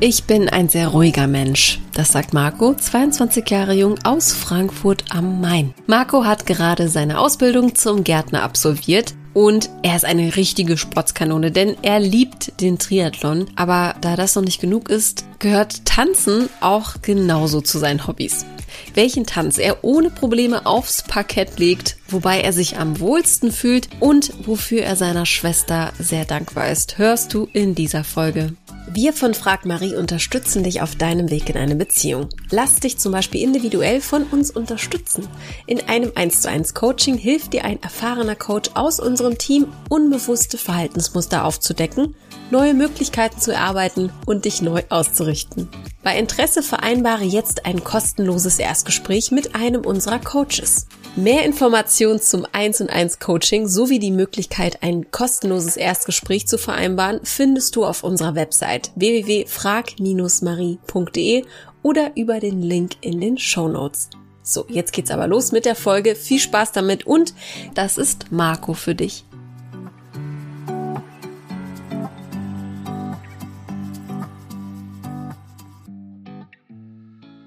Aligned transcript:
Ich 0.00 0.24
bin 0.24 0.48
ein 0.48 0.68
sehr 0.68 0.88
ruhiger 0.88 1.26
Mensch. 1.26 1.80
Das 1.92 2.12
sagt 2.12 2.32
Marco, 2.32 2.72
22 2.72 3.50
Jahre 3.50 3.74
jung 3.74 3.96
aus 4.04 4.32
Frankfurt 4.32 5.02
am 5.08 5.40
Main. 5.40 5.74
Marco 5.88 6.24
hat 6.24 6.46
gerade 6.46 6.88
seine 6.88 7.18
Ausbildung 7.18 7.74
zum 7.74 8.04
Gärtner 8.04 8.44
absolviert 8.44 9.14
und 9.34 9.68
er 9.82 9.96
ist 9.96 10.04
eine 10.04 10.36
richtige 10.36 10.76
Sportskanone, 10.76 11.50
denn 11.50 11.76
er 11.82 11.98
liebt 11.98 12.60
den 12.60 12.78
Triathlon. 12.78 13.46
Aber 13.56 13.96
da 14.00 14.14
das 14.14 14.36
noch 14.36 14.44
nicht 14.44 14.60
genug 14.60 14.88
ist, 14.88 15.24
gehört 15.40 15.84
Tanzen 15.84 16.48
auch 16.60 17.02
genauso 17.02 17.60
zu 17.60 17.78
seinen 17.78 18.06
Hobbys. 18.06 18.46
Welchen 18.94 19.26
Tanz 19.26 19.58
er 19.58 19.82
ohne 19.82 20.10
Probleme 20.10 20.64
aufs 20.64 21.02
Parkett 21.02 21.58
legt, 21.58 21.96
wobei 22.06 22.40
er 22.40 22.52
sich 22.52 22.78
am 22.78 23.00
wohlsten 23.00 23.50
fühlt 23.50 23.88
und 23.98 24.32
wofür 24.46 24.82
er 24.82 24.94
seiner 24.94 25.26
Schwester 25.26 25.92
sehr 25.98 26.24
dankbar 26.24 26.70
ist, 26.70 26.98
hörst 26.98 27.34
du 27.34 27.48
in 27.52 27.74
dieser 27.74 28.04
Folge. 28.04 28.54
Wir 28.90 29.12
von 29.12 29.34
Frag 29.34 29.66
Marie 29.66 29.94
unterstützen 29.94 30.62
dich 30.62 30.80
auf 30.80 30.96
deinem 30.96 31.30
Weg 31.30 31.50
in 31.50 31.58
eine 31.58 31.76
Beziehung. 31.76 32.30
Lass 32.50 32.76
dich 32.76 32.96
zum 32.96 33.12
Beispiel 33.12 33.42
individuell 33.42 34.00
von 34.00 34.24
uns 34.24 34.50
unterstützen. 34.50 35.28
In 35.66 35.86
einem 35.88 36.12
1 36.14 36.40
zu 36.40 36.48
1 36.48 36.72
Coaching 36.72 37.18
hilft 37.18 37.52
dir 37.52 37.64
ein 37.64 37.82
erfahrener 37.82 38.34
Coach 38.34 38.70
aus 38.74 38.98
unserem 38.98 39.36
Team, 39.36 39.66
unbewusste 39.90 40.56
Verhaltensmuster 40.56 41.44
aufzudecken, 41.44 42.14
neue 42.50 42.72
Möglichkeiten 42.72 43.38
zu 43.38 43.52
erarbeiten 43.52 44.10
und 44.24 44.46
dich 44.46 44.62
neu 44.62 44.82
auszurichten. 44.88 45.68
Bei 46.02 46.18
Interesse 46.18 46.62
vereinbare 46.62 47.24
jetzt 47.24 47.66
ein 47.66 47.84
kostenloses 47.84 48.58
Erstgespräch 48.58 49.30
mit 49.30 49.54
einem 49.54 49.84
unserer 49.84 50.18
Coaches. 50.18 50.86
Mehr 51.18 51.44
Informationen 51.44 52.20
zum 52.20 52.46
1 52.52 52.82
und 52.82 52.90
1 52.90 53.18
Coaching 53.18 53.66
sowie 53.66 53.98
die 53.98 54.12
Möglichkeit, 54.12 54.84
ein 54.84 55.10
kostenloses 55.10 55.76
Erstgespräch 55.76 56.46
zu 56.46 56.58
vereinbaren, 56.58 57.18
findest 57.24 57.74
du 57.74 57.84
auf 57.84 58.04
unserer 58.04 58.36
Website 58.36 58.92
www.frag-marie.de 58.94 61.44
oder 61.82 62.16
über 62.16 62.38
den 62.38 62.62
Link 62.62 62.92
in 63.00 63.20
den 63.20 63.36
Show 63.36 63.66
Notes. 63.66 64.10
So, 64.44 64.64
jetzt 64.68 64.92
geht's 64.92 65.10
aber 65.10 65.26
los 65.26 65.50
mit 65.50 65.64
der 65.64 65.74
Folge. 65.74 66.14
Viel 66.14 66.38
Spaß 66.38 66.70
damit 66.70 67.04
und 67.04 67.34
das 67.74 67.98
ist 67.98 68.30
Marco 68.30 68.74
für 68.74 68.94
dich. 68.94 69.24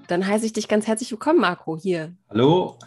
Dann 0.09 0.27
heiße 0.27 0.45
ich 0.45 0.51
dich 0.51 0.67
ganz 0.67 0.87
herzlich 0.87 1.09
willkommen, 1.09 1.39
Marco, 1.39 1.77
hier. 1.77 2.11
Hallo. 2.29 2.77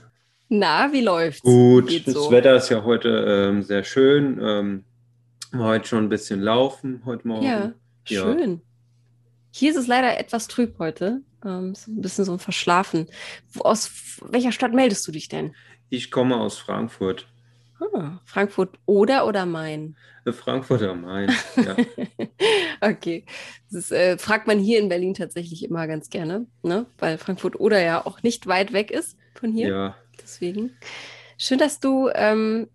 Na, 0.48 0.92
wie 0.92 1.00
läuft's? 1.00 1.42
Gut, 1.42 1.89
Geht's 1.89 2.06
das 2.06 2.14
so? 2.14 2.31
Wetter 2.31 2.56
ist 2.56 2.69
ja 2.69 2.84
heute 2.84 3.09
ähm, 3.09 3.62
sehr 3.62 3.84
schön. 3.84 4.39
Ähm, 4.42 4.84
heute 5.56 5.89
schon 5.89 6.05
ein 6.05 6.09
bisschen 6.09 6.41
laufen 6.41 7.03
heute 7.05 7.27
Morgen. 7.27 7.45
Ja, 7.45 7.73
ja, 8.06 8.23
schön. 8.23 8.61
Hier 9.50 9.70
ist 9.70 9.77
es 9.77 9.87
leider 9.87 10.19
etwas 10.19 10.48
trüb 10.48 10.78
heute. 10.78 11.22
Ähm, 11.45 11.75
so 11.75 11.91
ein 11.91 12.00
bisschen 12.00 12.25
so 12.25 12.33
ein 12.33 12.39
Verschlafen. 12.39 13.06
Aus 13.61 14.19
welcher 14.28 14.53
Stadt 14.53 14.75
meldest 14.75 15.06
du 15.06 15.12
dich 15.12 15.28
denn? 15.28 15.55
Ich 15.91 16.11
komme 16.11 16.37
aus 16.37 16.59
Frankfurt. 16.59 17.27
Ah, 17.81 18.20
Frankfurt 18.25 18.78
oder 18.87 19.27
oder 19.27 19.47
Main? 19.47 19.97
Äh, 20.25 20.33
Frankfurt 20.33 20.83
am 20.83 21.03
Main, 21.03 21.31
ja. 21.56 21.77
okay. 22.81 23.25
Das 23.70 23.84
ist, 23.84 23.92
äh, 23.92 24.17
fragt 24.17 24.47
man 24.47 24.59
hier 24.59 24.78
in 24.78 24.89
Berlin 24.89 25.15
tatsächlich 25.15 25.65
immer 25.65 25.87
ganz 25.87 26.09
gerne, 26.09 26.47
ne? 26.62 26.87
weil 26.98 27.19
Frankfurt 27.19 27.59
oder 27.59 27.83
ja 27.83 28.05
auch 28.06 28.22
nicht 28.22 28.47
weit 28.47 28.72
weg 28.72 28.91
ist 28.91 29.17
von 29.34 29.53
hier. 29.53 29.69
Ja, 29.69 29.97
Deswegen. 30.25 30.77
Schön, 31.36 31.58
dass 31.58 31.80
du 31.80 32.08
ähm, 32.14 32.69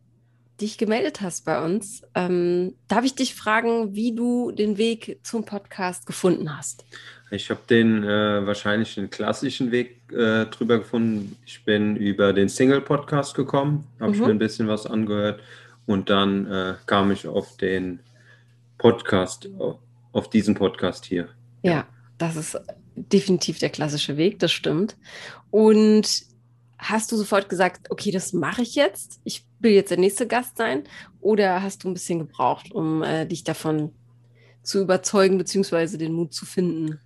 dich 0.61 0.77
gemeldet 0.77 1.21
hast 1.21 1.45
bei 1.45 1.63
uns. 1.63 2.03
Ähm, 2.13 2.75
darf 2.87 3.03
ich 3.03 3.15
dich 3.15 3.33
fragen, 3.33 3.95
wie 3.95 4.15
du 4.15 4.51
den 4.51 4.77
Weg 4.77 5.19
zum 5.23 5.45
Podcast 5.45 6.05
gefunden 6.05 6.55
hast? 6.55 6.85
Ich 7.31 7.49
habe 7.49 7.61
den 7.69 8.03
äh, 8.03 8.45
wahrscheinlich 8.45 8.95
den 8.95 9.09
klassischen 9.09 9.71
Weg 9.71 9.99
äh, 10.11 10.45
drüber 10.45 10.79
gefunden. 10.79 11.37
Ich 11.45 11.63
bin 11.65 11.95
über 11.95 12.33
den 12.33 12.49
Single-Podcast 12.49 13.35
gekommen, 13.35 13.85
habe 13.99 14.13
mhm. 14.13 14.19
mir 14.19 14.29
ein 14.29 14.39
bisschen 14.39 14.67
was 14.67 14.85
angehört 14.85 15.41
und 15.85 16.09
dann 16.09 16.45
äh, 16.51 16.75
kam 16.85 17.11
ich 17.11 17.27
auf 17.27 17.57
den 17.57 17.99
Podcast, 18.77 19.49
auf, 20.11 20.29
diesen 20.29 20.55
Podcast 20.55 21.05
hier. 21.05 21.29
Ja. 21.63 21.71
ja, 21.71 21.87
das 22.17 22.35
ist 22.35 22.59
definitiv 22.95 23.59
der 23.59 23.69
klassische 23.69 24.17
Weg, 24.17 24.39
das 24.39 24.51
stimmt. 24.51 24.95
Und 25.51 26.28
hast 26.79 27.11
du 27.11 27.17
sofort 27.17 27.49
gesagt, 27.49 27.91
okay, 27.91 28.09
das 28.09 28.33
mache 28.33 28.61
ich 28.61 28.73
jetzt, 28.73 29.19
ich 29.25 29.45
will 29.59 29.73
jetzt 29.73 29.91
der 29.91 29.99
nächste 29.99 30.25
Gast 30.25 30.57
sein? 30.57 30.83
Oder 31.19 31.61
hast 31.61 31.83
du 31.83 31.89
ein 31.89 31.93
bisschen 31.93 32.19
gebraucht, 32.19 32.71
um 32.71 33.03
äh, 33.03 33.25
dich 33.25 33.43
davon 33.43 33.91
zu 34.63 34.81
überzeugen, 34.81 35.37
beziehungsweise 35.37 35.97
den 35.97 36.13
Mut 36.13 36.33
zu 36.33 36.45
finden? 36.45 36.99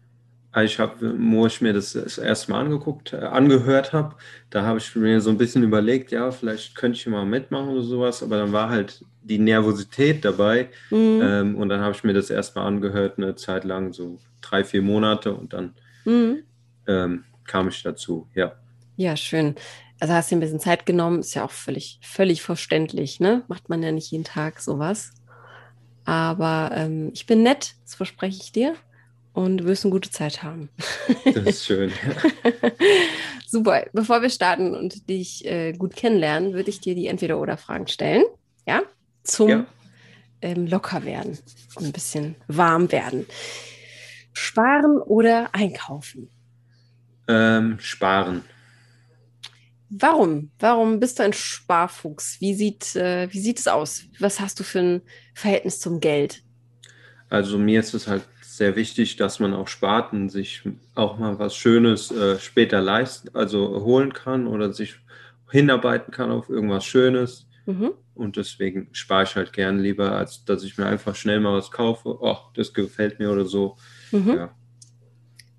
Also 0.52 0.72
ich 0.72 0.80
habe, 0.80 1.16
wo 1.18 1.48
ich 1.48 1.62
mir 1.62 1.74
das, 1.74 1.94
das 1.94 2.20
erste 2.20 2.52
Mal 2.52 2.62
angeguckt, 2.62 3.12
äh, 3.12 3.18
angehört 3.18 3.92
habe, 3.92 4.16
da 4.52 4.64
habe 4.64 4.78
ich 4.78 4.96
mir 4.96 5.20
so 5.20 5.32
ein 5.32 5.38
bisschen 5.38 5.64
überlegt, 5.64 6.12
ja, 6.12 6.30
vielleicht 6.30 6.76
könnte 6.76 7.00
ich 7.00 7.08
mal 7.08 7.26
mitmachen 7.26 7.70
oder 7.70 7.82
sowas, 7.82 8.22
aber 8.22 8.38
dann 8.38 8.52
war 8.52 8.70
halt 8.70 9.04
die 9.24 9.40
Nervosität 9.40 10.24
dabei 10.24 10.70
mhm. 10.92 11.22
ähm, 11.24 11.56
und 11.56 11.70
dann 11.70 11.82
habe 11.82 11.96
ich 11.96 12.04
mir 12.04 12.14
das 12.14 12.30
erstmal 12.30 12.68
angehört, 12.68 13.18
eine 13.18 13.36
Zeit 13.36 13.64
lang, 13.64 13.94
so 13.94 14.20
drei, 14.42 14.64
vier 14.64 14.84
Monate 14.84 15.34
und 15.34 15.54
dann 15.54 15.74
mhm. 16.06 16.44
ähm, 16.86 17.24
kam 17.46 17.70
ich 17.70 17.82
dazu, 17.82 18.28
ja. 18.36 18.54
Ja, 18.96 19.16
schön. 19.18 19.56
Also 20.00 20.14
hast 20.14 20.32
du 20.32 20.36
ein 20.36 20.40
bisschen 20.40 20.60
Zeit 20.60 20.86
genommen, 20.86 21.20
ist 21.20 21.34
ja 21.34 21.46
auch 21.46 21.52
völlig, 21.52 22.00
völlig 22.02 22.42
verständlich, 22.42 23.20
ne? 23.20 23.44
Macht 23.48 23.70
man 23.70 23.82
ja 23.82 23.92
nicht 23.92 24.12
jeden 24.12 24.26
Tag 24.26 24.60
sowas. 24.60 25.12
Aber 26.06 26.72
ähm, 26.74 27.12
ich 27.14 27.26
bin 27.26 27.44
nett, 27.44 27.76
das 27.84 27.96
verspreche 27.96 28.42
ich 28.42 28.52
dir. 28.52 28.76
Und 29.34 29.58
du 29.58 29.66
wirst 29.66 29.84
eine 29.84 29.92
gute 29.92 30.12
Zeit 30.12 30.44
haben. 30.44 30.70
Das 31.26 31.44
ist 31.44 31.66
schön. 31.66 31.92
Super. 33.48 33.86
Bevor 33.92 34.22
wir 34.22 34.30
starten 34.30 34.76
und 34.76 35.10
dich 35.10 35.44
äh, 35.46 35.74
gut 35.74 35.96
kennenlernen, 35.96 36.54
würde 36.54 36.70
ich 36.70 36.82
dir 36.82 36.94
die 36.94 37.08
Entweder-Oder-Fragen 37.08 37.88
stellen. 37.88 38.24
Ja? 38.68 38.84
Zum 39.24 39.50
ja. 39.50 39.66
Ähm, 40.42 40.68
locker 40.68 41.04
werden 41.04 41.40
und 41.76 41.86
ein 41.86 41.92
bisschen 41.92 42.36
warm 42.48 42.92
werden. 42.92 43.26
Sparen 44.34 44.98
oder 44.98 45.50
einkaufen? 45.54 46.30
Ähm, 47.28 47.80
sparen. 47.80 48.44
Warum? 49.96 50.50
Warum 50.60 51.00
bist 51.00 51.20
du 51.20 51.24
ein 51.24 51.34
Sparfuchs? 51.34 52.38
Wie 52.40 52.56
sieht, 52.56 52.96
äh, 52.96 53.32
wie 53.32 53.40
sieht 53.40 53.60
es 53.60 53.68
aus? 53.68 54.06
Was 54.20 54.40
hast 54.40 54.60
du 54.60 54.64
für 54.64 54.80
ein 54.80 55.02
Verhältnis 55.36 55.80
zum 55.80 56.00
Geld? 56.00 56.42
Also 57.30 57.58
mir 57.60 57.80
ist 57.80 57.94
es 57.94 58.08
halt 58.08 58.28
sehr 58.42 58.76
wichtig, 58.76 59.18
dass 59.18 59.40
man 59.40 59.54
auch 59.54 59.68
spart 59.68 60.14
und 60.14 60.30
sich 60.30 60.64
auch 60.96 61.18
mal 61.20 61.38
was 61.38 61.56
Schönes 61.56 62.12
äh, 62.12 62.40
später 62.40 62.82
leisten, 62.82 63.30
also 63.34 63.84
holen 63.84 64.14
kann 64.14 64.48
oder 64.48 64.74
sich 64.74 64.96
hinarbeiten 65.52 66.12
kann 66.12 66.32
auf 66.32 66.50
irgendwas 66.50 66.86
Schönes. 66.86 67.48
Mhm. 67.66 67.92
Und 68.16 68.38
deswegen 68.38 68.90
spare 68.94 69.24
ich 69.24 69.36
halt 69.36 69.54
gern 69.54 69.80
lieber, 69.80 70.14
als 70.14 70.44
dass 70.46 70.64
ich 70.64 70.78
mir 70.78 70.86
einfach 70.86 71.16
schnell 71.16 71.40
mal 71.40 71.56
was 71.58 71.72
kaufe. 71.72 72.18
Oh, 72.20 72.38
das 72.56 72.74
gefällt 72.74 73.20
mir 73.20 73.32
oder 73.32 73.46
so. 73.46 73.78
Mhm. 74.12 74.34
Ja. 74.36 74.56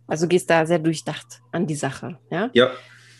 Also 0.06 0.28
gehst 0.28 0.50
da 0.50 0.66
sehr 0.66 0.80
durchdacht 0.80 1.40
an 1.52 1.66
die 1.66 1.74
Sache, 1.74 2.18
ja? 2.30 2.50
Ja, 2.52 2.70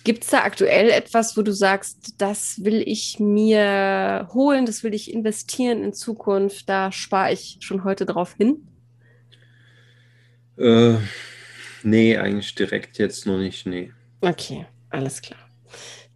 Gibt 0.04 0.24
es 0.24 0.30
da 0.30 0.42
aktuell 0.42 0.90
etwas, 0.90 1.34
wo 1.34 1.40
du 1.40 1.52
sagst, 1.52 2.16
das 2.18 2.62
will 2.62 2.82
ich 2.86 3.18
mir 3.18 4.28
holen, 4.34 4.66
das 4.66 4.84
will 4.84 4.92
ich 4.92 5.10
investieren 5.10 5.82
in 5.82 5.94
Zukunft, 5.94 6.68
da 6.68 6.92
spare 6.92 7.32
ich 7.32 7.56
schon 7.60 7.84
heute 7.84 8.04
drauf 8.04 8.34
hin? 8.34 8.68
Äh, 10.58 10.96
nee, 11.82 12.18
eigentlich 12.18 12.54
direkt 12.54 12.98
jetzt 12.98 13.24
noch 13.26 13.38
nicht, 13.38 13.64
nee. 13.66 13.92
Okay, 14.20 14.66
alles 14.90 15.22
klar. 15.22 15.40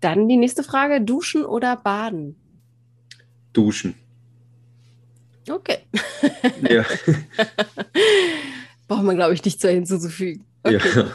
Dann 0.00 0.28
die 0.28 0.36
nächste 0.36 0.62
Frage, 0.62 1.00
duschen 1.00 1.46
oder 1.46 1.74
baden? 1.76 2.36
Duschen. 3.54 3.94
Okay. 5.48 5.78
Ja. 6.68 6.84
Braucht 8.86 9.02
man, 9.02 9.16
glaube 9.16 9.32
ich, 9.32 9.42
nicht 9.44 9.62
so 9.62 9.68
hinzuzufügen. 9.68 10.44
Okay. 10.62 10.78
Ja. 10.94 11.14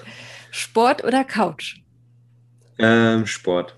Sport 0.49 1.03
oder 1.03 1.23
Couch? 1.23 1.82
Ähm, 2.77 3.25
Sport. 3.25 3.75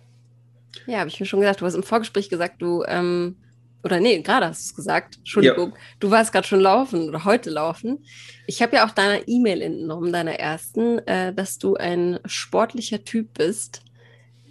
Ja, 0.88 1.00
habe 1.00 1.10
ich 1.10 1.20
mir 1.20 1.26
schon 1.26 1.40
gesagt. 1.40 1.62
Du 1.62 1.66
hast 1.66 1.76
im 1.76 1.84
Vorgespräch 1.84 2.30
gesagt, 2.30 2.62
du, 2.62 2.84
ähm, 2.88 3.36
oder 3.84 4.00
nee, 4.00 4.20
gerade 4.22 4.48
hast 4.48 4.66
du 4.66 4.70
es 4.72 4.76
gesagt. 4.76 5.18
Entschuldigung, 5.18 5.72
ja. 5.72 5.78
du 6.00 6.12
warst 6.12 6.32
gerade 6.32 6.48
schon 6.48 6.60
laufen 6.60 7.08
oder 7.08 7.26
heute 7.26 7.50
laufen. 7.50 8.04
Ich 8.48 8.62
habe 8.62 8.78
ja 8.78 8.86
auch 8.86 8.92
deiner 8.92 9.28
E-Mail 9.28 9.62
entnommen, 9.62 10.12
deiner 10.12 10.40
ersten, 10.40 11.00
äh, 11.08 11.34
dass 11.34 11.60
du 11.60 11.76
ein 11.76 12.20
sportlicher 12.26 13.04
Typ 13.04 13.34
bist. 13.36 13.82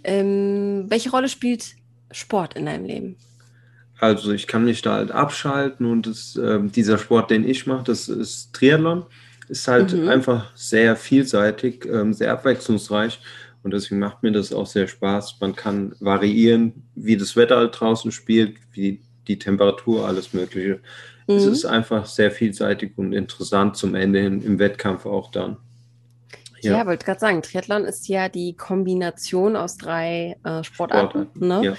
Ähm, 0.03 0.85
welche 0.87 1.11
Rolle 1.11 1.29
spielt 1.29 1.75
Sport 2.11 2.55
in 2.55 2.65
deinem 2.65 2.85
Leben? 2.85 3.17
Also 3.99 4.31
ich 4.33 4.47
kann 4.47 4.65
mich 4.65 4.81
da 4.81 4.95
halt 4.95 5.11
abschalten 5.11 5.85
und 5.85 6.07
das, 6.07 6.35
äh, 6.35 6.59
dieser 6.63 6.97
Sport, 6.97 7.31
den 7.31 7.47
ich 7.47 7.65
mache, 7.65 7.85
das 7.85 8.07
ist 8.09 8.53
Triathlon. 8.53 9.05
Ist 9.47 9.67
halt 9.67 9.93
mhm. 9.93 10.09
einfach 10.09 10.51
sehr 10.55 10.95
vielseitig, 10.95 11.85
ähm, 11.85 12.13
sehr 12.13 12.31
abwechslungsreich 12.31 13.19
und 13.65 13.71
deswegen 13.71 13.99
macht 13.99 14.21
mir 14.21 14.31
das 14.31 14.53
auch 14.53 14.67
sehr 14.67 14.87
Spaß. 14.87 15.37
Man 15.41 15.55
kann 15.55 15.95
variieren, 15.99 16.83
wie 16.93 17.17
das 17.17 17.35
Wetter 17.35 17.57
halt 17.57 17.79
draußen 17.79 18.11
spielt, 18.11 18.57
wie 18.73 19.01
die 19.27 19.39
Temperatur, 19.39 20.07
alles 20.07 20.33
Mögliche. 20.33 20.81
Mhm. 21.25 21.35
Es 21.35 21.45
ist 21.45 21.65
einfach 21.65 22.05
sehr 22.05 22.29
vielseitig 22.29 22.91
und 22.95 23.11
interessant 23.11 23.75
zum 23.75 23.95
Ende 23.95 24.19
hin 24.19 24.43
im 24.43 24.59
Wettkampf 24.59 25.07
auch 25.07 25.31
dann. 25.31 25.57
Ja, 26.61 26.77
ja 26.77 26.85
wollte 26.85 27.05
gerade 27.05 27.19
sagen, 27.19 27.41
Triathlon 27.41 27.85
ist 27.85 28.07
ja 28.07 28.29
die 28.29 28.53
Kombination 28.55 29.55
aus 29.55 29.77
drei 29.77 30.37
äh, 30.43 30.63
Sportarten. 30.63 31.29
Sportarten 31.33 31.47
ne? 31.47 31.65
ja. 31.65 31.73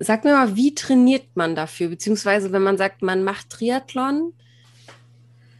Sag 0.00 0.24
mir 0.24 0.34
mal, 0.34 0.56
wie 0.56 0.74
trainiert 0.74 1.28
man 1.36 1.54
dafür? 1.54 1.88
Beziehungsweise, 1.88 2.52
wenn 2.52 2.62
man 2.62 2.76
sagt, 2.76 3.00
man 3.00 3.24
macht 3.24 3.48
Triathlon, 3.48 4.34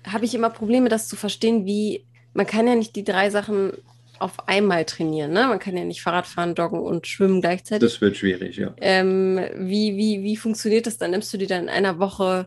habe 0.07 0.27
ich 0.27 0.35
immer 0.35 0.51
Probleme, 0.51 0.91
das 0.91 1.09
zu 1.09 1.17
verstehen, 1.17 1.65
wie 1.65 2.05
man 2.35 2.47
kann 2.47 2.67
ja 2.67 2.75
nicht 2.75 2.95
die 2.97 3.05
drei 3.05 3.31
Sachen 3.31 3.73
auf 4.25 4.49
einmal 4.49 4.87
trainieren. 4.87 5.33
Ne? 5.33 5.47
Man 5.47 5.59
kann 5.59 5.77
ja 5.77 5.85
nicht 5.85 6.01
Fahrrad 6.01 6.27
fahren, 6.27 6.55
joggen 6.55 6.81
und 6.81 7.07
schwimmen 7.07 7.43
gleichzeitig. 7.43 7.87
Das 7.87 8.01
wird 8.01 8.17
schwierig, 8.17 8.57
ja. 8.57 8.75
Ähm, 8.79 9.39
wie, 9.57 9.97
wie, 9.97 10.23
wie 10.23 10.37
funktioniert 10.37 10.87
das 10.87 10.97
dann? 10.97 11.11
Nimmst 11.11 11.33
du 11.35 11.37
dir 11.37 11.47
dann 11.47 11.65
in 11.65 11.69
einer 11.69 11.99
Woche 11.99 12.47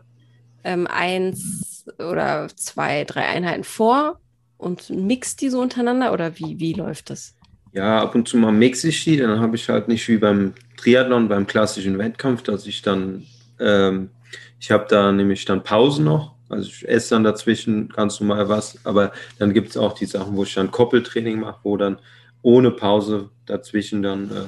ähm, 0.64 0.88
eins 0.88 1.86
oder 1.98 2.48
zwei, 2.56 3.04
drei 3.04 3.26
Einheiten 3.26 3.62
vor 3.62 4.18
und 4.56 4.90
mixt 4.90 5.40
die 5.40 5.50
so 5.50 5.60
untereinander 5.60 6.12
oder 6.12 6.36
wie, 6.38 6.58
wie 6.58 6.72
läuft 6.72 7.10
das? 7.10 7.36
Ja, 7.72 8.02
ab 8.02 8.16
und 8.16 8.26
zu 8.26 8.36
mal 8.38 8.50
mixe 8.50 8.88
ich 8.88 9.04
die, 9.04 9.16
dann 9.16 9.38
habe 9.38 9.54
ich 9.54 9.68
halt 9.68 9.86
nicht 9.86 10.08
wie 10.08 10.18
beim 10.18 10.54
Triathlon, 10.76 11.28
beim 11.28 11.46
klassischen 11.46 11.96
Wettkampf, 11.98 12.42
dass 12.42 12.66
ich 12.66 12.82
dann, 12.82 13.24
ähm, 13.60 14.10
ich 14.58 14.72
habe 14.72 14.86
da 14.88 15.12
nämlich 15.12 15.44
dann 15.44 15.62
Pause 15.62 16.02
noch, 16.02 16.34
also 16.48 16.68
ich 16.68 16.88
esse 16.88 17.14
dann 17.14 17.24
dazwischen 17.24 17.88
ganz 17.88 18.20
normal 18.20 18.48
was, 18.48 18.78
aber 18.84 19.12
dann 19.38 19.52
gibt 19.52 19.70
es 19.70 19.76
auch 19.76 19.92
die 19.92 20.06
Sachen, 20.06 20.36
wo 20.36 20.44
ich 20.44 20.54
dann 20.54 20.70
Koppeltraining 20.70 21.40
mache, 21.40 21.60
wo 21.62 21.76
dann 21.76 21.98
ohne 22.42 22.70
Pause 22.70 23.30
dazwischen 23.46 24.02
dann 24.02 24.30
äh, 24.30 24.44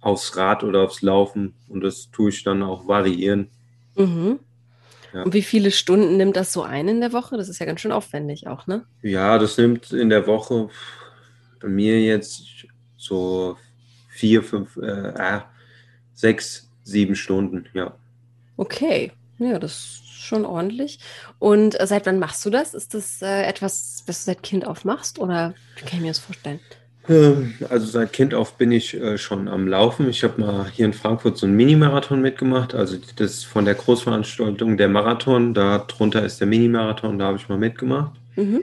aufs 0.00 0.36
Rad 0.36 0.62
oder 0.62 0.82
aufs 0.82 1.02
Laufen 1.02 1.54
und 1.68 1.82
das 1.82 2.10
tue 2.10 2.30
ich 2.30 2.44
dann 2.44 2.62
auch 2.62 2.86
variieren. 2.86 3.48
Mhm. 3.96 4.38
Ja. 5.12 5.22
Und 5.22 5.34
wie 5.34 5.42
viele 5.42 5.70
Stunden 5.70 6.16
nimmt 6.16 6.36
das 6.36 6.52
so 6.52 6.62
ein 6.62 6.88
in 6.88 7.00
der 7.00 7.12
Woche? 7.12 7.36
Das 7.36 7.48
ist 7.48 7.58
ja 7.58 7.66
ganz 7.66 7.80
schön 7.80 7.92
aufwendig 7.92 8.46
auch, 8.46 8.66
ne? 8.66 8.84
Ja, 9.02 9.38
das 9.38 9.56
nimmt 9.56 9.92
in 9.92 10.10
der 10.10 10.26
Woche 10.26 10.68
bei 11.60 11.68
mir 11.68 12.00
jetzt 12.02 12.66
so 12.96 13.56
vier, 14.08 14.42
fünf, 14.42 14.76
äh, 14.76 15.08
äh 15.08 15.40
sechs, 16.12 16.70
sieben 16.82 17.14
Stunden, 17.14 17.66
ja. 17.74 17.94
Okay, 18.56 19.12
ja, 19.38 19.58
das 19.58 20.00
schon 20.16 20.44
ordentlich. 20.44 20.98
Und 21.38 21.78
äh, 21.78 21.86
seit 21.86 22.06
wann 22.06 22.18
machst 22.18 22.44
du 22.44 22.50
das? 22.50 22.74
Ist 22.74 22.94
das 22.94 23.22
äh, 23.22 23.42
etwas, 23.42 24.02
was 24.06 24.24
du 24.24 24.30
seit 24.30 24.42
Kind 24.42 24.66
auf 24.66 24.84
machst 24.84 25.18
oder 25.18 25.54
wie 25.76 25.84
kann 25.84 25.98
ich 25.98 26.02
mir 26.02 26.08
das 26.08 26.18
vorstellen? 26.18 26.60
Ähm, 27.08 27.54
also 27.68 27.86
seit 27.86 28.12
Kind 28.12 28.34
auf 28.34 28.56
bin 28.56 28.72
ich 28.72 28.94
äh, 28.94 29.18
schon 29.18 29.48
am 29.48 29.68
Laufen. 29.68 30.08
Ich 30.08 30.24
habe 30.24 30.40
mal 30.40 30.68
hier 30.70 30.86
in 30.86 30.92
Frankfurt 30.92 31.38
so 31.38 31.46
einen 31.46 31.56
Mini-Marathon 31.56 32.20
mitgemacht. 32.20 32.74
Also 32.74 32.96
das 33.16 33.44
von 33.44 33.64
der 33.64 33.74
Großveranstaltung 33.74 34.76
der 34.76 34.88
Marathon. 34.88 35.54
Darunter 35.54 36.24
ist 36.24 36.40
der 36.40 36.46
Mini-Marathon, 36.46 37.18
da 37.18 37.26
habe 37.26 37.38
ich 37.38 37.48
mal 37.48 37.58
mitgemacht. 37.58 38.12
Mhm. 38.36 38.62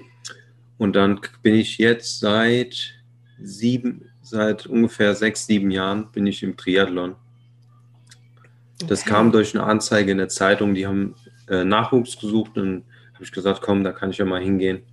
Und 0.78 0.96
dann 0.96 1.22
bin 1.42 1.56
ich 1.56 1.78
jetzt 1.78 2.20
seit 2.20 2.96
sieben, 3.40 4.10
seit 4.22 4.66
ungefähr 4.66 5.16
sechs, 5.16 5.46
sieben 5.46 5.72
Jahren 5.72 6.12
bin 6.12 6.28
ich 6.28 6.44
im 6.44 6.58
Triathlon. 6.58 7.16
Das 8.88 9.02
okay. 9.02 9.10
kam 9.10 9.32
durch 9.32 9.56
eine 9.56 9.64
Anzeige 9.64 10.12
in 10.12 10.18
der 10.18 10.30
Zeitung, 10.30 10.74
die 10.74 10.86
haben 10.86 11.16
äh, 11.50 11.63
Nachwuchs 11.63 12.19
gesucht 12.19 12.57
und 12.57 12.84
habe 13.13 13.24
ich 13.24 13.31
gesagt, 13.31 13.62
komm, 13.62 13.84
da 13.84 13.92
kann 13.92 14.10
ich 14.10 14.18
ja 14.18 14.25
mal 14.25 14.42
hingehen. 14.42 14.84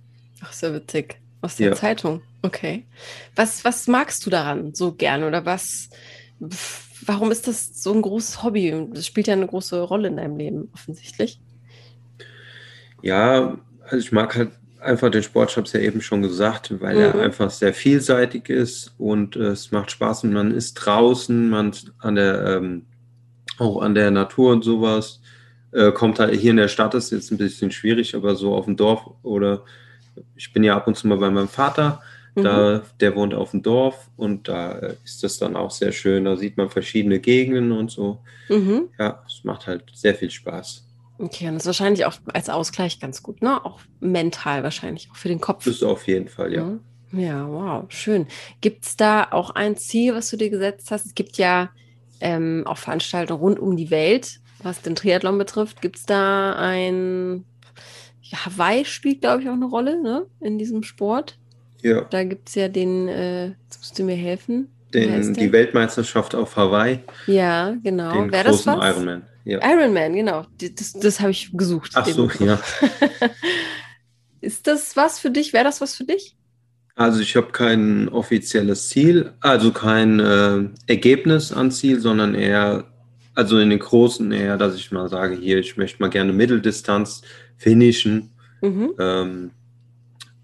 Ach, 0.41 0.53
so 0.53 0.73
witzig. 0.73 1.19
Aus 1.41 1.55
der 1.55 1.69
ja. 1.69 1.75
Zeitung. 1.75 2.21
Okay. 2.41 2.85
Was, 3.35 3.65
was 3.65 3.87
magst 3.87 4.25
du 4.25 4.29
daran 4.29 4.73
so 4.73 4.93
gern 4.93 5.23
oder 5.23 5.45
was, 5.45 5.89
warum 7.05 7.31
ist 7.31 7.47
das 7.47 7.81
so 7.81 7.93
ein 7.93 8.01
großes 8.01 8.43
Hobby? 8.43 8.87
Das 8.93 9.05
spielt 9.05 9.27
ja 9.27 9.33
eine 9.33 9.47
große 9.47 9.81
Rolle 9.81 10.07
in 10.07 10.17
deinem 10.17 10.37
Leben, 10.37 10.69
offensichtlich. 10.73 11.39
Ja, 13.01 13.57
also 13.83 13.97
ich 13.97 14.11
mag 14.11 14.35
halt 14.35 14.51
einfach 14.79 15.09
den 15.09 15.23
Sport, 15.23 15.51
ich 15.51 15.57
habe 15.57 15.67
es 15.67 15.73
ja 15.73 15.79
eben 15.79 16.01
schon 16.01 16.21
gesagt, 16.21 16.81
weil 16.81 16.95
mhm. 16.95 17.01
er 17.01 17.15
einfach 17.21 17.49
sehr 17.49 17.73
vielseitig 17.73 18.49
ist 18.49 18.93
und 18.97 19.35
äh, 19.35 19.49
es 19.49 19.71
macht 19.71 19.91
Spaß 19.91 20.23
und 20.23 20.33
man 20.33 20.51
ist 20.51 20.75
draußen, 20.75 21.49
man 21.49 21.71
an 21.99 22.15
der, 22.15 22.57
ähm, 22.57 22.85
auch 23.57 23.81
an 23.81 23.95
der 23.95 24.11
Natur 24.11 24.51
und 24.51 24.63
sowas. 24.63 25.20
Äh, 25.71 25.91
kommt 25.91 26.19
halt 26.19 26.35
hier 26.35 26.51
in 26.51 26.57
der 26.57 26.67
Stadt 26.67 26.93
ist 26.93 27.11
jetzt 27.11 27.31
ein 27.31 27.37
bisschen 27.37 27.71
schwierig, 27.71 28.15
aber 28.15 28.35
so 28.35 28.53
auf 28.55 28.65
dem 28.65 28.75
Dorf 28.75 29.05
oder 29.23 29.63
ich 30.35 30.51
bin 30.51 30.63
ja 30.63 30.75
ab 30.75 30.87
und 30.87 30.97
zu 30.97 31.07
mal 31.07 31.17
bei 31.17 31.29
meinem 31.29 31.47
Vater, 31.47 32.01
mhm. 32.35 32.43
da, 32.43 32.81
der 32.99 33.15
wohnt 33.15 33.33
auf 33.33 33.51
dem 33.51 33.61
Dorf 33.61 34.09
und 34.17 34.47
da 34.47 34.73
äh, 34.73 34.95
ist 35.03 35.23
das 35.23 35.37
dann 35.37 35.55
auch 35.55 35.71
sehr 35.71 35.91
schön. 35.91 36.25
Da 36.25 36.35
sieht 36.35 36.57
man 36.57 36.69
verschiedene 36.69 37.19
Gegenden 37.19 37.71
und 37.71 37.91
so. 37.91 38.19
Mhm. 38.49 38.89
Ja, 38.99 39.23
es 39.27 39.43
macht 39.43 39.67
halt 39.67 39.83
sehr 39.93 40.15
viel 40.15 40.29
Spaß. 40.29 40.87
Okay, 41.17 41.47
und 41.47 41.53
das 41.53 41.63
ist 41.63 41.67
wahrscheinlich 41.67 42.05
auch 42.05 42.15
als 42.33 42.49
Ausgleich 42.49 42.99
ganz 42.99 43.21
gut, 43.21 43.41
ne? 43.43 43.63
Auch 43.63 43.79
mental 43.99 44.63
wahrscheinlich, 44.63 45.09
auch 45.11 45.15
für 45.15 45.27
den 45.27 45.39
Kopf. 45.39 45.65
Das 45.65 45.75
ist 45.75 45.83
auf 45.83 46.07
jeden 46.07 46.27
Fall, 46.27 46.53
ja. 46.53 46.79
Ja, 47.11 47.47
wow, 47.47 47.85
schön. 47.89 48.27
Gibt 48.61 48.85
es 48.85 48.95
da 48.95 49.27
auch 49.31 49.51
ein 49.51 49.75
Ziel, 49.75 50.15
was 50.15 50.29
du 50.29 50.37
dir 50.37 50.49
gesetzt 50.49 50.89
hast? 50.91 51.05
Es 51.05 51.13
gibt 51.13 51.37
ja 51.37 51.69
ähm, 52.21 52.63
auch 52.65 52.77
Veranstaltungen 52.77 53.39
rund 53.39 53.59
um 53.59 53.75
die 53.75 53.91
Welt, 53.91 54.39
was 54.63 54.81
den 54.81 54.95
Triathlon 54.95 55.37
betrifft. 55.37 55.81
Gibt 55.81 55.97
es 55.97 56.05
da 56.05 56.53
ein 56.53 57.45
ja, 58.21 58.45
Hawaii 58.45 58.85
spielt, 58.85 59.21
glaube 59.21 59.43
ich, 59.43 59.49
auch 59.49 59.53
eine 59.53 59.65
Rolle 59.65 60.01
ne, 60.01 60.25
in 60.39 60.57
diesem 60.57 60.83
Sport. 60.83 61.37
Ja. 61.81 62.01
Da 62.09 62.23
gibt 62.23 62.49
es 62.49 62.55
ja 62.55 62.67
den, 62.67 63.07
äh, 63.07 63.47
jetzt 63.47 63.79
musst 63.79 63.97
du 63.97 64.03
mir 64.03 64.15
helfen. 64.15 64.69
Den, 64.93 65.33
die 65.33 65.51
Weltmeisterschaft 65.51 66.35
auf 66.35 66.55
Hawaii. 66.57 66.99
Ja, 67.25 67.75
genau. 67.81 68.29
Wäre 68.29 68.45
das 68.45 68.65
was? 68.67 68.75
Ironman. 68.75 69.23
Ja. 69.45 69.59
Ironman, 69.63 70.13
genau. 70.13 70.45
Das, 70.59 70.93
das 70.93 71.19
habe 71.19 71.31
ich 71.31 71.51
gesucht. 71.53 71.91
Ach 71.95 72.05
so, 72.05 72.29
ja. 72.39 72.59
Ist 74.41 74.67
das 74.67 74.95
was 74.97 75.19
für 75.19 75.31
dich? 75.31 75.53
Wäre 75.53 75.63
das 75.63 75.81
was 75.81 75.95
für 75.95 76.03
dich? 76.03 76.35
Also 76.95 77.21
ich 77.21 77.35
habe 77.35 77.51
kein 77.51 78.09
offizielles 78.09 78.89
Ziel, 78.89 79.33
also 79.39 79.71
kein 79.71 80.19
äh, 80.19 80.69
Ergebnis 80.87 81.51
an 81.51 81.71
Ziel, 81.71 81.99
sondern 81.99 82.35
eher, 82.35 82.90
also 83.41 83.57
in 83.57 83.71
den 83.71 83.79
großen 83.79 84.31
eher, 84.31 84.55
dass 84.55 84.75
ich 84.75 84.91
mal 84.91 85.09
sage, 85.09 85.35
hier, 85.35 85.57
ich 85.57 85.75
möchte 85.75 85.99
mal 85.99 86.11
gerne 86.11 86.31
Mitteldistanz 86.31 87.23
finishen. 87.57 88.29
Mhm. 88.61 88.93
Ähm, 88.99 89.51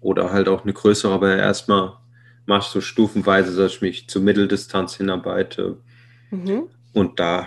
oder 0.00 0.32
halt 0.32 0.48
auch 0.48 0.64
eine 0.64 0.72
größere, 0.72 1.12
aber 1.12 1.36
erstmal 1.36 1.92
mache 2.46 2.62
ich 2.62 2.66
so 2.66 2.80
stufenweise, 2.80 3.56
dass 3.56 3.74
ich 3.74 3.82
mich 3.82 4.08
zur 4.08 4.22
Mitteldistanz 4.22 4.96
hinarbeite 4.96 5.76
mhm. 6.32 6.64
und 6.92 7.20
da 7.20 7.46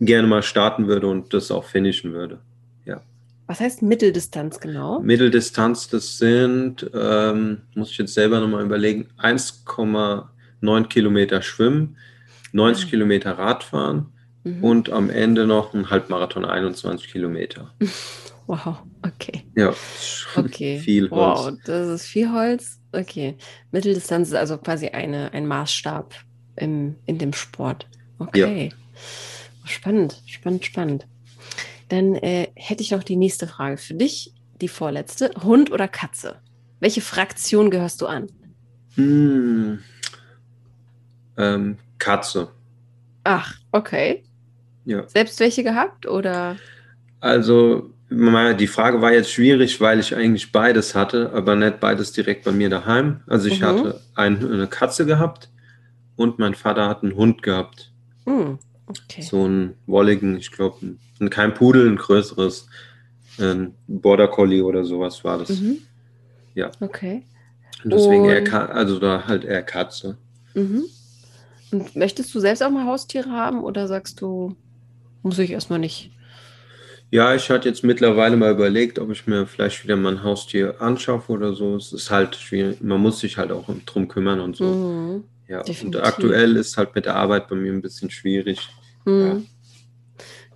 gerne 0.00 0.28
mal 0.28 0.42
starten 0.42 0.86
würde 0.86 1.08
und 1.08 1.34
das 1.34 1.50
auch 1.50 1.64
finishen 1.64 2.14
würde. 2.14 2.38
Ja. 2.86 3.02
Was 3.46 3.60
heißt 3.60 3.82
Mitteldistanz 3.82 4.60
genau? 4.60 5.00
Mitteldistanz, 5.00 5.88
das 5.88 6.16
sind, 6.16 6.90
ähm, 6.94 7.58
muss 7.74 7.90
ich 7.90 7.98
jetzt 7.98 8.14
selber 8.14 8.40
nochmal 8.40 8.64
überlegen, 8.64 9.08
1,9 9.18 10.88
Kilometer 10.88 11.42
Schwimmen, 11.42 11.98
90 12.52 12.86
mhm. 12.86 12.90
Kilometer 12.90 13.32
Radfahren 13.32 14.12
mhm. 14.46 14.64
und 14.64 14.90
am 14.90 15.10
Ende 15.10 15.46
noch 15.46 15.74
ein 15.74 15.90
Halbmarathon, 15.90 16.44
21 16.44 17.10
Kilometer. 17.10 17.72
Wow, 18.48 18.76
okay. 19.02 19.44
Ja, 19.56 19.74
okay. 20.36 20.78
viel 20.78 21.10
Holz. 21.10 21.38
Wow, 21.40 21.58
das 21.64 21.88
ist 21.88 22.06
viel 22.06 22.30
Holz. 22.30 22.78
Okay. 22.92 23.36
Mitteldistanz 23.72 24.28
ist 24.28 24.34
also 24.34 24.56
quasi 24.58 24.86
eine, 24.86 25.32
ein 25.32 25.48
Maßstab 25.48 26.14
im, 26.54 26.94
in 27.06 27.18
dem 27.18 27.32
Sport. 27.32 27.88
Okay. 28.20 28.68
Ja. 28.68 28.76
Spannend, 29.64 30.22
spannend, 30.26 30.64
spannend. 30.64 31.08
Dann 31.88 32.14
äh, 32.14 32.46
hätte 32.54 32.84
ich 32.84 32.92
noch 32.92 33.02
die 33.02 33.16
nächste 33.16 33.48
Frage 33.48 33.78
für 33.78 33.94
dich, 33.94 34.32
die 34.60 34.68
vorletzte. 34.68 35.32
Hund 35.42 35.72
oder 35.72 35.88
Katze? 35.88 36.36
Welche 36.78 37.00
Fraktion 37.00 37.70
gehörst 37.70 38.00
du 38.00 38.06
an? 38.06 38.28
Hm. 38.94 39.80
Ähm, 41.36 41.78
Katze. 41.98 42.52
Ach, 43.24 43.54
okay. 43.72 44.22
Ja. 44.86 45.06
Selbst 45.08 45.38
welche 45.40 45.62
gehabt 45.62 46.06
oder? 46.06 46.56
Also 47.20 47.90
die 48.08 48.66
Frage 48.68 49.02
war 49.02 49.12
jetzt 49.12 49.32
schwierig, 49.32 49.80
weil 49.80 49.98
ich 49.98 50.14
eigentlich 50.14 50.52
beides 50.52 50.94
hatte, 50.94 51.32
aber 51.32 51.56
nicht 51.56 51.80
beides 51.80 52.12
direkt 52.12 52.44
bei 52.44 52.52
mir 52.52 52.70
daheim. 52.70 53.20
Also 53.26 53.48
ich 53.48 53.60
mhm. 53.60 53.64
hatte 53.64 54.00
ein, 54.14 54.52
eine 54.52 54.68
Katze 54.68 55.06
gehabt 55.06 55.50
und 56.14 56.38
mein 56.38 56.54
Vater 56.54 56.88
hat 56.88 57.02
einen 57.02 57.16
Hund 57.16 57.42
gehabt. 57.42 57.90
Mhm. 58.24 58.60
Okay. 58.86 59.22
So 59.22 59.44
einen 59.44 59.74
wolligen, 59.86 60.36
ich 60.36 60.52
glaube, 60.52 60.96
kein 61.30 61.54
Pudel, 61.54 61.88
ein 61.90 61.96
größeres, 61.96 62.68
ein 63.38 63.74
Border 63.88 64.28
Collie 64.28 64.62
oder 64.62 64.84
sowas 64.84 65.24
war 65.24 65.38
das. 65.38 65.60
Mhm. 65.60 65.78
Ja. 66.54 66.70
Okay. 66.80 67.24
Und 67.82 67.92
deswegen 67.92 68.22
und... 68.22 68.30
eher, 68.30 68.74
also 68.74 69.00
da 69.00 69.26
halt 69.26 69.44
eher 69.44 69.62
Katze. 69.62 70.16
Mhm. 70.54 70.84
Und 71.72 71.96
möchtest 71.96 72.32
du 72.32 72.38
selbst 72.38 72.62
auch 72.62 72.70
mal 72.70 72.86
Haustiere 72.86 73.30
haben 73.30 73.64
oder 73.64 73.88
sagst 73.88 74.20
du, 74.20 74.54
muss 75.26 75.38
ich 75.40 75.50
erstmal 75.50 75.80
nicht? 75.80 76.12
Ja, 77.10 77.34
ich 77.34 77.50
hatte 77.50 77.68
jetzt 77.68 77.84
mittlerweile 77.84 78.36
mal 78.36 78.52
überlegt, 78.52 78.98
ob 78.98 79.10
ich 79.10 79.26
mir 79.26 79.46
vielleicht 79.46 79.82
wieder 79.84 79.96
mal 79.96 80.12
ein 80.12 80.22
Haustier 80.22 80.80
anschaffe 80.80 81.32
oder 81.32 81.52
so. 81.52 81.76
Es 81.76 81.92
ist 81.92 82.10
halt 82.10 82.36
schwierig. 82.36 82.80
Man 82.80 83.00
muss 83.00 83.20
sich 83.20 83.36
halt 83.36 83.50
auch 83.52 83.68
drum 83.86 84.08
kümmern 84.08 84.40
und 84.40 84.56
so. 84.56 84.64
Mhm, 84.64 85.24
ja, 85.48 85.62
definitiv. 85.62 86.00
und 86.00 86.06
aktuell 86.06 86.56
ist 86.56 86.76
halt 86.76 86.94
mit 86.94 87.06
der 87.06 87.16
Arbeit 87.16 87.48
bei 87.48 87.56
mir 87.56 87.72
ein 87.72 87.82
bisschen 87.82 88.10
schwierig. 88.10 88.68
Mhm. 89.04 89.46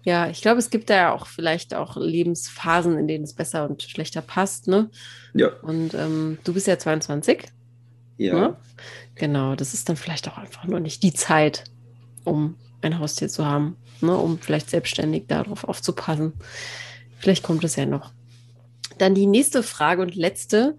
Ja, 0.03 0.31
ich 0.31 0.41
glaube, 0.41 0.59
es 0.59 0.71
gibt 0.71 0.89
da 0.89 0.95
ja 0.95 1.12
auch 1.12 1.27
vielleicht 1.27 1.75
auch 1.75 1.97
Lebensphasen, 1.97 2.97
in 2.97 3.07
denen 3.07 3.25
es 3.25 3.35
besser 3.35 3.69
und 3.69 3.83
schlechter 3.83 4.23
passt, 4.23 4.67
ne? 4.67 4.89
Ja. 5.35 5.49
Und 5.62 5.95
ähm, 5.95 6.39
du 6.45 6.55
bist 6.55 6.67
ja 6.67 6.79
22. 6.79 7.45
Ja. 8.17 8.35
Ne? 8.35 8.57
Genau, 9.15 9.57
das 9.57 9.75
ist 9.75 9.89
dann 9.89 9.97
vielleicht 9.97 10.29
auch 10.29 10.39
einfach 10.39 10.65
nur 10.65 10.81
nicht 10.81 11.03
die 11.03 11.12
Zeit, 11.12 11.65
um 12.25 12.57
ein 12.82 12.99
Haustier 12.99 13.28
zu 13.28 13.46
haben, 13.46 13.76
ne? 14.00 14.16
um 14.16 14.38
vielleicht 14.38 14.70
selbstständig 14.70 15.26
darauf 15.26 15.64
aufzupassen. 15.64 16.32
Vielleicht 17.18 17.42
kommt 17.42 17.64
es 17.64 17.76
ja 17.76 17.87
noch. 17.87 18.12
Dann 18.99 19.14
die 19.14 19.26
nächste 19.26 19.62
Frage 19.62 20.02
und 20.02 20.14
letzte, 20.14 20.76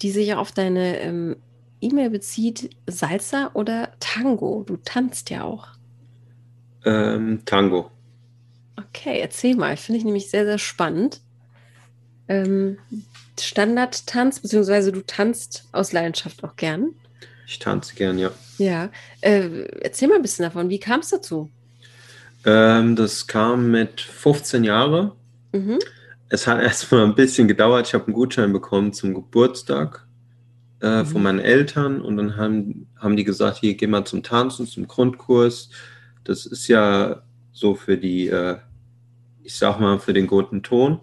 die 0.00 0.10
sich 0.10 0.28
ja 0.28 0.38
auf 0.38 0.52
deine 0.52 0.98
ähm, 1.00 1.36
E-Mail 1.80 2.10
bezieht. 2.10 2.70
Salsa 2.86 3.50
oder 3.54 3.92
Tango? 4.00 4.64
Du 4.66 4.76
tanzt 4.76 5.30
ja 5.30 5.44
auch. 5.44 5.68
Ähm, 6.84 7.42
Tango. 7.44 7.90
Okay, 8.76 9.20
erzähl 9.20 9.56
mal. 9.56 9.76
Finde 9.76 9.98
ich 9.98 10.04
nämlich 10.04 10.30
sehr, 10.30 10.44
sehr 10.44 10.58
spannend. 10.58 11.20
Ähm, 12.28 12.78
Standardtanz, 13.38 14.40
beziehungsweise 14.40 14.92
du 14.92 15.04
tanzt 15.04 15.68
aus 15.72 15.92
Leidenschaft 15.92 16.44
auch 16.44 16.56
gern. 16.56 16.94
Ich 17.46 17.58
tanze 17.58 17.94
gern, 17.94 18.18
ja. 18.18 18.30
Ja. 18.58 18.90
Äh, 19.20 19.64
erzähl 19.80 20.08
mal 20.08 20.16
ein 20.16 20.22
bisschen 20.22 20.44
davon. 20.44 20.68
Wie 20.68 20.78
kam 20.80 21.00
es 21.00 21.08
dazu? 21.10 21.50
Ähm, 22.44 22.96
das 22.96 23.26
kam 23.26 23.70
mit 23.70 24.00
15 24.00 24.64
Jahren. 24.64 25.12
Mhm. 25.52 25.78
Es 26.28 26.46
hat 26.46 26.60
erstmal 26.62 27.04
ein 27.04 27.14
bisschen 27.14 27.48
gedauert. 27.48 27.86
Ich 27.88 27.94
habe 27.94 28.06
einen 28.06 28.14
Gutschein 28.14 28.52
bekommen 28.52 28.92
zum 28.92 29.14
Geburtstag 29.14 30.06
äh, 30.80 31.02
Mhm. 31.02 31.06
von 31.06 31.22
meinen 31.22 31.38
Eltern 31.38 32.00
und 32.02 32.16
dann 32.16 32.36
haben, 32.36 32.88
haben 32.98 33.16
die 33.16 33.24
gesagt, 33.24 33.58
hier 33.58 33.74
geh 33.74 33.86
mal 33.86 34.04
zum 34.04 34.22
Tanzen, 34.22 34.66
zum 34.66 34.88
Grundkurs. 34.88 35.70
Das 36.24 36.46
ist 36.46 36.66
ja 36.68 37.22
so 37.52 37.74
für 37.74 37.96
die, 37.98 38.28
äh, 38.28 38.56
ich 39.44 39.54
sag 39.56 39.78
mal, 39.78 39.98
für 40.00 40.12
den 40.12 40.26
guten 40.26 40.62
Ton. 40.62 41.00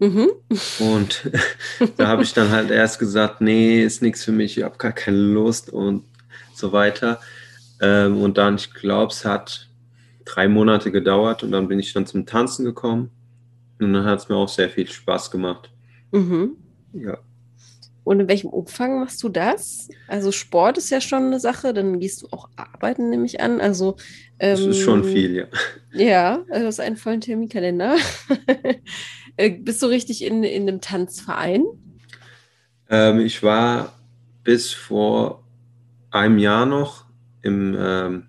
Mhm. 0.00 0.30
Und 0.80 1.30
da 1.96 2.08
habe 2.08 2.22
ich 2.22 2.32
dann 2.32 2.50
halt 2.50 2.70
erst 2.70 2.98
gesagt, 2.98 3.40
nee, 3.40 3.82
ist 3.82 4.02
nichts 4.02 4.24
für 4.24 4.32
mich, 4.32 4.58
ich 4.58 4.64
habe 4.64 4.78
gar 4.78 4.92
keine 4.92 5.18
Lust 5.18 5.70
und 5.70 6.04
so 6.54 6.72
weiter. 6.72 7.20
Ähm, 7.80 8.20
und 8.22 8.38
dann, 8.38 8.56
ich 8.56 8.72
glaube, 8.74 9.12
es 9.12 9.24
hat 9.24 9.68
drei 10.24 10.48
Monate 10.48 10.90
gedauert 10.90 11.42
und 11.42 11.52
dann 11.52 11.68
bin 11.68 11.78
ich 11.78 11.92
dann 11.92 12.06
zum 12.06 12.26
Tanzen 12.26 12.64
gekommen. 12.64 13.10
Und 13.78 13.92
dann 13.94 14.04
hat 14.04 14.20
es 14.20 14.28
mir 14.28 14.36
auch 14.36 14.48
sehr 14.48 14.68
viel 14.68 14.86
Spaß 14.86 15.30
gemacht. 15.30 15.70
Mhm. 16.12 16.56
Ja, 16.92 17.18
Und 18.04 18.20
in 18.20 18.28
welchem 18.28 18.50
Umfang 18.50 19.00
machst 19.00 19.22
du 19.22 19.28
das? 19.28 19.88
Also 20.08 20.32
Sport 20.32 20.78
ist 20.78 20.90
ja 20.90 21.00
schon 21.00 21.24
eine 21.24 21.40
Sache, 21.40 21.72
dann 21.72 22.00
gehst 22.00 22.22
du 22.22 22.28
auch 22.30 22.48
arbeiten, 22.56 23.10
nehme 23.10 23.24
ich 23.26 23.40
an. 23.40 23.60
Also 23.60 23.96
das 24.38 24.60
ist 24.60 24.80
schon 24.80 25.04
ähm, 25.04 25.08
viel, 25.08 25.36
ja. 25.36 25.46
Ja, 25.92 26.44
also 26.48 26.60
du 26.62 26.66
hast 26.66 26.80
einen 26.80 26.96
vollen 26.96 27.20
Terminkalender. 27.20 27.96
Äh, 29.40 29.50
Bist 29.50 29.82
du 29.82 29.86
richtig 29.86 30.22
in, 30.22 30.44
in 30.44 30.68
einem 30.68 30.80
Tanzverein? 30.82 31.64
Ähm, 32.90 33.20
ich 33.20 33.42
war 33.42 33.98
bis 34.44 34.72
vor 34.72 35.44
einem 36.10 36.38
Jahr 36.38 36.66
noch 36.66 37.06
im, 37.42 37.74
ähm, 37.78 38.26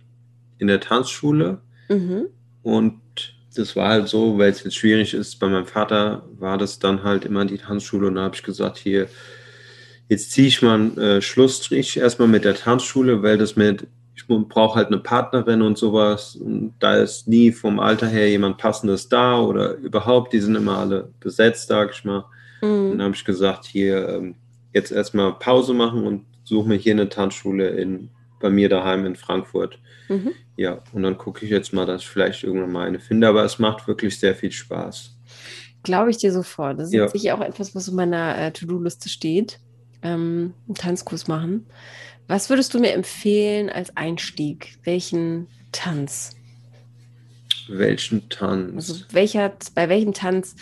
in 0.58 0.68
der 0.68 0.80
Tanzschule 0.80 1.62
Mhm. 1.90 2.28
und 2.64 3.02
das 3.54 3.76
war 3.76 3.90
halt 3.90 4.08
so, 4.08 4.38
weil 4.38 4.52
es 4.52 4.64
jetzt 4.64 4.78
schwierig 4.78 5.14
ist. 5.14 5.38
Bei 5.40 5.50
meinem 5.50 5.66
Vater 5.66 6.26
war 6.40 6.58
das 6.58 6.80
dann 6.80 7.04
halt 7.04 7.26
immer 7.26 7.44
die 7.44 7.58
Tanzschule 7.58 8.08
und 8.08 8.16
da 8.16 8.22
habe 8.22 8.36
ich 8.36 8.44
gesagt, 8.44 8.78
hier, 8.78 9.10
jetzt 10.08 10.32
ziehe 10.32 10.48
ich 10.48 10.62
mal 10.62 10.76
einen 10.76 10.98
äh, 10.98 11.22
Schlussstrich 11.22 11.98
erstmal 11.98 12.30
mit 12.30 12.46
der 12.46 12.56
Tanzschule, 12.56 13.22
weil 13.24 13.38
das 13.38 13.58
mit, 13.58 13.88
ich 14.30 14.48
brauche 14.48 14.76
halt 14.76 14.88
eine 14.88 15.00
Partnerin 15.00 15.62
und 15.62 15.78
sowas. 15.78 16.36
Und 16.36 16.74
da 16.80 16.96
ist 16.96 17.28
nie 17.28 17.52
vom 17.52 17.80
Alter 17.80 18.08
her 18.08 18.30
jemand 18.30 18.58
Passendes 18.58 19.10
da 19.10 19.40
oder 19.42 19.76
überhaupt, 19.76 20.34
die 20.34 20.40
sind 20.40 20.56
immer 20.56 20.78
alle 20.78 21.10
besetzt, 21.20 21.68
sag 21.68 21.92
ich 21.94 22.04
mal. 22.06 22.26
Mhm. 22.62 22.92
dann 22.92 23.02
habe 23.02 23.16
ich 23.16 23.26
gesagt, 23.26 23.66
hier 23.66 24.08
ähm, 24.10 24.36
jetzt 24.72 24.92
erstmal 24.92 25.34
Pause 25.34 25.74
machen 25.74 26.06
und 26.06 26.26
suche 26.44 26.68
mir 26.70 26.76
hier 26.76 26.94
eine 26.94 27.10
Tanzschule 27.10 27.70
in, 27.70 28.10
bei 28.40 28.50
mir 28.52 28.70
daheim 28.70 29.06
in 29.06 29.16
Frankfurt. 29.16 29.80
Mhm. 30.10 30.32
Ja, 30.58 30.80
und 30.94 31.02
dann 31.02 31.18
gucke 31.18 31.44
ich 31.44 31.50
jetzt 31.52 31.74
mal, 31.74 31.86
dass 31.88 32.02
ich 32.02 32.08
vielleicht 32.08 32.44
irgendwann 32.44 32.72
mal 32.72 32.88
eine 32.88 33.00
finde, 33.00 33.28
aber 33.28 33.44
es 33.44 33.58
macht 33.58 33.88
wirklich 33.88 34.20
sehr 34.20 34.36
viel 34.36 34.52
Spaß. 34.52 35.18
Glaube 35.84 36.12
ich 36.12 36.18
dir 36.18 36.32
sofort. 36.32 36.80
Das 36.80 36.90
ist 36.90 36.94
Ja. 36.94 37.08
sicher 37.08 37.36
auch 37.36 37.42
etwas, 37.42 37.74
was 37.74 37.90
auf 37.90 37.96
meiner 37.96 38.38
äh, 38.38 38.52
To-Do-Liste 38.52 39.10
steht. 39.10 39.60
Ähm, 40.04 40.54
einen 40.68 40.76
Tanzkurs 40.76 41.28
machen. 41.28 41.66
Was 42.32 42.50
würdest 42.50 42.74
du 42.74 42.80
mir 42.80 42.94
empfehlen 42.94 43.70
als 43.70 43.98
Einstieg? 43.98 44.78
Welchen 44.86 45.48
Tanz? 45.74 46.34
Welchen 47.68 48.30
Tanz? 48.30 48.74
Also 48.90 49.04
welcher, 49.12 49.52
bei 49.76 49.90
welchem 49.90 50.14
Tanz 50.14 50.56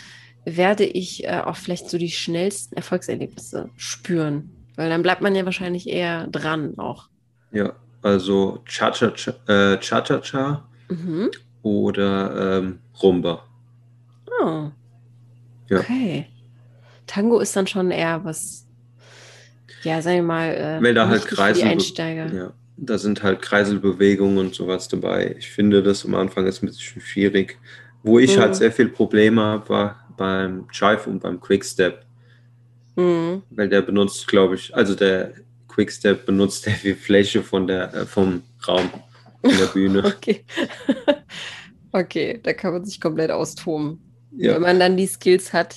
werde 0.44 0.84
ich 0.84 1.22
äh, 1.24 1.40
auch 1.44 1.54
vielleicht 1.54 1.88
so 1.88 1.96
die 1.96 2.10
schnellsten 2.10 2.74
Erfolgserlebnisse 2.74 3.70
spüren? 3.76 4.50
Weil 4.74 4.88
dann 4.90 5.02
bleibt 5.02 5.22
man 5.22 5.36
ja 5.36 5.44
wahrscheinlich 5.44 5.88
eher 5.88 6.26
dran 6.26 6.76
auch. 6.76 7.08
Ja, 7.52 7.74
also 8.02 8.64
Cha-Cha-Cha 8.66 9.34
äh, 9.46 9.78
Cha-Cha-Cha 9.78 10.66
Mhm. 10.88 11.30
oder 11.62 12.58
ähm, 12.58 12.80
Rumba. 13.00 13.44
Oh. 14.42 14.70
Ja. 15.68 15.78
Okay. 15.78 16.26
Tango 17.06 17.38
ist 17.38 17.54
dann 17.54 17.68
schon 17.68 17.92
eher 17.92 18.24
was, 18.24 18.66
ja, 19.82 20.02
sagen 20.02 20.16
wir 20.18 20.22
mal, 20.22 20.48
äh, 20.54 20.82
Weil 20.82 20.94
da 20.94 21.08
halt 21.08 21.26
Kreisel, 21.26 21.64
Einsteiger. 21.68 22.32
ja, 22.34 22.52
da 22.76 22.98
sind 22.98 23.22
halt 23.22 23.42
Kreiselbewegungen 23.42 24.38
und 24.38 24.54
sowas 24.54 24.88
dabei. 24.88 25.34
Ich 25.38 25.50
finde, 25.50 25.82
das 25.82 26.04
am 26.04 26.14
Anfang 26.14 26.46
ist 26.46 26.62
ein 26.62 26.66
bisschen 26.66 27.00
schwierig. 27.00 27.58
Wo 28.02 28.18
ich 28.18 28.36
Mhm. 28.36 28.40
halt 28.40 28.54
sehr 28.56 28.72
viel 28.72 28.88
Probleme 28.88 29.42
habe, 29.42 29.68
war 29.68 30.06
beim 30.16 30.66
Jive 30.72 31.08
und 31.10 31.20
beim 31.20 31.40
Quickstep. 31.40 32.04
Mhm. 32.96 33.42
weil 33.50 33.68
der 33.68 33.82
benutzt, 33.82 34.26
glaube 34.26 34.56
ich, 34.56 34.74
also 34.74 34.94
der 34.94 35.32
Quickstep 35.68 36.26
benutzt 36.26 36.62
sehr 36.64 36.74
viel 36.74 36.96
Fläche 36.96 37.42
von 37.42 37.66
der, 37.66 37.94
äh, 37.94 38.04
vom 38.04 38.42
Raum 38.66 38.90
in 39.42 39.56
der 39.56 39.66
Bühne. 39.66 40.02
Okay. 40.16 40.44
okay, 41.92 42.40
da 42.42 42.52
kann 42.52 42.72
man 42.72 42.84
sich 42.84 43.00
komplett 43.00 43.30
austoben. 43.30 44.00
Wenn 44.32 44.44
ja, 44.50 44.58
man 44.58 44.78
dann 44.78 44.96
die 44.96 45.06
Skills 45.06 45.52
hat, 45.52 45.76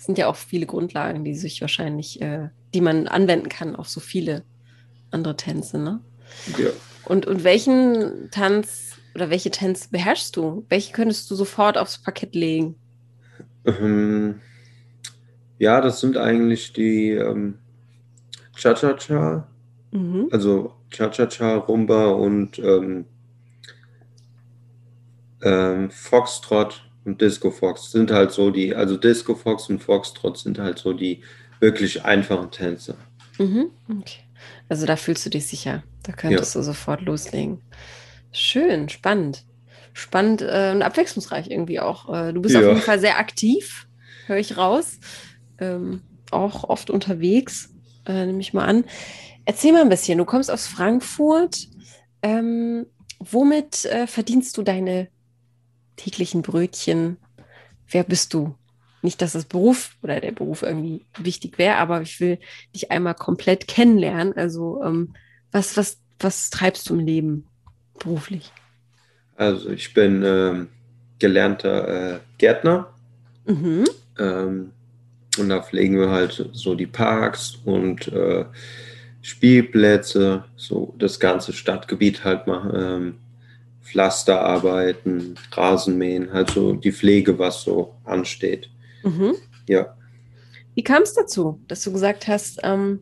sind 0.00 0.18
ja 0.18 0.26
auch 0.28 0.36
viele 0.36 0.66
Grundlagen, 0.66 1.24
die 1.24 1.34
sich 1.34 1.60
wahrscheinlich, 1.60 2.20
äh, 2.22 2.48
die 2.74 2.80
man 2.80 3.06
anwenden 3.06 3.48
kann 3.48 3.76
auf 3.76 3.88
so 3.88 4.00
viele 4.00 4.42
andere 5.10 5.36
Tänze, 5.36 5.78
ne? 5.78 6.00
ja. 6.58 6.70
Und, 7.04 7.26
und 7.26 7.44
welchen 7.44 8.30
Tanz 8.30 8.96
oder 9.14 9.30
welche 9.30 9.50
Tänze 9.50 9.88
beherrschst 9.90 10.36
du? 10.36 10.64
Welche 10.68 10.92
könntest 10.92 11.30
du 11.30 11.34
sofort 11.34 11.76
aufs 11.76 11.98
Parkett 11.98 12.34
legen? 12.34 12.76
Ähm, 13.64 14.40
ja, 15.58 15.80
das 15.80 16.00
sind 16.00 16.16
eigentlich 16.16 16.72
die 16.72 17.10
ähm, 17.10 17.58
Cha-Cha-Cha, 18.56 19.46
Mhm. 19.92 20.28
also 20.30 20.74
Cha-Cha-Cha, 20.90 21.56
Rumba 21.56 22.10
und 22.10 22.60
ähm, 22.60 23.06
ähm, 25.42 25.90
Foxtrot 25.90 26.89
und 27.04 27.20
Disco 27.20 27.50
Fox 27.50 27.90
sind 27.92 28.10
halt 28.10 28.30
so 28.32 28.50
die, 28.50 28.74
also 28.74 28.96
Disco 28.96 29.34
Fox 29.34 29.68
und 29.68 29.80
Foxtrot 29.82 30.38
sind 30.38 30.58
halt 30.58 30.78
so 30.78 30.92
die 30.92 31.22
wirklich 31.60 32.04
einfachen 32.04 32.50
Tänze. 32.50 32.96
Mhm. 33.38 33.70
Okay. 34.00 34.20
Also 34.68 34.86
da 34.86 34.96
fühlst 34.96 35.24
du 35.26 35.30
dich 35.30 35.46
sicher. 35.46 35.82
Da 36.02 36.12
könntest 36.12 36.54
du 36.54 36.62
sofort 36.62 37.02
loslegen. 37.02 37.60
Schön, 38.32 38.88
spannend. 38.88 39.44
Spannend 39.92 40.42
äh, 40.42 40.70
und 40.72 40.82
abwechslungsreich 40.82 41.50
irgendwie 41.50 41.80
auch. 41.80 42.12
Äh, 42.12 42.32
du 42.32 42.40
bist 42.40 42.56
auf 42.56 42.62
Ja. 42.62 42.68
jeden 42.68 42.80
Fall 42.82 43.00
sehr 43.00 43.18
aktiv, 43.18 43.88
höre 44.26 44.38
ich 44.38 44.56
raus. 44.56 44.98
Ähm, 45.58 46.02
auch 46.30 46.64
oft 46.64 46.90
unterwegs, 46.90 47.74
äh, 48.06 48.24
nehme 48.26 48.40
ich 48.40 48.54
mal 48.54 48.64
an. 48.66 48.84
Erzähl 49.44 49.72
mal 49.72 49.82
ein 49.82 49.88
bisschen. 49.88 50.18
Du 50.18 50.24
kommst 50.24 50.50
aus 50.50 50.66
Frankfurt. 50.66 51.66
Ähm, 52.22 52.86
womit 53.18 53.84
äh, 53.86 54.06
verdienst 54.06 54.56
du 54.56 54.62
deine 54.62 55.08
täglichen 56.00 56.42
Brötchen? 56.42 57.16
Wer 57.88 58.04
bist 58.04 58.34
du? 58.34 58.54
Nicht, 59.02 59.22
dass 59.22 59.32
das 59.32 59.44
Beruf 59.44 59.96
oder 60.02 60.20
der 60.20 60.32
Beruf 60.32 60.62
irgendwie 60.62 61.06
wichtig 61.18 61.58
wäre, 61.58 61.76
aber 61.76 62.02
ich 62.02 62.20
will 62.20 62.38
dich 62.74 62.90
einmal 62.90 63.14
komplett 63.14 63.66
kennenlernen. 63.66 64.34
Also, 64.36 64.82
ähm, 64.82 65.14
was, 65.52 65.76
was, 65.76 65.98
was 66.18 66.50
treibst 66.50 66.88
du 66.88 66.94
im 66.94 67.06
Leben 67.06 67.46
beruflich? 67.98 68.52
Also 69.36 69.70
ich 69.70 69.94
bin 69.94 70.22
ähm, 70.22 70.68
gelernter 71.18 72.16
äh, 72.16 72.18
Gärtner. 72.36 72.92
Mhm. 73.46 73.84
Ähm, 74.18 74.72
und 75.38 75.48
da 75.48 75.62
pflegen 75.62 75.98
wir 75.98 76.10
halt 76.10 76.50
so 76.52 76.74
die 76.74 76.86
Parks 76.86 77.58
und 77.64 78.08
äh, 78.08 78.44
Spielplätze, 79.22 80.44
so 80.56 80.94
das 80.98 81.20
ganze 81.20 81.52
Stadtgebiet 81.52 82.24
halt 82.24 82.46
machen, 82.46 82.72
ähm, 82.74 83.14
Pflasterarbeiten, 83.90 85.34
Rasenmähen, 85.52 86.32
halt 86.32 86.50
so 86.50 86.72
die 86.74 86.92
Pflege, 86.92 87.38
was 87.38 87.62
so 87.62 87.94
ansteht. 88.04 88.70
Mhm. 89.02 89.34
Ja, 89.68 89.94
Wie 90.74 90.84
kam 90.84 91.02
es 91.02 91.14
dazu, 91.14 91.60
dass 91.68 91.82
du 91.82 91.92
gesagt 91.92 92.28
hast, 92.28 92.60
ähm, 92.62 93.00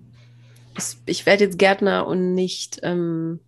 ich 1.07 1.26
werde 1.26 1.45
jetzt 1.45 1.59
Gärtner 1.59 2.07
und 2.07 2.35
nicht 2.35 2.80
ähm, 2.83 3.40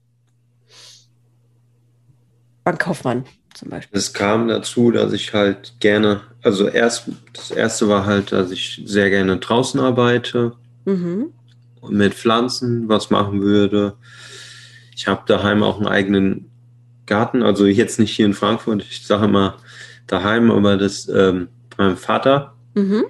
Bankkaufmann? 2.65 3.25
zum 3.55 3.71
Beispiel? 3.71 3.99
Es 3.99 4.13
kam 4.13 4.49
dazu, 4.49 4.91
dass 4.91 5.13
ich 5.13 5.33
halt 5.33 5.75
gerne, 5.81 6.23
also 6.43 6.69
erst, 6.69 7.11
das 7.33 7.51
erste 7.51 7.89
war 7.89 8.07
halt, 8.07 8.33
dass 8.33 8.51
ich 8.51 8.83
sehr 8.85 9.11
gerne 9.11 9.39
draußen 9.39 9.79
arbeite, 9.81 10.53
mhm. 10.85 11.33
mit 11.89 12.15
Pflanzen 12.15 12.89
was 12.89 13.11
machen 13.11 13.43
würde. 13.43 13.97
Ich 14.95 15.07
habe 15.07 15.23
daheim 15.27 15.63
auch 15.63 15.79
einen 15.79 15.87
eigenen 15.87 16.50
Garten, 17.11 17.43
also 17.43 17.67
jetzt 17.67 17.99
nicht 17.99 18.15
hier 18.15 18.27
in 18.27 18.35
Frankfurt, 18.35 18.85
ich 18.89 19.05
sage 19.05 19.25
immer 19.25 19.57
daheim, 20.07 20.51
aber 20.53 20.77
das 20.77 21.09
ähm, 21.09 21.49
meinem 21.77 21.97
Vater. 21.97 22.55
Mhm. 22.75 23.05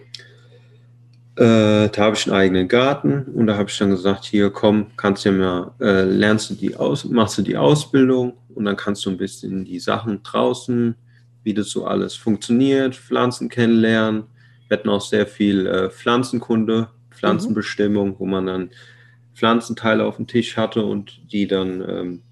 Äh, 1.37 1.89
da 1.91 1.97
habe 1.99 2.17
ich 2.17 2.27
einen 2.27 2.37
eigenen 2.37 2.69
Garten 2.69 3.25
und 3.35 3.47
da 3.47 3.59
habe 3.59 3.69
ich 3.69 3.77
dann 3.77 3.91
gesagt, 3.91 4.25
hier 4.25 4.49
komm, 4.51 4.87
kannst 4.97 5.25
du 5.25 5.29
ja 5.29 5.35
mal, 5.35 5.73
äh, 5.81 6.05
lernst 6.05 6.49
du 6.49 6.55
die 6.55 6.77
aus, 6.77 7.05
machst 7.05 7.37
du 7.37 7.43
die 7.43 7.59
Ausbildung 7.59 8.39
und 8.55 8.65
dann 8.65 8.77
kannst 8.77 9.05
du 9.05 9.11
ein 9.11 9.19
bisschen 9.19 9.67
die 9.67 9.79
Sachen 9.79 10.23
draußen, 10.23 10.95
wie 11.43 11.53
das 11.53 11.69
so 11.69 11.85
alles 11.85 12.15
funktioniert, 12.15 12.97
Pflanzen 12.97 13.51
kennenlernen. 13.51 14.25
Wir 14.69 14.79
hatten 14.79 14.89
auch 14.89 15.03
sehr 15.03 15.27
viel 15.27 15.67
äh, 15.67 15.91
Pflanzenkunde, 15.91 16.89
Pflanzenbestimmung, 17.11 18.11
mhm. 18.11 18.15
wo 18.19 18.25
man 18.25 18.47
dann 18.47 18.71
Pflanzenteile 19.35 20.05
auf 20.07 20.17
dem 20.17 20.27
Tisch 20.27 20.57
hatte 20.57 20.85
und 20.85 21.21
die 21.33 21.47
dann 21.47 21.85
ähm, 21.87 22.23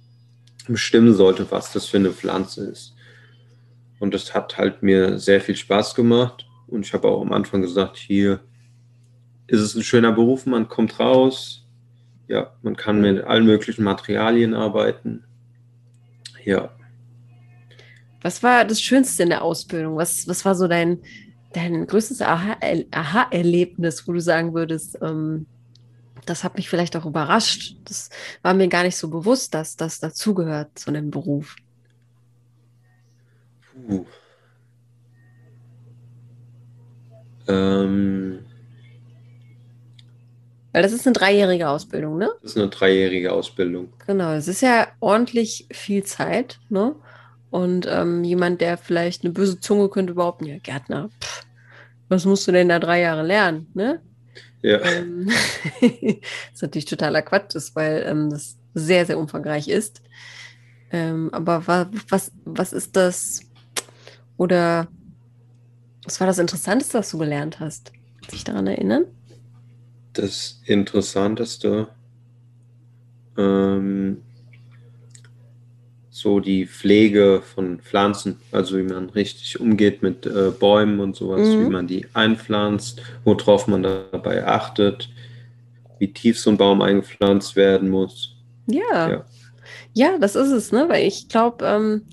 bestimmen 0.73 1.15
sollte, 1.15 1.51
was 1.51 1.73
das 1.73 1.87
für 1.87 1.99
eine 1.99 2.13
Pflanze 2.13 2.67
ist. 2.67 2.95
Und 3.99 4.15
das 4.15 4.35
hat 4.35 4.59
halt 4.59 4.83
mir 4.83 5.19
sehr 5.19 5.41
viel 5.41 5.57
Spaß 5.57 5.95
gemacht. 5.95 6.47
Und 6.67 6.87
ich 6.87 6.93
habe 6.93 7.09
auch 7.09 7.23
am 7.23 7.33
Anfang 7.33 7.63
gesagt, 7.63 7.97
hier 7.97 8.41
ist 9.47 9.61
es 9.61 9.75
ein 9.75 9.83
schöner 9.83 10.13
Beruf, 10.13 10.47
man 10.47 10.69
kommt 10.69 11.01
raus, 11.01 11.67
ja, 12.29 12.53
man 12.63 12.77
kann 12.77 13.01
mit 13.01 13.25
allen 13.25 13.47
möglichen 13.47 13.83
Materialien 13.83 14.55
arbeiten. 14.55 15.25
Ja. 16.45 16.71
Was 18.21 18.43
war 18.43 18.65
das 18.65 18.81
Schönste 18.81 19.23
in 19.23 19.31
der 19.31 19.43
Ausbildung? 19.43 19.97
Was, 19.97 20.29
was 20.29 20.45
war 20.45 20.55
so 20.55 20.69
dein, 20.69 20.99
dein 21.55 21.87
größtes 21.87 22.21
Aha-Erlebnis, 22.21 24.07
wo 24.07 24.13
du 24.13 24.21
sagen 24.21 24.53
würdest, 24.55 24.99
ähm, 25.01 25.47
das 26.28 26.44
hat 26.44 26.56
mich 26.56 26.68
vielleicht 26.68 26.97
auch 26.97 27.06
überrascht. 27.06 27.76
Das 27.85 28.11
war 28.42 28.54
mir 28.54 28.68
gar 28.68 28.82
nicht 28.82 28.97
so 28.97 29.08
bewusst, 29.08 29.54
dass 29.54 29.76
das 29.76 30.00
dazugehört 30.00 30.78
zu 30.78 30.90
einem 30.90 31.11
Beruf. 31.11 31.56
Puh. 33.87 34.04
Ähm, 37.47 38.44
Weil 40.73 40.82
das 40.82 40.92
ist 40.92 41.06
eine 41.06 41.14
dreijährige 41.14 41.68
Ausbildung, 41.68 42.18
ne? 42.18 42.30
Das 42.42 42.52
ist 42.52 42.58
eine 42.58 42.68
dreijährige 42.68 43.32
Ausbildung. 43.32 43.92
Genau, 44.06 44.32
es 44.32 44.49
ist 44.49 44.61
ja 44.61 44.88
ordentlich 45.00 45.66
viel 45.73 46.04
Zeit, 46.04 46.61
ne? 46.68 46.94
Und 47.50 47.87
ähm, 47.90 48.25
jemand, 48.25 48.61
der 48.61 48.76
vielleicht 48.76 49.25
eine 49.25 49.32
böse 49.32 49.58
Zunge 49.58 49.88
könnte 49.88 50.14
behaupten, 50.14 50.44
ja, 50.44 50.58
Gärtner, 50.58 51.08
pff, 51.23 51.47
was 52.08 52.26
musst 52.26 52.47
du 52.47 52.52
denn 52.52 52.68
da 52.68 52.78
drei 52.78 53.00
Jahre 53.00 53.23
lernen, 53.23 53.70
ne? 53.73 54.02
Ja. 54.62 54.81
Ähm, 54.83 55.29
was 56.53 56.62
natürlich 56.62 56.87
totaler 56.87 57.23
Quatsch 57.23 57.55
ist, 57.55 57.77
weil 57.77 58.05
ähm, 58.07 58.31
das 58.31 58.57
sehr, 58.75 59.07
sehr 59.07 59.19
umfangreich 59.19 59.69
ist. 59.69 60.03
Ähm, 60.91 61.29
aber 61.33 61.67
was, 62.09 62.33
was 62.45 62.73
ist 62.73 62.97
das? 62.97 63.41
Oder 64.37 64.88
was 66.05 66.21
war 66.21 66.27
das 66.27 66.38
Interessanteste, 66.38 66.99
was 66.99 67.11
du 67.11 67.19
gelernt 67.19 67.61
hast? 67.61 67.93
Kannst 68.17 68.33
du 68.33 68.37
dich 68.37 68.45
daran 68.45 68.67
erinnern? 68.67 69.05
Das 70.15 70.61
Interessanteste, 70.65 71.88
ähm, 73.37 74.23
so 76.19 76.41
die 76.41 76.67
Pflege 76.67 77.43
von 77.55 77.79
Pflanzen, 77.79 78.41
also 78.51 78.77
wie 78.77 78.83
man 78.83 79.09
richtig 79.11 79.61
umgeht 79.61 80.03
mit 80.03 80.27
äh, 80.27 80.51
Bäumen 80.51 80.99
und 80.99 81.15
sowas, 81.15 81.47
mhm. 81.47 81.67
wie 81.67 81.71
man 81.71 81.87
die 81.87 82.07
einpflanzt, 82.13 83.00
worauf 83.23 83.69
man 83.69 83.85
dabei 83.85 84.45
achtet, 84.45 85.09
wie 86.00 86.13
tief 86.13 86.41
so 86.41 86.50
ein 86.50 86.57
Baum 86.57 86.83
eingepflanzt 86.83 87.54
werden 87.54 87.89
muss. 87.89 88.35
Ja. 88.67 89.11
Ja, 89.11 89.25
ja 89.95 90.19
das 90.19 90.35
ist 90.35 90.50
es, 90.50 90.73
ne? 90.73 90.89
Weil 90.89 91.07
ich 91.07 91.28
glaube, 91.28 91.65
ähm, 91.65 92.07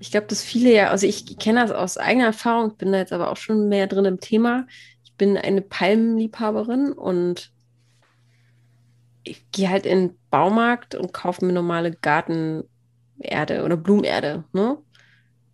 ich 0.00 0.10
glaube, 0.10 0.26
dass 0.26 0.42
viele 0.42 0.74
ja, 0.74 0.90
also 0.90 1.06
ich 1.06 1.38
kenne 1.38 1.60
das 1.60 1.70
aus 1.70 1.96
eigener 1.96 2.26
Erfahrung, 2.26 2.76
bin 2.76 2.90
da 2.90 2.98
jetzt 2.98 3.12
aber 3.12 3.30
auch 3.30 3.36
schon 3.36 3.68
mehr 3.68 3.86
drin 3.86 4.04
im 4.04 4.18
Thema. 4.18 4.66
Ich 5.04 5.12
bin 5.12 5.36
eine 5.36 5.60
Palmenliebhaberin 5.60 6.90
und 6.92 7.52
ich 9.22 9.48
gehe 9.52 9.70
halt 9.70 9.86
in 9.86 10.08
den 10.08 10.18
Baumarkt 10.28 10.96
und 10.96 11.12
kaufe 11.12 11.44
mir 11.44 11.52
normale 11.52 11.92
Garten- 11.92 12.64
Erde 13.20 13.64
oder 13.64 13.76
Blumenerde. 13.76 14.44
Ne? 14.52 14.78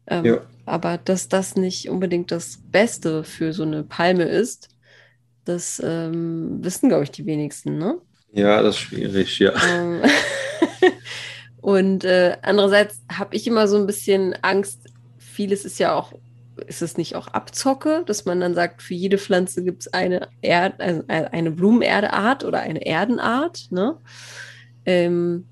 Ähm, 0.07 0.25
ja. 0.25 0.41
Aber 0.67 0.99
dass 0.99 1.29
das 1.29 1.57
nicht 1.57 1.89
unbedingt 1.89 2.31
das 2.31 2.61
Beste 2.71 3.25
für 3.25 3.53
so 3.53 3.63
eine 3.63 3.83
Palme 3.85 4.25
ist, 4.25 4.69
das 5.45 5.81
ähm, 5.85 6.65
wissen, 6.65 6.89
glaube 6.89 7.05
ich, 7.05 7.11
die 7.11 7.27
wenigsten. 7.27 7.79
Ne? 7.79 7.99
Ja, 8.33 8.63
das 8.63 8.77
ist 8.77 8.81
schwierig, 8.81 9.39
ja. 9.39 9.53
Ähm, 9.71 10.03
und 11.61 12.05
äh, 12.05 12.37
andererseits 12.43 13.03
habe 13.13 13.37
ich 13.37 13.47
immer 13.47 13.69
so 13.69 13.77
ein 13.77 13.87
bisschen 13.87 14.35
Angst, 14.43 14.81
vieles 15.19 15.65
ist 15.65 15.79
ja 15.79 15.95
auch, 15.95 16.13
ist 16.67 16.83
es 16.83 16.97
nicht 16.97 17.15
auch 17.15 17.29
Abzocke, 17.29 18.03
dass 18.07 18.25
man 18.25 18.41
dann 18.41 18.55
sagt, 18.55 18.83
für 18.83 18.95
jede 18.95 19.19
Pflanze 19.19 19.63
gibt 19.65 19.83
es 19.83 19.93
eine, 19.93 20.29
Erd, 20.41 20.81
also 20.81 21.03
eine 21.09 21.51
Blumenerdeart 21.51 22.45
oder 22.45 22.61
eine 22.61 22.85
Erdenart. 22.87 23.67
Ne? 23.71 23.99
Ähm, 24.87 25.47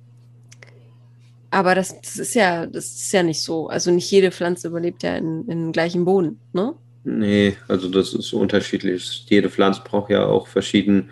aber 1.53 1.75
das, 1.75 2.01
das, 2.01 2.17
ist 2.17 2.35
ja, 2.35 2.67
das 2.67 2.87
ist 2.87 3.13
ja 3.13 3.23
nicht 3.23 3.43
so. 3.43 3.69
Also 3.69 3.91
nicht 3.91 4.11
jede 4.11 4.33
Pflanze 4.33 4.69
überlebt 4.69 5.03
ja 5.03 5.17
in, 5.17 5.47
in 5.49 5.73
gleichem 5.73 6.07
Boden, 6.07 6.41
ne? 6.55 6.75
Nee, 7.05 7.57
also 7.69 7.89
das 7.89 8.15
ist 8.15 8.33
unterschiedlich. 8.33 9.27
Jede 9.29 9.51
Pflanze 9.51 9.83
braucht 9.85 10.11
ja 10.11 10.25
auch 10.25 10.47
verschieden, 10.47 11.11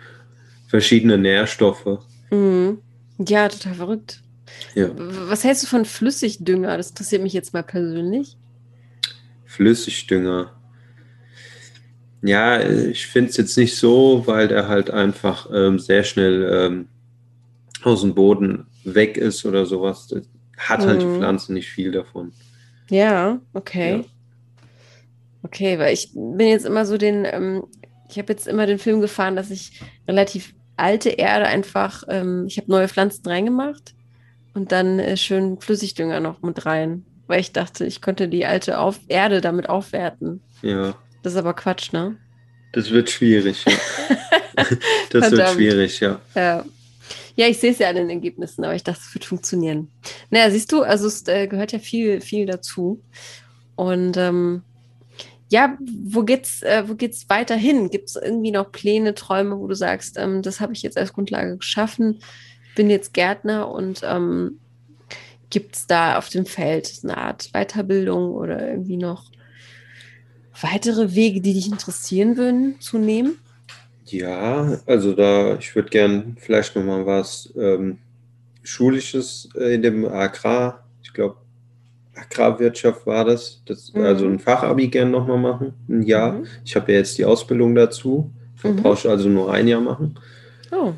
verschiedene 0.67 1.19
Nährstoffe. 1.19 1.99
Mhm. 2.31 2.79
Ja, 3.19 3.49
total 3.49 3.75
verrückt. 3.75 4.21
Ja. 4.73 4.89
Was 4.95 5.43
hältst 5.43 5.63
du 5.63 5.67
von 5.67 5.85
Flüssigdünger? 5.85 6.75
Das 6.75 6.89
interessiert 6.89 7.21
mich 7.21 7.33
jetzt 7.33 7.53
mal 7.53 7.63
persönlich. 7.63 8.35
Flüssigdünger. 9.45 10.53
Ja, 12.23 12.61
ich 12.67 13.05
finde 13.05 13.29
es 13.29 13.37
jetzt 13.37 13.57
nicht 13.57 13.75
so, 13.75 14.23
weil 14.25 14.47
der 14.47 14.67
halt 14.67 14.89
einfach 14.89 15.47
ähm, 15.53 15.77
sehr 15.77 16.03
schnell 16.03 16.49
ähm, 16.51 16.87
aus 17.83 18.01
dem 18.01 18.15
Boden 18.15 18.65
weg 18.83 19.17
ist 19.17 19.45
oder 19.45 19.65
sowas, 19.65 20.07
hat 20.69 20.85
halt 20.85 21.03
mhm. 21.03 21.13
die 21.13 21.19
Pflanze 21.19 21.53
nicht 21.53 21.69
viel 21.69 21.91
davon. 21.91 22.33
Ja, 22.89 23.39
okay. 23.53 23.97
Ja. 23.97 24.03
Okay, 25.43 25.79
weil 25.79 25.93
ich 25.93 26.11
bin 26.13 26.47
jetzt 26.47 26.65
immer 26.65 26.85
so 26.85 26.97
den, 26.97 27.25
ähm, 27.25 27.63
ich 28.09 28.17
habe 28.17 28.31
jetzt 28.31 28.47
immer 28.47 28.65
den 28.65 28.79
Film 28.79 29.01
gefahren, 29.01 29.35
dass 29.35 29.49
ich 29.49 29.81
relativ 30.07 30.53
alte 30.77 31.09
Erde 31.09 31.45
einfach, 31.47 32.03
ähm, 32.09 32.45
ich 32.47 32.57
habe 32.57 32.69
neue 32.69 32.87
Pflanzen 32.87 33.25
reingemacht 33.27 33.93
und 34.53 34.71
dann 34.71 34.99
äh, 34.99 35.17
schön 35.17 35.59
Flüssigdünger 35.59 36.19
noch 36.19 36.41
mit 36.41 36.65
rein, 36.65 37.05
weil 37.27 37.39
ich 37.39 37.53
dachte, 37.53 37.85
ich 37.85 38.01
könnte 38.01 38.27
die 38.27 38.45
alte 38.45 38.79
Auf 38.79 38.99
Erde 39.07 39.41
damit 39.41 39.69
aufwerten. 39.69 40.41
Ja. 40.61 40.95
Das 41.23 41.33
ist 41.33 41.39
aber 41.39 41.53
Quatsch, 41.53 41.93
ne? 41.93 42.17
Das 42.73 42.91
wird 42.91 43.09
schwierig, 43.09 43.65
ja. 43.65 43.73
das 45.09 45.31
wird 45.31 45.49
schwierig, 45.49 45.99
ja. 45.99 46.19
Ja. 46.35 46.65
Ja, 47.35 47.47
ich 47.47 47.59
sehe 47.59 47.71
es 47.71 47.79
ja 47.79 47.89
an 47.89 47.95
den 47.95 48.09
Ergebnissen, 48.09 48.63
aber 48.63 48.75
ich 48.75 48.83
dachte, 48.83 49.01
es 49.05 49.13
wird 49.13 49.25
funktionieren. 49.25 49.89
Naja, 50.29 50.51
siehst 50.51 50.71
du, 50.71 50.83
also 50.83 51.07
es 51.07 51.27
äh, 51.27 51.47
gehört 51.47 51.71
ja 51.71 51.79
viel, 51.79 52.21
viel 52.21 52.45
dazu. 52.45 53.01
Und 53.75 54.17
ähm, 54.17 54.63
ja, 55.49 55.77
wo 56.03 56.23
geht's, 56.23 56.61
äh, 56.61 56.83
wo 56.87 56.95
geht's 56.95 57.29
weiterhin? 57.29 57.89
Gibt 57.89 58.09
es 58.09 58.15
irgendwie 58.15 58.51
noch 58.51 58.71
Pläne, 58.71 59.15
Träume, 59.15 59.59
wo 59.59 59.67
du 59.67 59.75
sagst, 59.75 60.17
ähm, 60.17 60.41
das 60.41 60.59
habe 60.59 60.73
ich 60.73 60.81
jetzt 60.81 60.97
als 60.97 61.13
Grundlage 61.13 61.57
geschaffen, 61.57 62.19
bin 62.75 62.89
jetzt 62.89 63.13
Gärtner 63.13 63.69
und 63.69 64.01
ähm, 64.03 64.59
gibt 65.49 65.75
es 65.75 65.87
da 65.87 66.17
auf 66.17 66.29
dem 66.29 66.45
Feld 66.45 67.01
eine 67.03 67.17
Art 67.17 67.51
Weiterbildung 67.53 68.31
oder 68.31 68.65
irgendwie 68.69 68.97
noch 68.97 69.31
weitere 70.61 71.15
Wege, 71.15 71.41
die 71.41 71.53
dich 71.53 71.67
interessieren 71.67 72.37
würden, 72.37 72.79
zu 72.79 72.97
nehmen? 72.97 73.37
Ja, 74.05 74.79
also 74.85 75.13
da, 75.13 75.57
ich 75.57 75.75
würde 75.75 75.89
gern 75.89 76.35
vielleicht 76.39 76.75
nochmal 76.75 77.05
was 77.05 77.53
ähm, 77.55 77.99
Schulisches 78.63 79.49
äh, 79.55 79.75
in 79.75 79.81
dem 79.81 80.05
Agrar, 80.05 80.85
ich 81.03 81.13
glaube, 81.13 81.37
Agrarwirtschaft 82.15 83.05
war 83.05 83.25
das, 83.25 83.61
das 83.65 83.93
mhm. 83.93 84.03
also 84.03 84.25
ein 84.25 84.39
Fachabi 84.39 84.87
gern 84.87 85.11
nochmal 85.11 85.39
machen, 85.39 85.73
ein 85.89 86.03
Jahr. 86.03 86.33
Mhm. 86.33 86.47
Ich 86.65 86.75
habe 86.75 86.91
ja 86.91 86.99
jetzt 86.99 87.17
die 87.17 87.25
Ausbildung 87.25 87.73
dazu, 87.75 88.31
mhm. 88.63 88.77
brauche 88.77 88.95
ich 88.95 89.09
also 89.09 89.29
nur 89.29 89.51
ein 89.51 89.67
Jahr 89.67 89.81
machen. 89.81 90.19
Oh. 90.71 90.93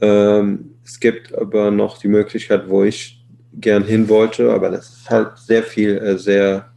Ähm, 0.00 0.70
es 0.84 0.98
gibt 1.00 1.34
aber 1.34 1.70
noch 1.70 1.98
die 1.98 2.08
Möglichkeit, 2.08 2.68
wo 2.68 2.84
ich 2.84 3.24
gern 3.54 3.84
hin 3.84 4.08
wollte, 4.08 4.52
aber 4.52 4.70
das 4.70 4.90
ist 4.90 5.10
halt 5.10 5.38
sehr 5.38 5.62
viel, 5.62 5.96
äh, 5.98 6.18
sehr 6.18 6.70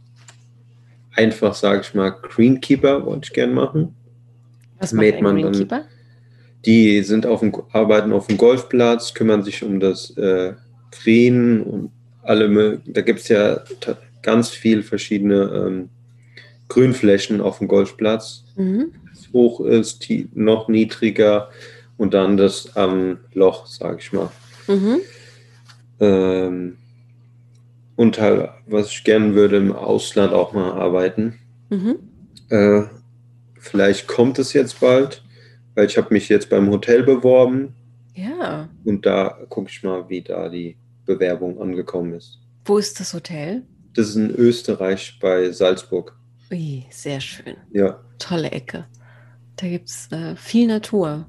einfach, 1.14 1.54
sage 1.54 1.82
ich 1.82 1.94
mal, 1.94 2.10
Greenkeeper 2.10 3.04
wollte 3.06 3.28
ich 3.28 3.32
gern 3.32 3.54
machen. 3.54 3.94
Was 4.84 4.92
macht 4.92 5.20
man 5.20 5.40
dann? 5.40 5.84
Die 6.66 7.02
sind 7.02 7.26
auf 7.26 7.40
dem, 7.40 7.54
arbeiten 7.72 8.12
auf 8.12 8.26
dem 8.26 8.38
Golfplatz, 8.38 9.12
kümmern 9.14 9.42
sich 9.42 9.62
um 9.62 9.80
das 9.80 10.16
äh, 10.16 10.54
Green 10.90 11.62
und 11.62 11.90
alle, 12.22 12.80
da 12.86 13.02
gibt 13.02 13.20
es 13.20 13.28
ja 13.28 13.60
ganz 14.22 14.48
viel 14.48 14.82
verschiedene 14.82 15.42
ähm, 15.42 15.88
Grünflächen 16.68 17.40
auf 17.40 17.58
dem 17.58 17.68
Golfplatz. 17.68 18.44
Mhm. 18.56 18.92
Hoch 19.32 19.60
ist, 19.60 20.06
noch 20.34 20.68
niedriger 20.68 21.50
und 21.96 22.14
dann 22.14 22.36
das 22.36 22.76
am 22.76 23.18
Loch, 23.34 23.66
sage 23.66 23.98
ich 24.00 24.12
mal. 24.12 24.30
Mhm. 24.68 25.00
Ähm, 26.00 26.76
und 27.96 28.20
halt, 28.20 28.50
was 28.66 28.90
ich 28.90 29.04
gerne 29.04 29.34
würde, 29.34 29.56
im 29.56 29.72
Ausland 29.72 30.32
auch 30.32 30.52
mal 30.52 30.72
arbeiten. 30.72 31.38
Mhm. 31.70 31.96
Äh, 32.48 32.82
vielleicht 33.64 34.06
kommt 34.06 34.38
es 34.38 34.52
jetzt 34.52 34.80
bald, 34.80 35.22
weil 35.74 35.86
ich 35.86 35.96
habe 35.96 36.12
mich 36.14 36.28
jetzt 36.28 36.48
beim 36.50 36.70
Hotel 36.70 37.02
beworben 37.02 37.74
Ja. 38.14 38.68
und 38.84 39.04
da 39.06 39.38
gucke 39.48 39.70
ich 39.70 39.82
mal, 39.82 40.08
wie 40.08 40.22
da 40.22 40.48
die 40.48 40.76
Bewerbung 41.06 41.60
angekommen 41.60 42.14
ist. 42.14 42.38
Wo 42.64 42.78
ist 42.78 42.98
das 43.00 43.12
Hotel? 43.14 43.62
Das 43.94 44.08
ist 44.08 44.16
in 44.16 44.30
Österreich 44.30 45.18
bei 45.20 45.50
Salzburg. 45.52 46.16
Ui, 46.50 46.84
sehr 46.90 47.20
schön. 47.20 47.56
Ja, 47.72 48.00
Tolle 48.18 48.50
Ecke. 48.50 48.86
Da 49.56 49.68
gibt 49.68 49.88
es 49.88 50.10
äh, 50.12 50.34
viel 50.36 50.66
Natur. 50.66 51.26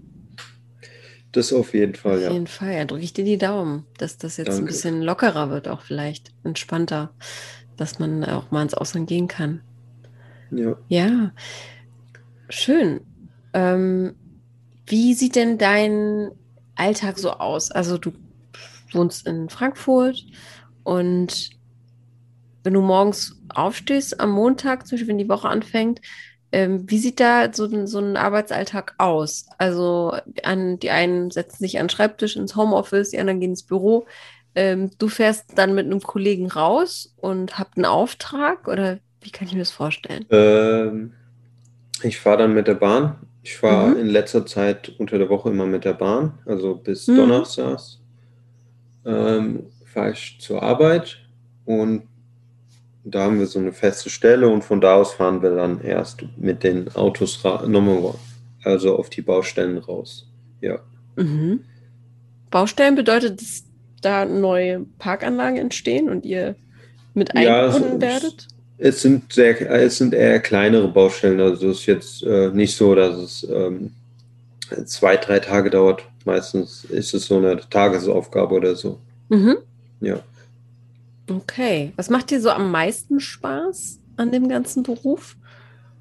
das 1.32 1.52
auf 1.52 1.74
jeden 1.74 1.96
Fall, 1.96 2.18
Auf 2.18 2.22
ja. 2.24 2.32
jeden 2.32 2.48
Fall. 2.48 2.74
Ja, 2.74 2.86
drücke 2.86 3.04
ich 3.04 3.14
dir 3.14 3.26
die 3.26 3.38
Daumen, 3.38 3.86
dass 3.98 4.18
das 4.18 4.38
jetzt 4.38 4.48
ein 4.50 4.56
Danke. 4.58 4.68
bisschen 4.72 5.02
lockerer 5.02 5.50
wird, 5.50 5.68
auch 5.68 5.82
vielleicht 5.82 6.32
entspannter, 6.44 7.14
dass 7.76 8.00
man 8.00 8.24
auch 8.24 8.52
mal 8.52 8.62
ins 8.64 8.74
Ausland 8.74 9.08
gehen 9.10 9.28
kann. 9.28 9.62
ja. 10.52 10.78
Ja, 10.88 11.32
schön. 12.50 13.02
Ähm, 13.54 14.16
wie 14.86 15.14
sieht 15.14 15.36
denn 15.36 15.58
dein 15.58 16.32
Alltag 16.76 17.18
so 17.18 17.32
aus? 17.32 17.72
Also 17.72 17.98
du 17.98 18.12
wohnst 18.92 19.26
in 19.28 19.50
Frankfurt 19.50 20.24
und 20.84 21.50
wenn 22.64 22.74
du 22.74 22.82
morgens 22.82 23.40
aufstehst 23.50 24.20
am 24.20 24.32
Montag, 24.32 24.88
zum 24.88 24.96
Beispiel 24.96 25.10
wenn 25.10 25.18
die 25.18 25.30
Woche 25.30 25.48
anfängt, 25.50 26.02
ähm, 26.52 26.90
wie 26.90 26.98
sieht 27.00 27.20
da 27.20 27.52
so, 27.54 27.86
so 27.86 28.00
ein 28.00 28.18
Arbeitsalltag 28.18 28.96
aus? 28.98 29.46
Also 29.58 30.16
an, 30.44 30.80
die 30.80 30.90
einen 30.90 31.32
setzen 31.32 31.58
sich 31.58 31.80
an 31.80 31.86
den 31.86 31.90
Schreibtisch 31.90 32.36
ins 32.36 32.56
Homeoffice, 32.56 33.12
die 33.12 33.20
anderen 33.20 33.40
gehen 33.40 33.52
ins 33.52 33.64
Büro. 33.64 34.06
Ähm, 34.56 34.92
du 34.98 35.10
fährst 35.10 35.58
dann 35.58 35.76
mit 35.76 35.86
einem 35.86 36.02
Kollegen 36.02 36.48
raus 36.48 37.14
und 37.18 37.60
habt 37.60 37.78
einen 37.78 37.86
Auftrag 37.86 38.68
oder 38.68 39.00
wie 39.22 39.32
kann 39.32 39.48
ich 39.48 39.54
mir 39.54 39.60
das 39.60 39.72
vorstellen? 39.72 40.26
Ähm, 40.30 41.14
ich 42.04 42.20
fahre 42.20 42.40
dann 42.40 42.54
mit 42.54 42.68
der 42.68 42.76
Bahn. 42.76 43.16
Ich 43.44 43.58
fahre 43.58 43.92
Mhm. 43.92 43.98
in 44.00 44.08
letzter 44.08 44.46
Zeit 44.46 44.94
unter 44.98 45.18
der 45.18 45.30
Woche 45.30 45.50
immer 45.50 45.66
mit 45.68 45.86
der 45.86 45.94
Bahn, 45.94 46.40
also 46.46 46.76
bis 46.76 47.08
Mhm. 47.08 47.16
Donnerstags. 47.18 48.00
Ähm, 49.06 49.68
fahre 49.86 50.12
ich 50.12 50.38
zur 50.40 50.64
Arbeit 50.64 51.18
und 51.66 52.04
da 53.04 53.26
haben 53.26 53.38
wir 53.38 53.46
so 53.46 53.60
eine 53.60 53.72
feste 53.72 54.10
Stelle 54.10 54.50
und 54.50 54.64
von 54.64 54.82
da 54.82 54.96
aus 54.96 55.14
fahren 55.14 55.44
wir 55.44 55.56
dann 55.56 55.80
erst 55.82 56.24
mit 56.38 56.64
den 56.64 56.94
Autos 56.96 57.44
nochmal, 57.44 58.16
also 58.64 58.98
auf 58.98 59.12
die 59.12 59.22
Baustellen 59.22 59.78
raus. 59.78 60.28
Ja. 60.60 60.80
Mhm. 61.16 61.60
Baustellen 62.50 62.96
bedeutet, 62.96 63.40
dass 63.42 63.64
da 64.02 64.26
neue 64.26 64.86
Parkanlagen 64.98 65.58
entstehen 65.60 66.10
und 66.10 66.26
ihr 66.26 66.56
mit 67.14 67.32
Ja, 67.36 67.68
eingebunden 67.68 68.02
werdet? 68.02 68.48
Es 68.78 69.02
sind 69.02 69.32
sehr, 69.32 69.70
es 69.72 69.98
sind 69.98 70.14
eher 70.14 70.40
kleinere 70.40 70.88
Baustellen. 70.88 71.40
Also 71.40 71.70
es 71.70 71.80
ist 71.80 71.86
jetzt 71.86 72.24
äh, 72.24 72.50
nicht 72.50 72.76
so, 72.76 72.94
dass 72.94 73.16
es 73.18 73.48
ähm, 73.50 73.92
zwei, 74.86 75.18
drei 75.18 75.40
Tage 75.40 75.70
dauert. 75.70 76.04
Meistens 76.26 76.84
ist 76.86 77.14
es 77.14 77.26
so 77.26 77.38
eine 77.38 77.58
Tagesaufgabe 77.70 78.56
oder 78.56 78.76
so. 78.76 79.00
Mhm. 79.30 79.58
Ja. 80.02 80.20
Okay. 81.30 81.94
Was 81.96 82.10
macht 82.10 82.32
dir 82.32 82.42
so 82.42 82.50
am 82.50 82.72
meisten 82.72 83.20
Spaß 83.20 84.00
an 84.18 84.32
dem 84.32 84.50
ganzen 84.50 84.84
Beruf? 84.84 85.36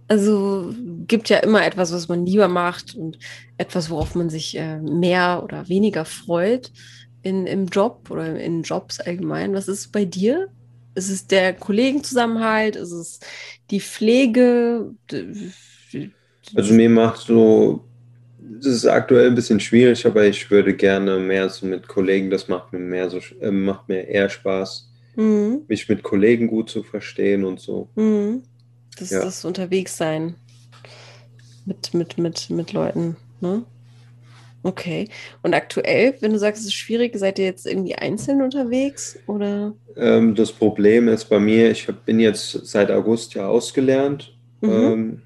Also 0.08 0.74
gibt 1.06 1.28
ja 1.30 1.38
immer 1.38 1.64
etwas, 1.64 1.92
was 1.92 2.08
man 2.08 2.26
lieber 2.26 2.48
macht 2.48 2.94
und 2.94 3.18
etwas, 3.56 3.88
worauf 3.88 4.14
man 4.14 4.28
sich 4.28 4.56
äh, 4.58 4.78
mehr 4.78 5.42
oder 5.42 5.68
weniger 5.68 6.04
freut 6.04 6.72
in, 7.22 7.46
im 7.46 7.66
Job 7.66 8.10
oder 8.10 8.38
in 8.38 8.62
Jobs 8.62 9.00
allgemein. 9.00 9.54
Was 9.54 9.68
ist 9.68 9.92
bei 9.92 10.04
dir? 10.04 10.48
Ist 10.94 11.10
es 11.10 11.26
der 11.26 11.54
Kollegenzusammenhalt? 11.54 12.76
Ist 12.76 12.92
es 12.92 13.20
die 13.70 13.80
Pflege? 13.80 14.94
Also 16.54 16.74
mir 16.74 16.90
macht 16.90 17.20
so, 17.20 17.84
es 18.60 18.66
ist 18.66 18.86
aktuell 18.86 19.28
ein 19.28 19.34
bisschen 19.34 19.60
schwierig, 19.60 20.06
aber 20.06 20.24
ich 20.26 20.50
würde 20.50 20.74
gerne 20.74 21.18
mehr 21.18 21.48
so 21.48 21.66
mit 21.66 21.88
Kollegen, 21.88 22.30
das 22.30 22.48
macht 22.48 22.72
mir 22.72 22.78
mehr 22.78 23.10
so, 23.10 23.18
äh, 23.40 23.50
macht 23.50 23.88
mir 23.88 24.06
eher 24.06 24.28
Spaß, 24.28 24.90
Mhm. 25.16 25.62
mich 25.68 25.88
mit 25.88 26.02
Kollegen 26.02 26.48
gut 26.48 26.68
zu 26.70 26.82
verstehen 26.82 27.44
und 27.44 27.60
so. 27.60 27.88
Mhm. 27.96 28.42
Das 28.98 29.10
Ja. 29.10 29.18
ist 29.18 29.24
das 29.24 29.44
Unterwegssein 29.44 30.36
mit, 31.64 31.94
mit, 31.94 32.18
mit, 32.18 32.50
mit 32.50 32.72
Leuten, 32.72 33.16
ne? 33.40 33.64
Okay. 34.64 35.08
Und 35.42 35.54
aktuell, 35.54 36.14
wenn 36.20 36.32
du 36.32 36.38
sagst, 36.38 36.62
es 36.62 36.68
ist 36.68 36.74
schwierig, 36.74 37.16
seid 37.16 37.38
ihr 37.38 37.44
jetzt 37.44 37.66
irgendwie 37.66 37.94
einzeln 37.94 38.40
unterwegs 38.42 39.18
oder? 39.26 39.74
Ähm, 39.96 40.34
das 40.34 40.50
Problem 40.50 41.06
ist 41.08 41.26
bei 41.26 41.38
mir, 41.38 41.70
ich 41.70 41.86
hab, 41.86 42.04
bin 42.06 42.18
jetzt 42.18 42.50
seit 42.66 42.90
August 42.90 43.34
ja 43.34 43.46
ausgelernt. 43.46 44.34
Mhm. 44.62 44.70
Ähm, 44.72 45.22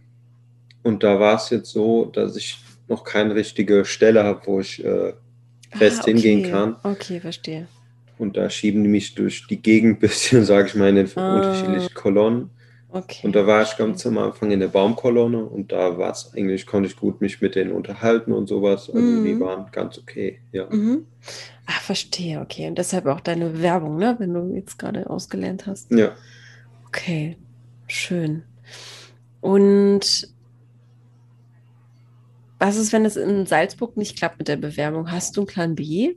und 0.83 1.03
da 1.05 1.19
war 1.21 1.37
es 1.37 1.51
jetzt 1.51 1.71
so, 1.71 2.07
dass 2.07 2.37
ich 2.37 2.59
noch 2.89 3.05
keine 3.05 3.35
richtige 3.35 3.85
Stelle 3.85 4.25
habe, 4.25 4.41
wo 4.47 4.61
ich 4.61 4.85
äh, 4.85 5.13
fest 5.71 6.01
Ah, 6.03 6.07
hingehen 6.07 6.41
okay. 6.41 6.51
kann. 6.51 6.77
Okay, 6.83 7.21
verstehe. 7.21 7.69
Und 8.19 8.37
da 8.37 8.51
schieben 8.51 8.83
die 8.83 8.89
mich 8.91 9.15
durch 9.15 9.47
die 9.47 9.63
Gegend 9.63 9.97
ein 9.99 10.01
bisschen, 10.01 10.45
sage 10.45 10.67
ich 10.69 10.75
mal, 10.75 10.89
in 10.89 10.97
den 10.97 11.11
Ah. 11.17 11.37
unterschiedlichen 11.37 11.95
Kolonnen. 11.95 12.51
Okay. 12.91 13.27
Und 13.27 13.37
da 13.37 13.47
war 13.47 13.63
ich 13.63 13.77
ganz 13.77 14.07
am 14.07 14.17
Anfang 14.17 14.51
in 14.51 14.61
der 14.61 14.69
Baumkolonne 14.69 15.45
und 15.45 15.73
da 15.73 15.99
war 15.99 16.11
es 16.11 16.33
eigentlich, 16.35 16.67
konnte 16.67 16.89
ich 16.89 16.97
gut 16.97 17.21
mich 17.21 17.41
mit 17.43 17.55
denen 17.55 17.73
unterhalten 17.73 18.33
und 18.33 18.47
sowas. 18.47 18.89
Also 18.89 18.99
Mhm. 18.99 19.25
die 19.25 19.41
waren 19.41 19.71
ganz 19.73 19.99
okay, 19.99 20.41
ja. 20.53 20.67
Mhm. 20.71 21.07
Ah, 21.67 21.81
verstehe, 21.81 22.41
okay. 22.41 22.67
Und 22.67 22.79
deshalb 22.79 23.07
auch 23.07 23.21
deine 23.21 23.51
Bewerbung, 23.51 23.99
ne? 23.99 24.17
Wenn 24.19 24.33
du 24.33 24.55
jetzt 24.55 24.79
gerade 24.79 25.09
ausgelernt 25.11 25.67
hast. 25.67 25.91
Ja. 25.93 26.13
Okay, 26.87 27.37
schön. 27.89 28.43
Und 29.43 30.29
was 32.59 32.77
ist, 32.77 32.93
wenn 32.93 33.05
es 33.05 33.17
in 33.17 33.47
Salzburg 33.47 33.97
nicht 33.97 34.17
klappt 34.17 34.39
mit 34.39 34.49
der 34.49 34.57
Bewerbung? 34.57 35.11
Hast 35.11 35.37
du 35.37 35.43
einen 35.43 35.47
Plan 35.47 35.75
B? 35.75 36.17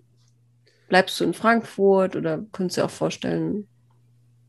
Bleibst 0.88 1.20
du 1.20 1.26
in 1.26 1.34
Frankfurt 1.34 2.16
oder 2.16 2.46
könntest 2.52 2.78
du 2.78 2.82
dir 2.82 2.86
auch 2.86 2.92
vorstellen, 2.92 3.68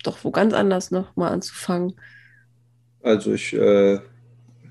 doch 0.02 0.24
wo 0.24 0.30
ganz 0.30 0.54
anders 0.54 0.90
noch 0.90 1.14
mal 1.16 1.28
anzufangen? 1.30 1.94
Also 3.02 3.32
ich 3.34 3.52
äh, 3.52 3.98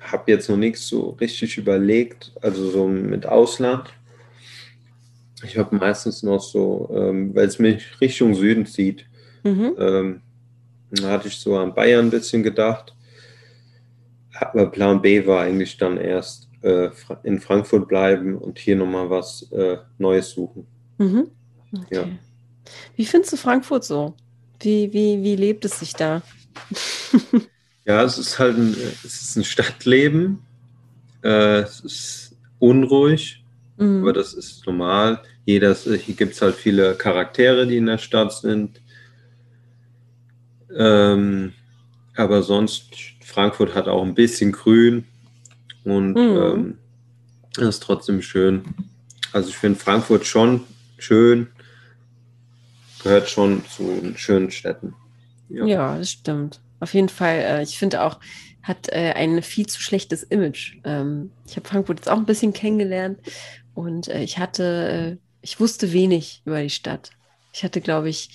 habe 0.02 0.32
jetzt 0.32 0.50
noch 0.50 0.58
nichts 0.58 0.88
so 0.88 1.12
richtig 1.12 1.58
überlegt, 1.58 2.34
also 2.42 2.70
so 2.72 2.88
mit 2.88 3.26
Ausland. 3.26 3.92
Ich 5.44 5.58
habe 5.58 5.76
meistens 5.76 6.24
noch 6.24 6.40
so, 6.42 6.90
ähm, 6.94 7.34
weil 7.36 7.48
es 7.48 7.58
mich 7.60 8.00
Richtung 8.00 8.36
Süden 8.36 8.66
zieht, 8.66 9.06
Mhm. 9.44 9.76
ähm, 9.78 10.22
da 10.92 11.12
hatte 11.12 11.30
ich 11.30 11.38
so 11.38 11.58
an 11.58 11.76
Bayern 11.76 12.08
ein 12.08 12.12
bisschen 12.12 12.44
gedacht. 12.44 12.96
Aber 14.34 14.70
Plan 14.72 15.02
B 15.02 15.26
war 15.26 15.42
eigentlich 15.42 15.78
dann 15.78 15.98
erst 15.98 16.50
äh, 16.64 16.90
in 17.24 17.40
Frankfurt 17.40 17.88
bleiben 17.88 18.38
und 18.38 18.60
hier 18.60 18.76
nochmal 18.76 19.10
was 19.10 19.50
äh, 19.52 19.78
Neues 19.98 20.32
suchen. 20.32 20.68
Mhm. 21.00 21.32
Okay. 21.76 21.90
Ja. 21.92 22.10
Wie 22.96 23.06
findest 23.06 23.34
du 23.34 23.38
Frankfurt 23.38 23.84
so? 23.86 24.16
Wie, 24.62 24.94
wie, 24.94 25.24
wie 25.24 25.36
lebt 25.36 25.66
es 25.66 25.80
sich 25.80 25.94
da? 25.94 26.22
Ja, 27.84 28.04
es 28.04 28.20
ist 28.20 28.38
halt 28.38 28.58
ein, 28.58 28.76
es 29.04 29.22
ist 29.22 29.36
ein 29.36 29.44
Stadtleben. 29.44 30.40
Äh, 31.24 31.62
es 31.62 31.80
ist 31.82 32.36
unruhig, 32.60 33.44
Mhm. 33.78 34.04
aber 34.04 34.14
das 34.14 34.34
ist 34.36 34.66
normal. 34.68 35.24
Jeder, 35.46 35.72
ist- 35.72 35.86
hier 35.92 36.16
gibt 36.16 36.34
es 36.34 36.42
halt 36.44 36.56
viele 36.56 36.94
Charaktere, 36.96 37.66
die 37.66 37.78
in 37.78 37.88
der 37.88 37.98
Stadt 37.98 38.34
sind. 38.34 38.80
Ähm, 40.76 41.54
aber 42.16 42.44
sonst, 42.44 42.86
Frankfurt 43.22 43.74
hat 43.76 43.88
auch 43.88 44.04
ein 44.04 44.16
bisschen 44.16 44.52
Grün 44.52 45.06
und 45.84 46.14
Mhm. 46.14 46.38
ähm, 46.38 46.78
das 47.56 47.68
ist 47.76 47.84
trotzdem 47.84 48.22
schön. 48.22 48.64
Also 49.34 49.50
ich 49.50 49.58
finde 49.58 49.80
Frankfurt 49.80 50.26
schon 50.26 50.62
schön, 50.98 51.48
gehört 53.04 53.30
schon 53.30 53.64
zu 53.68 54.14
schönen 54.16 54.52
Städten. 54.52 54.94
Ja, 55.50 55.98
das 55.98 56.12
stimmt. 56.12 56.62
Auf 56.80 56.94
jeden 56.94 57.10
Fall. 57.10 57.40
Äh, 57.40 57.64
ich 57.64 57.78
finde 57.78 58.02
auch, 58.04 58.20
hat 58.64 58.90
äh, 58.90 59.14
ein 59.14 59.42
viel 59.42 59.66
zu 59.68 59.82
schlechtes 59.82 60.24
Image. 60.24 60.78
Ähm, 60.84 61.32
ich 61.48 61.56
habe 61.56 61.68
Frankfurt 61.68 62.00
jetzt 62.00 62.10
auch 62.10 62.18
ein 62.18 62.26
bisschen 62.26 62.54
kennengelernt 62.54 63.20
und 63.74 64.08
äh, 64.08 64.22
ich 64.24 64.38
hatte, 64.38 65.18
äh, 65.20 65.26
ich 65.42 65.60
wusste 65.60 65.92
wenig 65.94 66.42
über 66.46 66.62
die 66.62 66.70
Stadt. 66.70 67.12
Ich 67.54 67.64
hatte, 67.64 67.82
glaube 67.82 68.10
ich, 68.10 68.30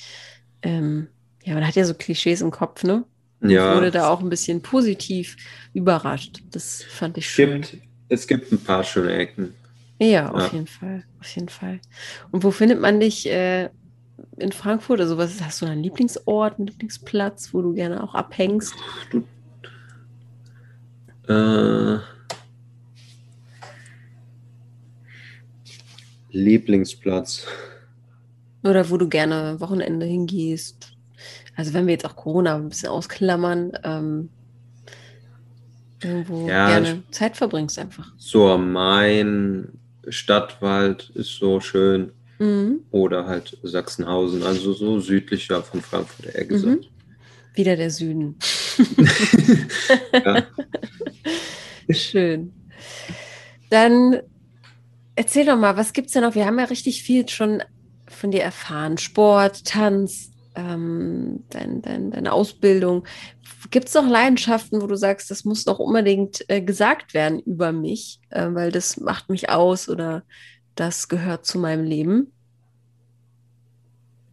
ähm, 0.62 1.08
ja, 1.44 1.54
man 1.54 1.66
hat 1.66 1.76
ja 1.76 1.84
so 1.84 1.94
Klischees 1.94 2.40
im 2.40 2.50
Kopf, 2.50 2.82
ne? 2.82 3.04
Ja. 3.42 3.76
wurde 3.76 3.90
da 3.90 4.08
auch 4.08 4.20
ein 4.20 4.30
bisschen 4.30 4.62
positiv 4.62 5.36
überrascht. 5.74 6.42
Das 6.50 6.82
fand 6.82 7.18
ich 7.18 7.28
schön. 7.28 7.60
gibt, 7.62 7.76
es 8.08 8.26
gibt 8.26 8.50
ein 8.50 8.58
paar 8.58 8.82
schöne 8.82 9.12
Ecken. 9.14 9.54
Ja, 10.00 10.30
auf 10.32 10.48
Ja. 10.48 10.52
jeden 10.54 10.66
Fall, 10.66 11.04
auf 11.20 11.34
jeden 11.34 11.48
Fall. 11.48 11.80
Und 12.30 12.44
wo 12.44 12.50
findet 12.50 12.80
man 12.80 12.98
dich, 12.98 13.26
äh, 13.28 13.68
in 14.36 14.52
Frankfurt? 14.52 15.00
Also 15.00 15.18
was 15.18 15.40
hast 15.42 15.62
du 15.62 15.66
einen 15.66 15.82
Lieblingsort, 15.82 16.58
einen 16.58 16.68
Lieblingsplatz, 16.68 17.52
wo 17.52 17.62
du 17.62 17.72
gerne 17.72 18.02
auch 18.02 18.14
abhängst? 18.14 18.74
Äh, 21.28 21.98
Lieblingsplatz. 26.30 27.46
Oder 28.62 28.90
wo 28.90 28.96
du 28.96 29.08
gerne 29.08 29.60
Wochenende 29.60 30.06
hingehst? 30.06 30.92
Also 31.56 31.72
wenn 31.72 31.86
wir 31.86 31.92
jetzt 31.94 32.04
auch 32.04 32.16
Corona 32.16 32.56
ein 32.56 32.68
bisschen 32.68 32.90
ausklammern, 32.90 33.72
ähm, 33.84 34.28
irgendwo 36.02 36.48
Ja, 36.48 36.68
gerne 36.68 37.02
Zeit 37.10 37.36
verbringst 37.36 37.78
einfach. 37.78 38.12
So 38.18 38.48
am 38.48 38.72
Main, 38.72 39.78
Stadtwald 40.08 41.10
ist 41.10 41.36
so 41.36 41.60
schön. 41.60 42.12
Mhm. 42.38 42.80
Oder 42.90 43.26
halt 43.26 43.56
Sachsenhausen, 43.62 44.42
also 44.42 44.72
so 44.72 45.00
südlicher 45.00 45.62
von 45.62 45.80
Frankfurt 45.80 46.34
eher 46.34 46.44
Mhm. 46.44 46.48
gesagt. 46.48 46.88
Wieder 47.54 47.76
der 47.76 47.90
Süden. 47.90 48.36
Ja. 50.12 50.46
Schön. 51.90 52.52
Dann 53.70 54.20
erzähl 55.14 55.46
doch 55.46 55.56
mal, 55.56 55.76
was 55.76 55.92
gibt's 55.92 56.12
denn 56.12 56.22
noch? 56.22 56.34
Wir 56.34 56.46
haben 56.46 56.58
ja 56.58 56.64
richtig 56.66 57.02
viel 57.02 57.28
schon 57.28 57.62
von 58.08 58.30
dir 58.30 58.42
erfahren. 58.42 58.98
Sport, 58.98 59.64
Tanz, 59.64 60.30
ähm, 60.54 61.44
dein, 61.50 61.82
dein, 61.82 62.10
deine 62.10 62.32
Ausbildung. 62.32 63.06
Gibt 63.70 63.88
es 63.88 63.94
noch 63.94 64.06
Leidenschaften, 64.08 64.80
wo 64.80 64.86
du 64.86 64.96
sagst, 64.96 65.30
das 65.30 65.44
muss 65.44 65.64
doch 65.64 65.78
unbedingt 65.78 66.44
äh, 66.48 66.60
gesagt 66.62 67.14
werden 67.14 67.40
über 67.40 67.72
mich, 67.72 68.20
äh, 68.30 68.48
weil 68.50 68.70
das 68.70 68.98
macht 68.98 69.28
mich 69.28 69.50
aus 69.50 69.88
oder 69.88 70.22
das 70.76 71.08
gehört 71.08 71.44
zu 71.46 71.58
meinem 71.58 71.84
Leben? 71.84 72.32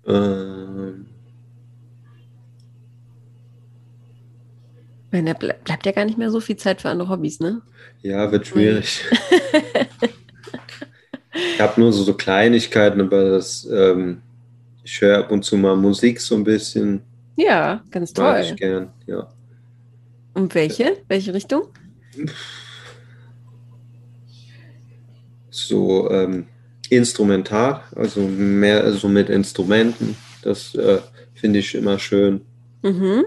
Ähm, 0.05 1.05
Ich 5.07 5.15
meine, 5.15 5.33
da 5.33 5.37
ble 5.37 5.55
bleibt 5.63 5.85
ja 5.85 5.91
gar 5.91 6.05
nicht 6.05 6.17
mehr 6.17 6.31
so 6.31 6.39
viel 6.39 6.57
Zeit 6.57 6.81
für 6.81 6.89
andere 6.89 7.09
Hobbys, 7.09 7.39
ne? 7.39 7.61
ja, 8.01 8.31
wird 8.31 8.47
schwierig. 8.47 9.03
Ich 11.31 11.59
habe 11.59 11.79
nur 11.81 11.91
so, 11.91 12.03
so 12.03 12.13
Kleinigkeiten, 12.13 13.01
aber 13.01 13.31
das, 13.31 13.67
ähm, 13.71 14.21
ich 14.83 15.01
höre 15.01 15.19
ab 15.19 15.31
und 15.31 15.43
zu 15.43 15.57
mal 15.57 15.75
Musik 15.75 16.19
so 16.21 16.35
ein 16.35 16.43
bisschen. 16.43 17.01
Ja, 17.35 17.83
ganz 17.89 18.15
Mag 18.15 18.35
toll. 18.37 18.45
ich 18.45 18.55
gern, 18.55 18.91
ja. 19.07 19.27
Und 20.33 20.53
welche? 20.55 20.97
Welche 21.07 21.33
Richtung? 21.33 21.67
So 25.53 26.09
ähm, 26.09 26.47
instrumental, 26.89 27.81
also 27.95 28.21
mehr 28.21 28.91
so 28.93 29.07
mit 29.07 29.29
Instrumenten. 29.29 30.15
Das 30.41 30.73
äh, 30.73 30.99
finde 31.35 31.59
ich 31.59 31.75
immer 31.75 31.99
schön. 31.99 32.41
Mhm. 32.81 33.25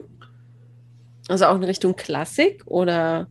Also 1.28 1.46
auch 1.46 1.54
in 1.56 1.64
Richtung 1.64 1.94
Klassik 1.94 2.62
oder? 2.66 3.28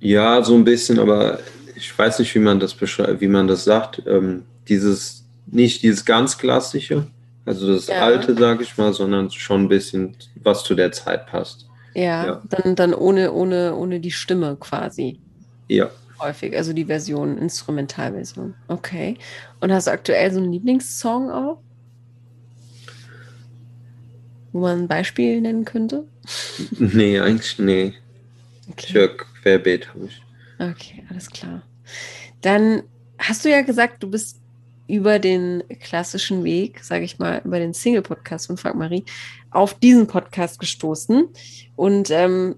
Ja, 0.00 0.42
so 0.42 0.54
ein 0.56 0.64
bisschen, 0.64 0.98
aber 0.98 1.38
ich 1.76 1.96
weiß 1.96 2.18
nicht, 2.18 2.34
wie 2.34 2.40
man 2.40 2.58
das 2.58 2.74
beschreibt, 2.74 3.20
wie 3.20 3.28
man 3.28 3.46
das 3.46 3.64
sagt. 3.64 4.02
Ähm, 4.06 4.42
dieses, 4.68 5.24
nicht 5.46 5.82
dieses 5.82 6.04
ganz 6.04 6.36
klassische, 6.36 7.06
also 7.46 7.72
das 7.72 7.86
Ja. 7.86 8.04
alte, 8.04 8.34
sage 8.36 8.64
ich 8.64 8.76
mal, 8.76 8.92
sondern 8.92 9.30
schon 9.30 9.62
ein 9.62 9.68
bisschen, 9.68 10.16
was 10.42 10.64
zu 10.64 10.74
der 10.74 10.90
Zeit 10.90 11.26
passt. 11.26 11.66
Ja, 11.94 12.26
Ja. 12.26 12.42
dann, 12.48 12.74
dann 12.74 12.94
ohne, 12.94 13.32
ohne, 13.32 13.76
ohne 13.76 14.00
die 14.00 14.10
Stimme 14.10 14.56
quasi. 14.58 15.20
Ja. 15.68 15.90
Häufig, 16.18 16.56
also 16.56 16.72
die 16.72 16.84
Version, 16.84 17.36
Instrumentalversion. 17.38 18.54
Okay. 18.68 19.16
Und 19.60 19.72
hast 19.72 19.86
du 19.86 19.90
aktuell 19.90 20.32
so 20.32 20.38
einen 20.38 20.52
Lieblingssong 20.52 21.30
auch? 21.30 21.58
Wo 24.52 24.60
man 24.60 24.82
ein 24.82 24.88
Beispiel 24.88 25.40
nennen 25.40 25.64
könnte? 25.64 26.06
Nee, 26.78 27.18
eigentlich, 27.18 27.58
nee. 27.58 27.94
Ich 28.66 28.72
Okay. 28.72 28.92
höre 28.94 29.16
querbeet, 29.16 29.88
habe 29.88 30.06
ich. 30.06 30.22
Okay, 30.58 31.04
alles 31.10 31.28
klar. 31.30 31.62
Dann 32.42 32.84
hast 33.18 33.44
du 33.44 33.50
ja 33.50 33.62
gesagt, 33.62 34.02
du 34.02 34.10
bist 34.10 34.38
über 34.86 35.18
den 35.18 35.64
klassischen 35.80 36.44
Weg, 36.44 36.84
sage 36.84 37.04
ich 37.04 37.18
mal, 37.18 37.40
über 37.44 37.58
den 37.58 37.74
Single-Podcast 37.74 38.46
von 38.46 38.56
Frank 38.56 38.76
Marie, 38.76 39.04
auf 39.50 39.74
diesen 39.74 40.06
Podcast 40.06 40.58
gestoßen. 40.60 41.28
Und 41.76 42.10
ähm, 42.10 42.56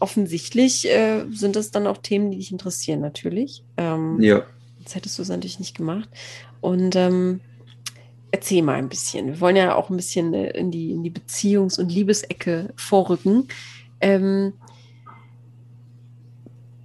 offensichtlich 0.00 0.88
äh, 0.88 1.24
sind 1.30 1.56
das 1.56 1.70
dann 1.70 1.86
auch 1.86 1.98
Themen, 1.98 2.30
die 2.30 2.38
dich 2.38 2.52
interessieren, 2.52 3.00
natürlich. 3.00 3.62
Ähm, 3.76 4.20
Ja. 4.20 4.42
Jetzt 4.80 4.94
hättest 4.94 5.18
du 5.18 5.22
es 5.22 5.28
natürlich 5.28 5.60
nicht 5.60 5.76
gemacht. 5.76 6.08
Und 6.60 6.96
ähm, 6.96 7.40
erzähl 8.30 8.62
mal 8.62 8.76
ein 8.76 8.88
bisschen. 8.88 9.26
Wir 9.26 9.40
wollen 9.40 9.56
ja 9.56 9.74
auch 9.74 9.90
ein 9.90 9.96
bisschen 9.96 10.32
äh, 10.34 10.50
in 10.50 10.70
die, 10.70 10.92
in 10.92 11.02
die 11.02 11.12
Beziehungs- 11.12 11.78
und 11.78 11.92
Liebesecke 11.92 12.72
vorrücken. 12.76 13.48
Ähm, 14.00 14.54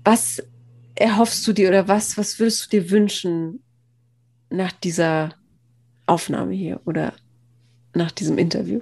was 0.04 0.44
erhoffst 0.96 1.46
du 1.48 1.54
dir 1.54 1.70
oder 1.70 1.88
was, 1.88 2.18
was 2.18 2.40
würdest 2.40 2.66
du 2.66 2.70
dir 2.78 2.92
wünschen 2.92 3.64
nach 4.50 4.72
dieser 4.72 5.34
Aufnahme 6.06 6.54
hier 6.54 6.82
oder 6.86 7.14
nach 7.94 8.12
diesem 8.12 8.38
Interview? 8.38 8.82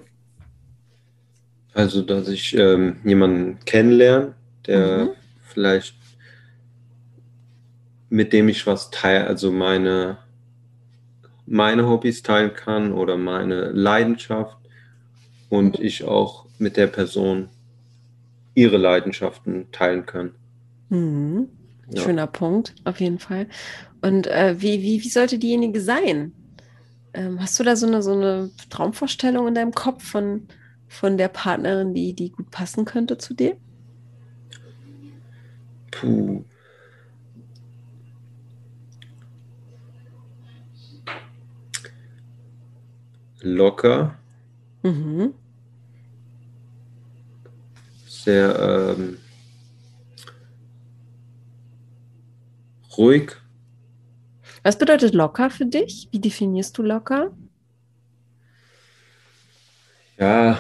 Also, 1.74 2.02
dass 2.02 2.28
ich 2.28 2.56
ähm, 2.56 2.98
jemanden 3.04 3.60
kennenlerne, 3.66 4.36
der 4.68 5.06
Mhm. 5.06 5.10
vielleicht 5.48 5.96
mit 8.14 8.32
dem 8.32 8.48
ich 8.48 8.68
was 8.68 8.92
teile, 8.92 9.26
also 9.26 9.52
meine, 9.52 10.20
meine 11.48 11.88
Hobbys 11.88 12.22
teilen 12.22 12.54
kann 12.54 12.94
oder 12.94 13.18
meine 13.18 13.72
Leidenschaft 13.72 14.56
und 15.50 15.80
ich 15.80 16.04
auch 16.04 16.46
mit 16.60 16.78
der 16.78 16.86
Person 16.86 17.50
ihre 18.54 18.78
Leidenschaften 18.78 19.72
teilen 19.72 20.06
kann. 20.06 20.36
Mhm. 20.90 21.50
Ja. 21.90 22.04
Schöner 22.04 22.28
Punkt, 22.28 22.76
auf 22.84 23.00
jeden 23.00 23.18
Fall. 23.18 23.48
Und 24.02 24.28
äh, 24.28 24.62
wie, 24.62 24.84
wie, 24.84 25.04
wie 25.04 25.10
sollte 25.10 25.40
diejenige 25.40 25.82
sein? 25.82 26.34
Ähm, 27.16 27.42
hast 27.42 27.60
du 27.60 27.64
da 27.64 27.76
so 27.76 27.88
eine, 27.88 28.04
so 28.04 28.14
eine 28.14 28.52
Traumvorstellung 28.70 29.48
in 29.48 29.56
deinem 29.56 29.74
Kopf 29.74 30.04
von, 30.04 30.48
von 30.94 31.18
der 31.18 31.28
Partnerin, 31.28 31.94
die, 31.94 32.14
die 32.14 32.32
gut 32.32 32.50
passen 32.52 32.86
könnte 32.86 33.18
zu 33.18 33.34
dir? 33.34 33.58
Puh. 35.92 36.44
Locker, 43.42 44.18
Mhm. 44.84 45.34
sehr 48.06 48.96
ähm, 48.98 49.18
ruhig. 52.98 53.34
Was 54.64 54.78
bedeutet 54.78 55.14
locker 55.14 55.50
für 55.50 55.66
dich? 55.66 56.08
Wie 56.12 56.20
definierst 56.20 56.78
du 56.78 56.84
locker? 56.84 57.32
Ja. 60.18 60.60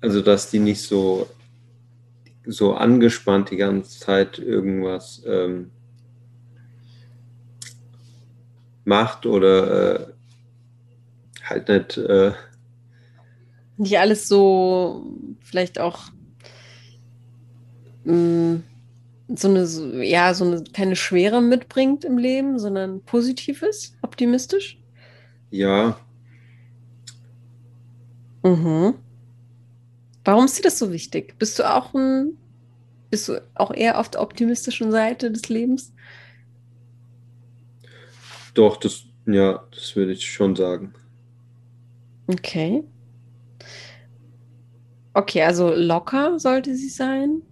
Also, 0.00 0.22
dass 0.22 0.50
die 0.50 0.58
nicht 0.60 0.82
so, 0.82 1.28
so 2.46 2.74
angespannt 2.74 3.50
die 3.50 3.56
ganze 3.56 3.98
Zeit 4.00 4.38
irgendwas 4.38 5.22
ähm, 5.26 5.70
macht 8.84 9.26
oder 9.26 10.00
äh, 10.00 10.12
halt 11.44 11.68
nicht. 11.68 11.96
Äh, 11.98 12.32
Nicht 13.76 13.98
alles 13.98 14.28
so, 14.28 15.06
vielleicht 15.40 15.80
auch 15.80 16.10
mh, 18.04 18.60
so 19.34 19.48
eine, 19.48 20.04
ja, 20.04 20.34
so 20.34 20.44
eine 20.44 20.64
keine 20.72 20.96
Schwere 20.96 21.40
mitbringt 21.40 22.04
im 22.04 22.18
Leben, 22.18 22.58
sondern 22.58 23.02
positives, 23.04 23.96
optimistisch? 24.02 24.78
ja, 25.50 25.96
Mhm. 28.42 28.94
Warum 30.24 30.44
ist 30.44 30.58
dir 30.58 30.62
das 30.62 30.78
so 30.78 30.92
wichtig? 30.92 31.38
Bist 31.38 31.58
du 31.58 31.64
auch 31.70 31.94
ein, 31.94 32.36
bist 33.10 33.28
du 33.28 33.42
auch 33.54 33.72
eher 33.72 33.98
auf 33.98 34.08
der 34.10 34.22
optimistischen 34.22 34.90
Seite 34.90 35.30
des 35.30 35.48
Lebens? 35.48 35.92
doch, 38.54 38.76
das, 38.76 39.04
ja, 39.26 39.64
das 39.70 39.94
würde 39.96 40.12
ich 40.12 40.30
schon 40.30 40.56
sagen. 40.56 40.92
Okay. 42.28 42.84
Okay, 45.14 45.42
also 45.42 45.72
locker 45.74 46.38
sollte 46.38 46.74
sie 46.76 46.88
sein. 46.88 47.42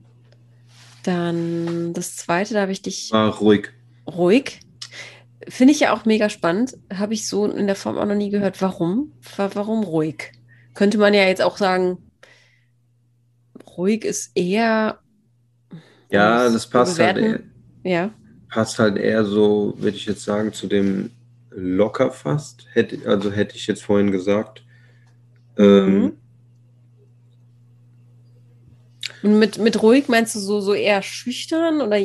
Dann 1.03 1.93
das 1.95 2.17
zweite, 2.17 2.55
da 2.55 2.63
habe 2.63 2.73
ich 2.73 2.83
dich 2.83 3.13
War 3.13 3.37
ruhig. 3.39 3.71
ruhig. 4.07 4.61
Finde 5.49 5.73
ich 5.73 5.81
ja 5.81 5.95
auch 5.95 6.05
mega 6.05 6.29
spannend. 6.29 6.77
Habe 6.93 7.15
ich 7.15 7.29
so 7.29 7.47
in 7.47 7.67
der 7.67 7.77
Form 7.77 7.97
auch 7.99 8.05
noch 8.07 8.15
nie 8.15 8.31
gehört. 8.31 8.61
Warum? 8.61 9.13
Wa- 9.37 9.51
Warum 9.55 9.85
ruhig? 9.85 10.33
Könnte 10.79 10.97
man 10.97 11.13
ja 11.13 11.25
jetzt 11.25 11.43
auch 11.43 11.57
sagen, 11.57 11.99
ruhig 13.77 14.05
ist 14.05 14.31
eher. 14.37 15.01
Ja, 16.09 16.49
das 16.49 16.71
passt 16.71 17.01
halt. 17.01 17.17
bewerten. 17.17 17.51
Ja. 17.83 18.11
passt 18.49 18.79
halt 18.79 18.97
eher 18.97 19.25
so, 19.25 19.75
würde 19.79 19.97
ich 19.97 20.07
jetzt 20.07 20.23
sagen, 20.23 20.53
zu 20.53 20.69
dem 20.69 21.11
locker 21.51 22.13
fast. 22.13 22.65
Hätte, 22.75 23.01
also 23.09 23.33
hätte 23.33 23.57
ich 23.57 23.67
jetzt 23.67 23.83
vorhin 23.83 24.13
gesagt. 24.13 24.63
Ähm, 25.59 26.01
Mhm. 26.03 26.13
Und 29.25 29.41
mit, 29.41 29.59
mit 29.59 29.83
ruhig 29.83 30.07
meinst 30.07 30.37
du 30.37 30.39
so, 30.39 30.61
so 30.61 30.75
eher 30.75 31.03
schüchtern 31.03 31.81
oder, 31.81 31.97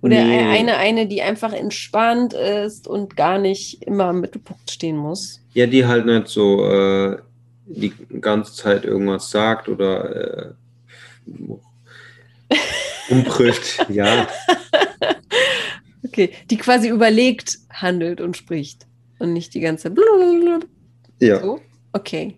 oder 0.00 0.24
Nee. 0.24 0.38
eine, 0.38 0.78
eine, 0.78 1.06
die 1.06 1.20
einfach 1.20 1.52
entspannt 1.52 2.32
ist 2.32 2.88
und 2.88 3.14
gar 3.14 3.38
nicht 3.38 3.82
immer 3.82 4.08
im 4.08 4.22
Mittelpunkt 4.22 4.70
stehen 4.70 4.96
muss? 4.96 5.42
Ja, 5.52 5.66
die 5.66 5.84
halt 5.84 6.06
nicht 6.06 6.28
so 6.28 6.64
äh, 6.64 7.18
die 7.66 7.92
ganze 8.20 8.54
Zeit 8.54 8.84
irgendwas 8.84 9.30
sagt 9.30 9.68
oder 9.68 10.48
äh, 10.48 10.52
umbrücht. 13.08 13.86
ja, 13.88 14.26
Okay, 16.04 16.30
die 16.50 16.58
quasi 16.58 16.88
überlegt 16.88 17.58
handelt 17.70 18.20
und 18.20 18.36
spricht 18.36 18.86
und 19.18 19.32
nicht 19.32 19.54
die 19.54 19.60
ganze 19.60 19.84
Zeit 19.84 19.94
blablabla. 19.94 20.60
ja. 21.20 21.40
So? 21.40 21.60
Okay. 21.92 22.36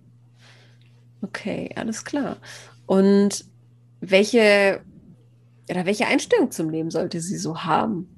Okay, 1.22 1.70
alles 1.74 2.04
klar. 2.04 2.36
Und 2.86 3.44
welche 4.00 4.80
oder 5.70 5.86
welche 5.86 6.06
Einstellung 6.06 6.50
zum 6.50 6.68
Leben 6.68 6.90
sollte 6.90 7.20
sie 7.20 7.38
so 7.38 7.64
haben? 7.64 8.08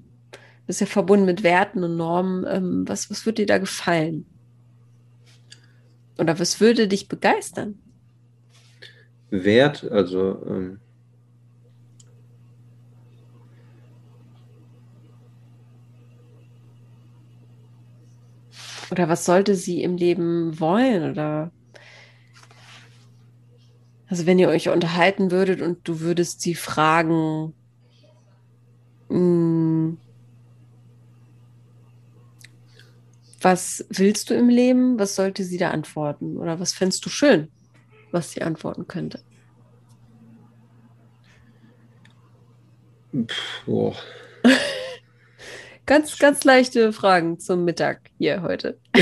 Das 0.67 0.77
ist 0.77 0.81
ja 0.81 0.87
verbunden 0.87 1.27
mit 1.27 1.45
Werten 1.45 1.85
und 1.85 1.97
Normen. 1.97 2.45
Ähm, 2.49 2.85
was, 2.87 3.09
was 3.09 3.25
würde 3.25 3.43
dir 3.43 3.47
da 3.47 3.59
gefallen? 3.59 4.27
Oder 6.19 6.39
was 6.39 6.61
würde 6.61 6.89
dich 6.89 7.09
begeistern? 7.09 7.79
Wert, 9.31 9.85
also 9.91 10.43
ähm, 10.47 10.81
Oder 18.91 19.09
was 19.09 19.25
sollte 19.25 19.55
sie 19.57 19.83
im 19.83 19.97
Leben 19.97 20.61
wollen? 20.61 21.11
Oder 21.11 21.51
also 24.09 24.27
wenn 24.27 24.39
ihr 24.39 24.49
euch 24.49 24.69
unterhalten 24.69 25.31
würdet 25.31 25.61
und 25.61 25.87
du 25.89 26.01
würdest 26.01 26.41
sie 26.41 26.55
fragen, 26.55 27.53
mh, 29.09 29.19
was 33.47 33.87
willst 33.91 34.29
du 34.29 34.35
im 34.35 34.49
Leben? 34.49 34.99
Was 34.99 35.15
sollte 35.15 35.45
sie 35.45 35.57
da 35.57 35.71
antworten? 35.71 36.37
Oder 36.37 36.59
was 36.59 36.73
fändest 36.73 37.07
du 37.07 37.11
schön, 37.11 37.47
was 38.11 38.33
sie 38.33 38.43
antworten 38.43 38.89
könnte? 38.89 39.21
boah, 43.65 43.95
Ganz, 45.87 46.19
ganz 46.19 46.43
leichte 46.43 46.93
Fragen 46.93 47.39
zum 47.39 47.65
Mittag 47.65 48.11
hier 48.19 48.43
heute. 48.43 48.81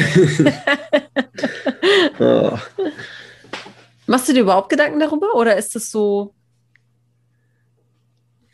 ah, 2.19 2.61
Machst 4.07 4.29
du 4.29 4.35
dir 4.35 4.43
überhaupt 4.43 4.69
Gedanken 4.69 5.01
darüber 5.01 5.35
oder 5.37 5.57
ist 5.57 5.75
das 5.75 5.91
so, 5.91 6.35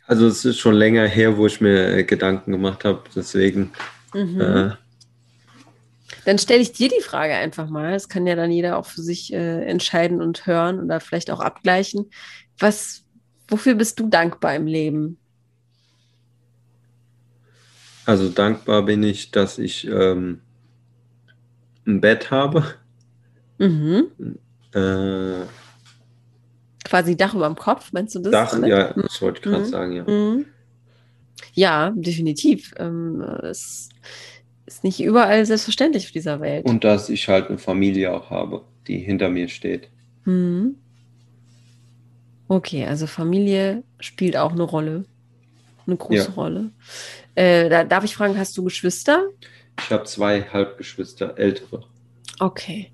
also 0.07 0.25
es 0.27 0.45
ist 0.45 0.59
schon 0.59 0.75
länger 0.75 1.05
her, 1.05 1.35
wo 1.35 1.47
ich 1.47 1.59
mir 1.59 2.05
Gedanken 2.05 2.53
gemacht 2.53 2.85
habe, 2.85 3.03
deswegen 3.13 3.73
mhm. 4.13 4.39
äh, 4.39 4.71
Dann 6.25 6.37
stelle 6.37 6.61
ich 6.61 6.71
dir 6.71 6.87
die 6.89 7.01
Frage 7.01 7.33
einfach 7.33 7.69
mal. 7.69 7.93
Das 7.93 8.09
kann 8.09 8.27
ja 8.27 8.35
dann 8.35 8.51
jeder 8.51 8.77
auch 8.77 8.85
für 8.85 9.01
sich 9.01 9.33
äh, 9.33 9.65
entscheiden 9.65 10.21
und 10.21 10.45
hören 10.45 10.79
oder 10.79 10.99
vielleicht 10.99 11.31
auch 11.31 11.39
abgleichen. 11.39 12.11
Was, 12.59 13.03
wofür 13.47 13.75
bist 13.75 13.99
du 13.99 14.07
dankbar 14.07 14.55
im 14.55 14.67
Leben? 14.67 15.17
also 18.05 18.29
dankbar 18.29 18.83
bin 18.83 19.03
ich, 19.03 19.31
dass 19.31 19.57
ich 19.57 19.87
ähm, 19.87 20.41
ein 21.85 22.01
Bett 22.01 22.31
habe. 22.31 22.65
Mhm. 23.57 24.07
Äh, 24.73 25.45
Quasi 26.83 27.15
Dach 27.15 27.33
über 27.35 27.47
dem 27.47 27.55
Kopf, 27.55 27.91
meinst 27.93 28.15
du 28.15 28.19
das? 28.19 28.31
Dach, 28.31 28.51
damit? 28.51 28.69
ja, 28.69 28.93
das 28.93 29.21
wollte 29.21 29.39
ich 29.39 29.43
gerade 29.43 29.63
Mhm. 29.63 29.69
sagen, 29.69 29.91
ja. 29.93 30.03
Mhm. 30.03 30.45
Ja, 31.53 31.91
definitiv. 31.95 32.73
Ähm, 32.77 33.21
es 33.43 33.89
ist 34.71 34.83
nicht 34.85 35.01
überall 35.01 35.45
selbstverständlich 35.45 36.05
auf 36.05 36.11
dieser 36.11 36.39
Welt. 36.39 36.65
Und 36.65 36.83
dass 36.83 37.09
ich 37.09 37.27
halt 37.27 37.49
eine 37.49 37.57
Familie 37.57 38.13
auch 38.13 38.29
habe, 38.29 38.63
die 38.87 38.99
hinter 38.99 39.29
mir 39.29 39.49
steht. 39.49 39.89
Mhm. 40.25 40.75
Okay, 42.47 42.85
also 42.85 43.05
Familie 43.07 43.83
spielt 43.99 44.37
auch 44.37 44.51
eine 44.51 44.63
Rolle. 44.63 45.05
Eine 45.87 45.97
große 45.97 46.15
Ja. 46.15 46.33
Rolle. 46.33 46.71
Äh, 47.35 47.69
da, 47.69 47.83
darf 47.83 48.03
ich 48.03 48.15
fragen, 48.15 48.37
hast 48.37 48.57
du 48.57 48.63
Geschwister? 48.63 49.23
Ich 49.79 49.89
habe 49.89 50.03
zwei 50.05 50.43
Halbgeschwister, 50.43 51.37
ältere. 51.37 51.83
Okay. 52.39 52.91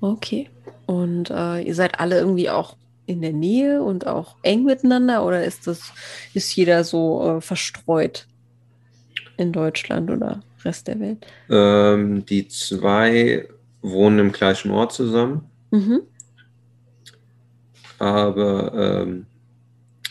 Okay. 0.00 0.50
Und 0.86 1.30
äh, 1.30 1.62
ihr 1.62 1.74
seid 1.74 1.98
alle 1.98 2.18
irgendwie 2.18 2.50
auch 2.50 2.76
in 3.06 3.22
der 3.22 3.32
Nähe 3.32 3.82
und 3.82 4.06
auch 4.06 4.36
eng 4.42 4.64
miteinander 4.64 5.24
oder 5.24 5.44
ist 5.44 5.66
das, 5.66 5.92
ist 6.34 6.54
jeder 6.54 6.84
so 6.84 7.38
äh, 7.38 7.40
verstreut 7.40 8.27
in 9.38 9.52
Deutschland 9.52 10.10
oder 10.10 10.40
Rest 10.64 10.88
der 10.88 11.00
Welt? 11.00 11.26
Ähm, 11.48 12.26
die 12.26 12.46
zwei 12.48 13.48
wohnen 13.80 14.18
im 14.18 14.32
gleichen 14.32 14.70
Ort 14.70 14.92
zusammen, 14.92 15.48
Mhm. 15.70 16.02
aber 17.98 19.02
ähm, 19.02 19.26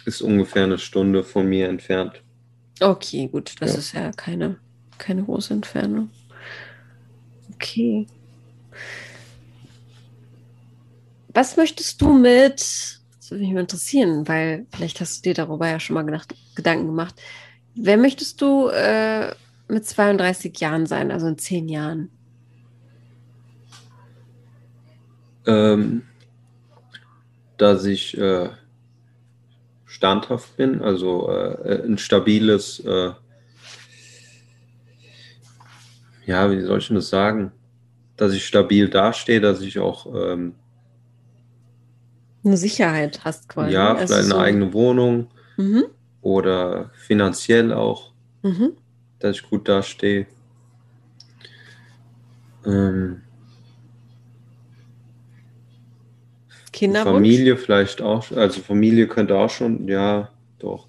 ist 0.05 0.21
ungefähr 0.21 0.63
eine 0.63 0.77
Stunde 0.77 1.23
von 1.23 1.47
mir 1.47 1.67
entfernt. 1.69 2.21
Okay, 2.79 3.27
gut. 3.27 3.55
Das 3.59 3.73
Ja. 3.73 3.77
ist 3.79 3.91
ja 3.93 4.11
keine, 4.11 4.57
keine 4.97 5.23
große 5.23 5.53
Entfernung. 5.53 6.09
Okay. 7.55 8.07
Was 11.33 11.57
möchtest 11.57 12.01
du 12.01 12.13
mit, 12.13 12.59
das 12.59 13.31
würde 13.31 13.43
mich 13.43 13.53
mal 13.53 13.59
interessieren, 13.61 14.27
weil 14.27 14.65
vielleicht 14.73 15.01
hast 15.01 15.17
du 15.25 15.29
dir 15.29 15.33
darüber 15.35 15.67
ja 15.67 15.79
schon 15.79 15.93
mal 15.95 16.03
gedacht, 16.03 16.33
Gedanken 16.55 16.87
gemacht. 16.87 17.15
Wer 17.79 17.97
möchtest 17.97 18.41
du 18.41 18.67
äh, 18.69 19.33
mit 19.67 19.85
32 19.85 20.59
Jahren 20.59 20.85
sein, 20.85 21.11
also 21.11 21.27
in 21.27 21.37
10 21.37 21.69
Jahren? 21.69 22.09
Ähm, 25.45 26.01
dass 27.57 27.85
ich 27.85 28.17
äh, 28.17 28.49
standhaft 29.85 30.57
bin, 30.57 30.81
also 30.81 31.29
äh, 31.29 31.83
ein 31.85 31.97
stabiles, 31.97 32.79
äh, 32.81 33.11
ja, 36.25 36.51
wie 36.51 36.61
soll 36.61 36.79
ich 36.79 36.87
denn 36.87 36.95
das 36.97 37.09
sagen? 37.09 37.51
Dass 38.17 38.33
ich 38.33 38.45
stabil 38.45 38.89
dastehe, 38.89 39.39
dass 39.39 39.61
ich 39.61 39.79
auch 39.79 40.07
ähm, 40.13 40.55
Eine 42.43 42.57
Sicherheit 42.57 43.23
hast 43.23 43.47
quasi. 43.49 43.71
ja, 43.71 43.93
Also 43.93 44.07
vielleicht 44.13 44.25
eine 44.25 44.33
so- 44.33 44.39
eigene 44.39 44.73
Wohnung 44.73 45.27
Mhm. 45.57 45.85
Oder 46.27 46.91
finanziell 46.93 47.71
auch, 47.71 48.11
Mhm. 48.43 48.73
dass 49.19 49.37
ich 49.37 49.43
gut 49.49 49.69
dastehe. 49.69 50.27
Ähm, 52.65 53.21
Kinderwunsch? 56.73 57.13
Familie 57.15 57.55
vielleicht 57.55 58.01
auch, 58.01 58.29
also 58.31 58.61
Familie 58.61 59.07
könnte 59.07 59.37
auch 59.37 59.49
schon, 59.49 59.87
ja, 59.87 60.29
doch. 60.59 60.87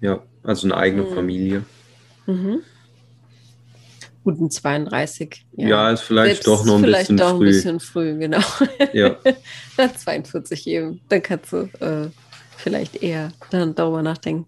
Ja, 0.00 0.22
also 0.42 0.66
eine 0.66 0.76
eigene 0.76 1.04
Mhm. 1.04 1.14
Familie. 1.14 1.64
Mhm. 2.26 2.58
Gut, 4.24 4.40
ein 4.40 4.50
32. 4.50 5.46
Ja, 5.52 5.90
ist 5.92 6.00
vielleicht 6.00 6.42
Selbst 6.42 6.46
doch 6.48 6.64
noch 6.64 6.76
ein 6.76 6.80
vielleicht 6.84 7.02
bisschen 7.08 7.16
doch 7.18 7.30
ein 7.30 7.36
früh. 7.36 7.44
bisschen 7.46 7.80
früh, 7.80 8.18
genau. 8.18 8.40
Ja, 8.92 9.16
Na, 9.76 9.94
42 9.94 10.66
eben. 10.66 11.00
Dann 11.08 11.22
kannst 11.22 11.52
du 11.52 11.68
äh, 11.80 12.08
vielleicht 12.64 12.96
eher 12.96 13.30
dann 13.50 13.74
darüber 13.76 14.02
nachdenken. 14.02 14.46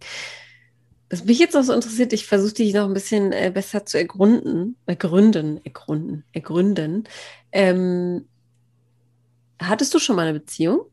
Was 1.08 1.24
mich 1.24 1.38
jetzt 1.38 1.56
auch 1.56 1.62
so 1.62 1.72
interessiert, 1.72 2.12
ich 2.12 2.26
versuche 2.26 2.54
dich 2.54 2.74
noch 2.74 2.86
ein 2.86 2.94
bisschen 2.94 3.30
äh, 3.30 3.52
besser 3.54 3.86
zu 3.86 3.96
ergründen, 3.96 4.74
ergründen, 4.86 5.64
ergründen, 5.64 6.24
ergründen. 6.32 7.04
Ähm, 7.52 8.26
hattest 9.62 9.94
du 9.94 10.00
schon 10.00 10.16
mal 10.16 10.26
eine 10.26 10.40
Beziehung? 10.40 10.86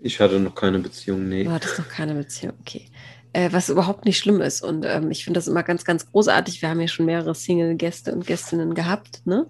ich 0.00 0.20
hatte 0.20 0.38
noch 0.38 0.54
keine 0.54 0.78
Beziehung, 0.78 1.28
nee. 1.28 1.44
Du 1.44 1.50
hattest 1.50 1.78
noch 1.78 1.88
keine 1.88 2.14
Beziehung, 2.14 2.54
okay. 2.60 2.86
Äh, 3.32 3.50
was 3.52 3.68
überhaupt 3.68 4.04
nicht 4.04 4.18
schlimm 4.18 4.40
ist. 4.40 4.62
Und 4.62 4.84
ähm, 4.86 5.10
ich 5.10 5.24
finde 5.24 5.38
das 5.38 5.48
immer 5.48 5.62
ganz, 5.62 5.84
ganz 5.84 6.10
großartig. 6.10 6.62
Wir 6.62 6.68
haben 6.68 6.80
ja 6.80 6.88
schon 6.88 7.06
mehrere 7.06 7.34
Single-Gäste 7.34 8.12
und 8.12 8.26
Gästinnen 8.26 8.74
gehabt, 8.74 9.22
ne? 9.26 9.46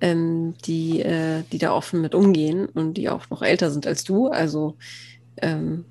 ähm, 0.00 0.54
die, 0.64 1.00
äh, 1.00 1.42
die 1.52 1.58
da 1.58 1.72
offen 1.72 2.00
mit 2.02 2.14
umgehen 2.14 2.66
und 2.66 2.94
die 2.94 3.08
auch 3.08 3.30
noch 3.30 3.42
älter 3.42 3.70
sind 3.70 3.86
als 3.86 4.04
du. 4.04 4.28
Also 4.28 4.76
ähm, 5.38 5.84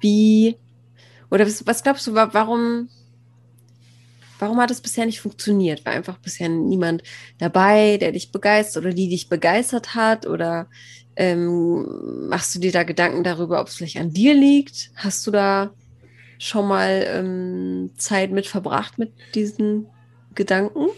wie 0.00 0.56
oder 1.30 1.46
was, 1.46 1.66
was 1.66 1.82
glaubst 1.82 2.06
du, 2.06 2.14
wa- 2.14 2.30
warum, 2.32 2.90
warum 4.38 4.60
hat 4.60 4.70
es 4.70 4.80
bisher 4.80 5.06
nicht 5.06 5.20
funktioniert? 5.20 5.84
War 5.84 5.92
einfach 5.92 6.18
bisher 6.18 6.48
niemand 6.48 7.02
dabei, 7.38 7.98
der 7.98 8.12
dich 8.12 8.32
begeistert 8.32 8.84
oder 8.84 8.94
die 8.94 9.08
dich 9.08 9.28
begeistert 9.28 9.94
hat? 9.94 10.26
Oder 10.26 10.68
ähm, 11.16 12.28
machst 12.28 12.54
du 12.54 12.60
dir 12.60 12.72
da 12.72 12.84
Gedanken 12.84 13.24
darüber, 13.24 13.60
ob 13.60 13.68
es 13.68 13.74
vielleicht 13.76 13.96
an 13.98 14.12
dir 14.12 14.34
liegt? 14.34 14.90
Hast 14.96 15.26
du 15.26 15.30
da 15.30 15.74
schon 16.38 16.68
mal 16.68 17.04
ähm, 17.08 17.92
Zeit 17.98 18.30
mit 18.32 18.46
verbracht 18.46 18.98
mit 18.98 19.14
diesen 19.34 19.92
Gedanken? 20.34 20.88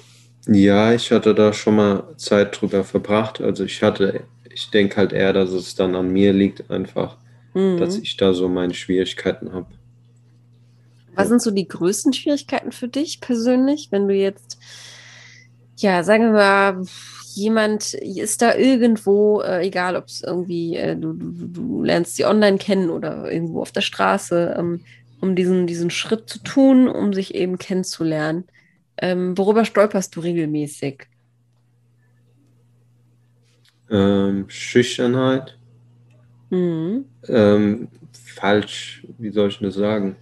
Ja, 0.46 0.92
ich 0.94 1.10
hatte 1.12 1.34
da 1.34 1.52
schon 1.52 1.76
mal 1.76 2.16
Zeit 2.16 2.60
drüber 2.60 2.84
verbracht. 2.84 3.40
Also 3.40 3.64
ich 3.64 3.82
hatte, 3.82 4.28
ich 4.50 4.70
denke 4.70 4.96
halt 4.96 5.12
eher, 5.12 5.32
dass 5.32 5.50
es 5.50 5.74
dann 5.74 5.94
an 5.94 6.10
mir 6.12 6.32
liegt, 6.32 6.70
einfach, 6.70 7.18
mhm. 7.54 7.78
dass 7.78 7.96
ich 7.96 8.16
da 8.16 8.32
so 8.32 8.48
meine 8.48 8.74
Schwierigkeiten 8.74 9.52
habe. 9.52 9.66
Was 11.14 11.28
sind 11.28 11.42
so 11.42 11.50
die 11.50 11.68
größten 11.68 12.12
Schwierigkeiten 12.12 12.72
für 12.72 12.88
dich 12.88 13.20
persönlich, 13.20 13.88
wenn 13.90 14.08
du 14.08 14.14
jetzt, 14.14 14.58
ja, 15.76 16.02
sagen 16.02 16.24
wir 16.24 16.32
mal, 16.32 16.84
jemand 17.34 17.94
ist 17.94 18.42
da 18.42 18.54
irgendwo, 18.54 19.40
äh, 19.40 19.66
egal 19.66 19.96
ob 19.96 20.06
es 20.06 20.22
irgendwie, 20.22 20.76
äh, 20.76 20.96
du, 20.96 21.12
du, 21.12 21.46
du, 21.48 21.82
lernst 21.82 22.16
sie 22.16 22.24
online 22.24 22.58
kennen 22.58 22.90
oder 22.90 23.30
irgendwo 23.30 23.60
auf 23.60 23.72
der 23.72 23.80
Straße, 23.80 24.56
ähm, 24.58 24.80
um 25.20 25.36
diesen, 25.36 25.66
diesen 25.66 25.90
Schritt 25.90 26.28
zu 26.28 26.38
tun, 26.40 26.88
um 26.88 27.12
sich 27.12 27.34
eben 27.34 27.58
kennenzulernen. 27.58 28.44
Ähm, 28.96 29.36
worüber 29.36 29.64
stolperst 29.64 30.16
du 30.16 30.20
regelmäßig? 30.20 31.06
Ähm, 33.90 34.44
Schüchternheit. 34.48 35.58
Mhm. 36.50 37.04
Ähm, 37.28 37.88
falsch, 38.12 39.06
wie 39.18 39.30
soll 39.30 39.48
ich 39.48 39.58
das 39.58 39.74
sagen? 39.74 40.16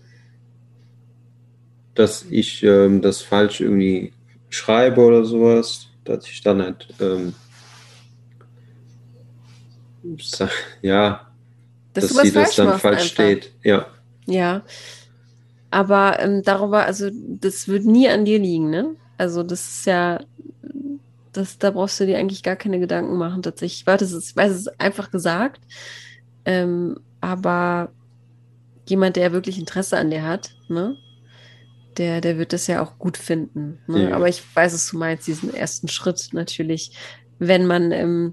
Dass 1.94 2.24
ich 2.30 2.62
ähm, 2.62 3.02
das 3.02 3.22
falsch 3.22 3.60
irgendwie 3.60 4.12
schreibe 4.50 5.00
oder 5.00 5.24
sowas, 5.24 5.88
dass 6.04 6.26
ich 6.26 6.40
dann 6.42 6.62
halt, 6.62 6.88
ähm, 7.00 7.34
ja, 10.82 11.26
dass, 11.92 12.08
dass 12.08 12.22
sie 12.22 12.32
das 12.32 12.54
dann 12.56 12.78
falsch 12.78 13.02
einfach. 13.02 13.12
steht. 13.12 13.52
Ja. 13.62 13.86
Ja. 14.26 14.62
Aber 15.70 16.18
ähm, 16.20 16.42
darüber, 16.42 16.86
also 16.86 17.10
das 17.12 17.68
wird 17.68 17.84
nie 17.84 18.08
an 18.08 18.24
dir 18.24 18.38
liegen, 18.38 18.70
ne? 18.70 18.94
Also 19.18 19.42
das 19.42 19.68
ist 19.68 19.86
ja, 19.86 20.20
das, 21.32 21.58
da 21.58 21.70
brauchst 21.70 22.00
du 22.00 22.06
dir 22.06 22.18
eigentlich 22.18 22.42
gar 22.42 22.56
keine 22.56 22.80
Gedanken 22.80 23.16
machen 23.16 23.42
tatsächlich. 23.42 23.80
Ich 23.80 23.86
weiß, 23.86 24.00
es 24.00 24.12
ist, 24.12 24.30
ich 24.30 24.36
weiß, 24.36 24.50
es 24.52 24.60
ist 24.60 24.80
einfach 24.80 25.10
gesagt, 25.10 25.60
ähm, 26.49 26.99
aber 27.20 27.92
jemand, 28.86 29.16
der 29.16 29.32
wirklich 29.32 29.59
Interesse 29.59 29.99
an 29.99 30.11
dir 30.11 30.22
hat, 30.22 30.55
ne? 30.68 30.96
Der, 31.99 32.22
der 32.22 32.38
wird 32.38 32.55
das 32.55 32.68
ja 32.68 32.80
auch 32.80 32.99
gut 32.99 33.18
finden. 33.18 33.80
Ne? 33.86 34.09
Ja. 34.09 34.16
Aber 34.16 34.28
ich 34.28 34.42
weiß, 34.55 34.72
es 34.72 34.90
du 34.90 34.99
meinst, 34.99 35.26
diesen 35.26 35.53
ersten 35.53 35.88
Schritt 35.88 36.28
natürlich, 36.32 36.92
wenn 37.38 37.66
man 37.66 37.92
ähm, 37.92 38.32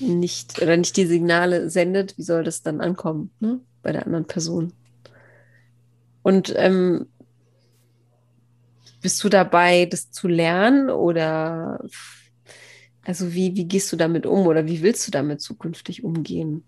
nicht 0.00 0.60
oder 0.60 0.76
nicht 0.76 0.96
die 0.96 1.06
Signale 1.06 1.70
sendet, 1.70 2.18
wie 2.18 2.22
soll 2.22 2.42
das 2.42 2.62
dann 2.62 2.80
ankommen, 2.80 3.30
ne? 3.38 3.60
Bei 3.82 3.92
der 3.92 4.04
anderen 4.04 4.24
Person. 4.24 4.72
Und 6.22 6.52
ähm, 6.56 7.06
bist 9.02 9.22
du 9.22 9.28
dabei, 9.28 9.86
das 9.86 10.10
zu 10.10 10.26
lernen 10.26 10.90
oder 10.90 11.78
also 13.08 13.32
wie, 13.32 13.56
wie 13.56 13.64
gehst 13.64 13.90
du 13.90 13.96
damit 13.96 14.26
um 14.26 14.46
oder 14.46 14.66
wie 14.66 14.82
willst 14.82 15.06
du 15.06 15.10
damit 15.10 15.40
zukünftig 15.40 16.04
umgehen? 16.04 16.62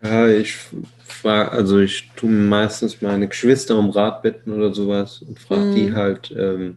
Ja, 0.00 0.28
ich 0.28 0.56
frage, 1.04 1.50
also 1.50 1.80
ich 1.80 2.08
tue 2.14 2.30
meistens 2.30 3.02
meine 3.02 3.26
Geschwister 3.26 3.76
um 3.76 3.90
Rat 3.90 4.22
bitten 4.22 4.52
oder 4.52 4.72
sowas 4.72 5.20
und 5.20 5.40
frage 5.40 5.62
mhm. 5.62 5.74
die 5.74 5.92
halt, 5.94 6.32
ähm, 6.38 6.76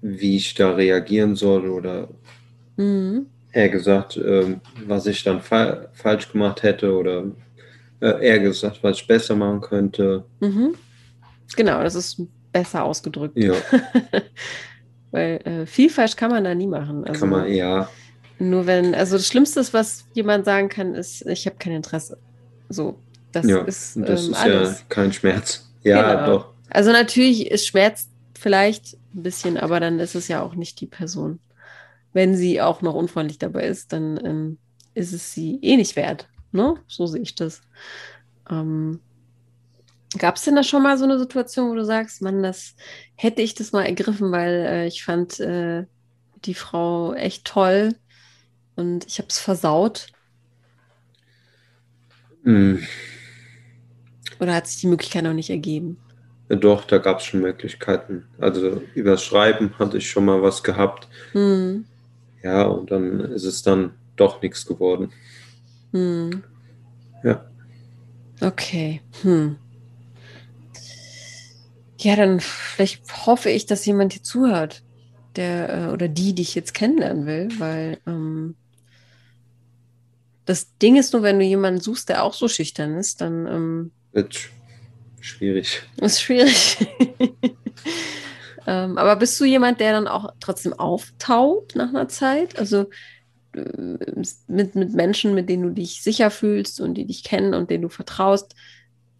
wie 0.00 0.34
ich 0.34 0.52
da 0.54 0.72
reagieren 0.72 1.36
soll 1.36 1.70
oder 1.70 2.08
mhm. 2.76 3.26
eher 3.52 3.68
gesagt, 3.68 4.16
ähm, 4.16 4.60
was 4.84 5.06
ich 5.06 5.22
dann 5.22 5.40
fa 5.40 5.86
falsch 5.92 6.32
gemacht 6.32 6.64
hätte 6.64 6.92
oder 6.92 7.26
äh, 8.00 8.26
eher 8.26 8.40
gesagt, 8.40 8.82
was 8.82 8.98
ich 8.98 9.06
besser 9.06 9.36
machen 9.36 9.60
könnte. 9.60 10.24
Mhm. 10.40 10.74
Genau, 11.54 11.84
das 11.84 11.94
ist 11.94 12.20
besser 12.50 12.82
ausgedrückt. 12.82 13.38
Ja. 13.38 13.54
Weil 15.12 15.36
äh, 15.44 15.66
viel 15.66 15.90
falsch 15.90 16.16
kann 16.16 16.30
man 16.30 16.42
da 16.42 16.54
nie 16.54 16.66
machen. 16.66 17.04
Also, 17.04 17.20
kann 17.20 17.28
man, 17.28 17.52
ja. 17.52 17.88
Nur 18.38 18.66
wenn, 18.66 18.94
also 18.94 19.16
das 19.16 19.28
Schlimmste, 19.28 19.64
was 19.72 20.04
jemand 20.14 20.46
sagen 20.46 20.68
kann, 20.68 20.94
ist, 20.94 21.24
ich 21.26 21.46
habe 21.46 21.56
kein 21.58 21.74
Interesse. 21.74 22.18
So, 22.68 22.98
das 23.30 23.46
ja, 23.46 23.58
ist, 23.60 23.96
das 23.96 24.24
ähm, 24.24 24.32
ist 24.32 24.36
alles. 24.36 24.80
ja 24.80 24.84
kein 24.88 25.12
Schmerz. 25.12 25.70
Ja, 25.84 26.14
genau. 26.14 26.26
doch. 26.26 26.48
Also 26.70 26.90
natürlich 26.90 27.50
ist 27.50 27.66
Schmerz 27.66 28.08
vielleicht 28.38 28.94
ein 29.14 29.22
bisschen, 29.22 29.58
aber 29.58 29.78
dann 29.78 30.00
ist 30.00 30.14
es 30.14 30.28
ja 30.28 30.42
auch 30.42 30.54
nicht 30.54 30.80
die 30.80 30.86
Person. 30.86 31.38
Wenn 32.12 32.34
sie 32.34 32.60
auch 32.60 32.82
noch 32.82 32.94
unfreundlich 32.94 33.38
dabei 33.38 33.66
ist, 33.66 33.92
dann 33.92 34.18
ähm, 34.24 34.58
ist 34.94 35.12
es 35.12 35.32
sie 35.32 35.58
eh 35.62 35.76
nicht 35.76 35.96
wert. 35.96 36.28
Ne? 36.50 36.74
So 36.88 37.06
sehe 37.06 37.22
ich 37.22 37.34
das. 37.34 37.62
Ähm, 38.50 39.00
Gab 40.18 40.36
es 40.36 40.42
denn 40.42 40.56
da 40.56 40.62
schon 40.62 40.82
mal 40.82 40.98
so 40.98 41.04
eine 41.04 41.18
Situation, 41.18 41.70
wo 41.70 41.74
du 41.74 41.84
sagst, 41.84 42.22
Mann, 42.22 42.42
das 42.42 42.74
hätte 43.16 43.42
ich 43.42 43.54
das 43.54 43.72
mal 43.72 43.84
ergriffen, 43.84 44.32
weil 44.32 44.66
äh, 44.66 44.86
ich 44.86 45.04
fand 45.04 45.40
äh, 45.40 45.84
die 46.44 46.54
Frau 46.54 47.14
echt 47.14 47.44
toll 47.44 47.94
und 48.76 49.06
ich 49.06 49.18
habe 49.18 49.28
es 49.28 49.38
versaut? 49.38 50.08
Mm. 52.42 52.76
Oder 54.40 54.54
hat 54.54 54.66
sich 54.66 54.80
die 54.80 54.88
Möglichkeit 54.88 55.24
noch 55.24 55.34
nicht 55.34 55.50
ergeben? 55.50 55.98
Ja, 56.48 56.56
doch, 56.56 56.84
da 56.84 56.98
gab 56.98 57.20
es 57.20 57.24
schon 57.24 57.40
Möglichkeiten. 57.40 58.26
Also 58.38 58.82
übers 58.94 59.22
Schreiben 59.22 59.78
hatte 59.78 59.98
ich 59.98 60.10
schon 60.10 60.24
mal 60.24 60.42
was 60.42 60.62
gehabt. 60.62 61.08
Mm. 61.32 61.82
Ja, 62.42 62.64
und 62.64 62.90
dann 62.90 63.20
ist 63.20 63.44
es 63.44 63.62
dann 63.62 63.94
doch 64.16 64.42
nichts 64.42 64.66
geworden. 64.66 65.12
Hm. 65.92 66.42
Ja. 67.22 67.44
Okay. 68.40 69.00
Hm. 69.22 69.56
Ja, 72.02 72.16
dann 72.16 72.40
vielleicht 72.40 73.26
hoffe 73.26 73.50
ich, 73.50 73.66
dass 73.66 73.86
jemand 73.86 74.12
hier 74.12 74.22
zuhört, 74.22 74.82
der 75.36 75.68
äh, 75.68 75.92
oder 75.92 76.08
die 76.08 76.34
dich 76.34 76.54
jetzt 76.54 76.74
kennenlernen 76.74 77.26
will, 77.26 77.48
weil 77.58 77.98
ähm, 78.06 78.56
das 80.44 80.76
Ding 80.78 80.96
ist 80.96 81.12
nur, 81.12 81.22
wenn 81.22 81.38
du 81.38 81.44
jemanden 81.44 81.80
suchst, 81.80 82.08
der 82.08 82.24
auch 82.24 82.34
so 82.34 82.48
schüchtern 82.48 82.96
ist, 82.96 83.20
dann 83.20 83.46
ähm, 83.46 83.90
wird 84.12 84.48
schwierig. 85.20 85.82
Ist 85.98 86.20
schwierig. 86.20 86.78
ähm, 88.66 88.98
aber 88.98 89.14
bist 89.16 89.38
du 89.38 89.44
jemand, 89.44 89.78
der 89.78 89.92
dann 89.92 90.08
auch 90.08 90.32
trotzdem 90.40 90.72
auftaut 90.72 91.76
nach 91.76 91.90
einer 91.90 92.08
Zeit? 92.08 92.58
Also 92.58 92.86
mit, 93.54 94.74
mit 94.74 94.94
Menschen, 94.94 95.34
mit 95.34 95.48
denen 95.48 95.62
du 95.62 95.70
dich 95.70 96.02
sicher 96.02 96.30
fühlst 96.30 96.80
und 96.80 96.94
die 96.94 97.06
dich 97.06 97.22
kennen 97.22 97.54
und 97.54 97.70
denen 97.70 97.82
du 97.82 97.88
vertraust, 97.88 98.54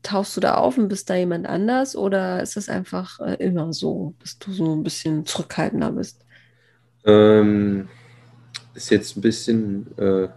tauchst 0.03 0.36
du 0.36 0.40
da 0.40 0.55
auf 0.55 0.78
und 0.78 0.88
bist 0.88 1.09
da 1.11 1.14
jemand 1.14 1.46
anders 1.46 1.96
oder 1.96 2.42
ist 2.42 2.57
das 2.57 2.68
einfach 2.68 3.20
äh, 3.20 3.34
immer 3.34 3.72
so, 3.72 4.14
dass 4.20 4.38
du 4.38 4.53
so 4.53 4.74
ein 4.74 4.82
bisschen 4.82 5.24
zurückhaltender 5.26 5.92
bist? 5.92 6.24
Ähm, 7.05 7.88
ist 8.74 8.90
jetzt 8.90 9.16
ein 9.16 9.20
bisschen, 9.20 9.86
äh, 9.98 10.28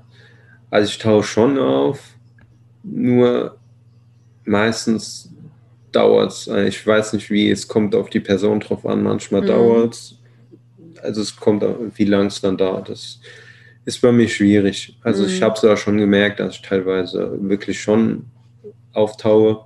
also 0.70 0.90
ich 0.90 0.98
tauche 0.98 1.24
schon 1.24 1.58
auf, 1.58 2.00
nur 2.84 3.58
meistens 4.44 5.32
dauert 5.92 6.32
es, 6.32 6.48
äh, 6.48 6.68
ich 6.68 6.86
weiß 6.86 7.14
nicht 7.14 7.30
wie, 7.30 7.50
es 7.50 7.68
kommt 7.68 7.96
auf 7.96 8.10
die 8.10 8.20
Person 8.20 8.60
drauf 8.60 8.86
an, 8.86 9.04
manchmal 9.04 9.42
mhm. 9.42 9.48
dauert 9.48 9.94
es, 9.94 10.16
also 11.02 11.22
es 11.22 11.36
kommt, 11.36 11.64
wie 11.96 12.06
lange 12.06 12.28
es 12.28 12.42
dann 12.42 12.58
dauert. 12.58 12.90
Das, 12.90 13.20
ist 13.86 14.02
bei 14.02 14.12
mir 14.12 14.28
schwierig. 14.28 14.98
Also 15.02 15.24
mhm. 15.24 15.30
ich 15.30 15.42
habe 15.42 15.56
es 15.56 15.62
ja 15.62 15.78
schon 15.78 15.98
gemerkt, 15.98 16.40
dass 16.40 16.56
ich 16.56 16.62
teilweise 16.62 17.38
wirklich 17.42 17.80
schon 17.80 18.26
auftaue. 18.96 19.66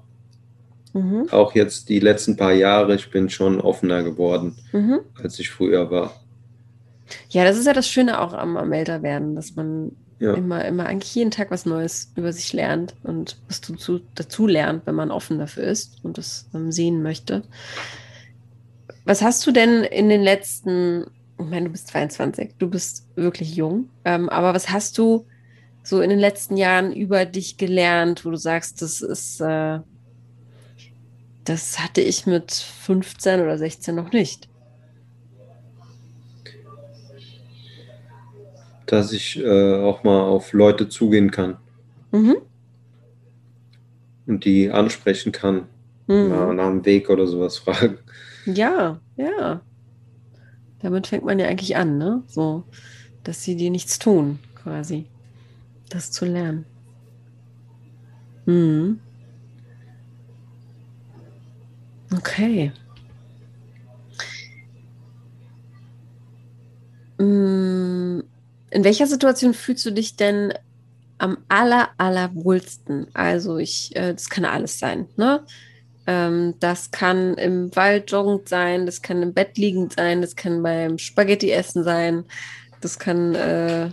Mhm. 0.94 1.28
Auch 1.32 1.54
jetzt 1.54 1.90
die 1.90 2.00
letzten 2.00 2.36
paar 2.36 2.54
Jahre, 2.54 2.96
ich 2.96 3.12
bin 3.12 3.30
schon 3.30 3.62
offener 3.62 4.04
geworden, 4.04 4.58
mhm. 4.72 5.02
als 5.22 5.40
ich 5.40 5.50
früher 5.50 5.92
war. 5.92 6.14
Ja, 7.30 7.44
das 7.44 7.58
ist 7.58 7.66
ja 7.66 7.74
das 7.74 7.88
Schöne 7.88 8.20
auch 8.20 8.34
am, 8.34 8.58
am 8.58 8.72
Älterwerden, 8.72 9.36
dass 9.36 9.56
man 9.56 9.92
ja. 10.20 10.34
immer, 10.34 10.66
immer 10.66 10.86
eigentlich 10.86 11.14
jeden 11.14 11.32
Tag 11.32 11.52
was 11.52 11.66
Neues 11.66 12.12
über 12.16 12.34
sich 12.34 12.54
lernt 12.54 12.96
und 13.04 13.38
was 13.48 13.62
dazu, 13.62 14.02
dazu 14.16 14.48
lernt, 14.48 14.86
wenn 14.86 14.96
man 14.96 15.12
offen 15.12 15.38
dafür 15.40 15.64
ist 15.64 16.04
und 16.04 16.18
das 16.18 16.50
ähm, 16.54 16.72
sehen 16.72 17.04
möchte. 17.04 17.44
Was 19.06 19.22
hast 19.22 19.46
du 19.46 19.52
denn 19.52 19.84
in 19.84 20.10
den 20.10 20.22
letzten 20.22 21.06
ich 21.40 21.50
meine, 21.50 21.66
du 21.66 21.72
bist 21.72 21.88
22, 21.88 22.56
du 22.58 22.70
bist 22.70 23.08
wirklich 23.16 23.56
jung. 23.56 23.90
Ähm, 24.04 24.30
aber 24.30 24.54
was 24.54 24.70
hast 24.70 24.98
du 24.98 25.26
so 25.84 26.02
in 26.02 26.10
den 26.10 26.20
letzten 26.20 26.58
Jahren 26.58 26.94
über 26.94 27.26
dich 27.26 27.58
gelernt, 27.58 28.26
wo 28.26 28.32
du 28.32 28.38
sagst, 28.38 28.82
das 28.82 29.02
ist, 29.02 29.42
äh, 29.42 29.80
das 31.44 31.80
hatte 31.80 32.02
ich 32.02 32.26
mit 32.26 32.52
15 32.52 33.42
oder 33.42 33.58
16 33.58 33.96
noch 33.96 34.12
nicht? 34.12 34.48
Dass 38.86 39.12
ich 39.12 39.40
äh, 39.40 39.76
auch 39.82 40.04
mal 40.04 40.22
auf 40.22 40.54
Leute 40.54 40.90
zugehen 40.90 41.32
kann. 41.32 41.58
Mhm. 42.12 42.38
Und 44.28 44.46
die 44.46 44.70
ansprechen 44.70 45.32
kann. 45.32 45.68
Mhm. 46.08 46.30
Mal 46.30 46.54
nach 46.56 46.70
dem 46.70 46.86
Weg 46.86 47.10
oder 47.10 47.28
sowas 47.28 47.58
fragen. 47.58 48.00
Ja, 48.46 49.00
ja. 49.16 49.62
Damit 50.82 51.08
fängt 51.08 51.26
man 51.26 51.40
ja 51.40 51.48
eigentlich 51.48 51.76
an, 51.76 51.98
ne? 51.98 52.24
So, 52.28 52.64
dass 53.24 53.44
sie 53.44 53.56
dir 53.56 53.70
nichts 53.70 54.00
tun, 54.00 54.40
quasi. 54.56 55.06
Das 55.90 56.12
zu 56.12 56.26
lernen. 56.26 56.66
Mhm. 58.46 59.00
Okay. 62.16 62.72
Mm, 67.20 68.22
in 68.72 68.84
welcher 68.84 69.08
Situation 69.08 69.54
fühlst 69.54 69.86
du 69.86 69.92
dich 69.92 70.16
denn 70.16 70.54
am 71.18 71.38
aller, 71.50 71.90
allerwohlsten? 71.98 73.08
Also 73.14 73.58
ich, 73.58 73.96
äh, 73.96 74.14
das 74.14 74.30
kann 74.30 74.46
alles 74.46 74.80
sein, 74.80 75.08
ne? 75.18 75.44
Ähm, 76.08 76.56
das 76.60 76.90
kann 76.92 77.36
im 77.36 77.76
Wald 77.76 78.10
joggend 78.10 78.50
sein, 78.50 78.86
das 78.86 79.02
kann 79.02 79.22
im 79.22 79.34
Bett 79.34 79.58
liegend 79.58 79.94
sein, 79.94 80.22
das 80.22 80.36
kann 80.36 80.64
beim 80.64 80.98
Spaghetti 80.98 81.52
essen 81.52 81.84
sein, 81.84 82.24
das 82.82 82.98
kann 82.98 83.36
äh, 83.36 83.92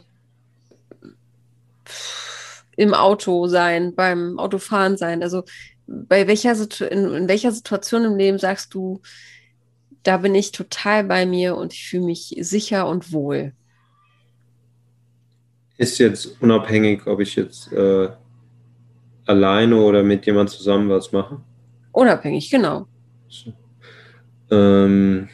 im 2.77 2.95
Auto 2.95 3.47
sein, 3.47 3.95
beim 3.95 4.39
Autofahren 4.39 4.97
sein. 4.97 5.23
Also 5.23 5.45
bei 5.87 6.27
welcher 6.27 6.55
in, 6.91 7.15
in 7.15 7.29
welcher 7.29 7.53
Situation 7.53 8.05
im 8.05 8.17
Leben 8.17 8.39
sagst 8.39 8.75
du, 8.75 9.01
da 10.03 10.19
bin 10.19 10.35
ich 10.35 10.53
total 10.53 11.05
bei 11.05 11.27
mir 11.27 11.57
und 11.57 11.73
ich 11.73 11.89
fühle 11.89 12.05
mich 12.05 12.37
sicher 12.41 12.89
und 12.89 13.13
wohl? 13.13 13.53
Ist 15.79 15.99
jetzt 15.99 16.41
unabhängig, 16.41 17.07
ob 17.07 17.21
ich 17.21 17.37
jetzt 17.37 17.73
äh, 17.73 18.09
alleine 19.27 19.77
oder 19.77 20.03
mit 20.03 20.25
jemand 20.27 20.51
zusammen 20.51 20.89
was 20.89 21.13
mache? 21.13 21.41
Unabhängig, 21.93 22.51
genau. 22.51 22.87
So. 23.29 23.53
Ähm, 24.51 25.29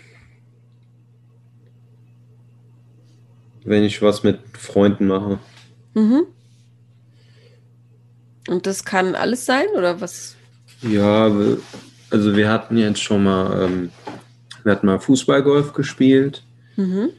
wenn 3.65 3.85
ich 3.85 4.01
was 4.03 4.23
mit 4.23 4.41
Freunden 4.57 5.07
mache. 5.07 5.39
Mhm. 5.95 6.27
Und 8.49 8.67
das 8.67 8.85
kann 8.85 9.15
alles 9.15 9.47
sein 9.47 9.67
oder 9.77 10.01
was? 10.01 10.37
Ja, 10.83 11.31
also 12.11 12.37
wir 12.37 12.51
hatten 12.51 12.77
jetzt 12.77 13.01
schon 13.01 13.25
mal, 13.25 13.63
ähm, 13.65 13.91
wir 14.65 14.73
hatten 14.73 14.87
mal 14.87 14.99
Fußballgolf 14.99 15.73
gespielt. 15.73 16.43
Mhm. 16.77 17.11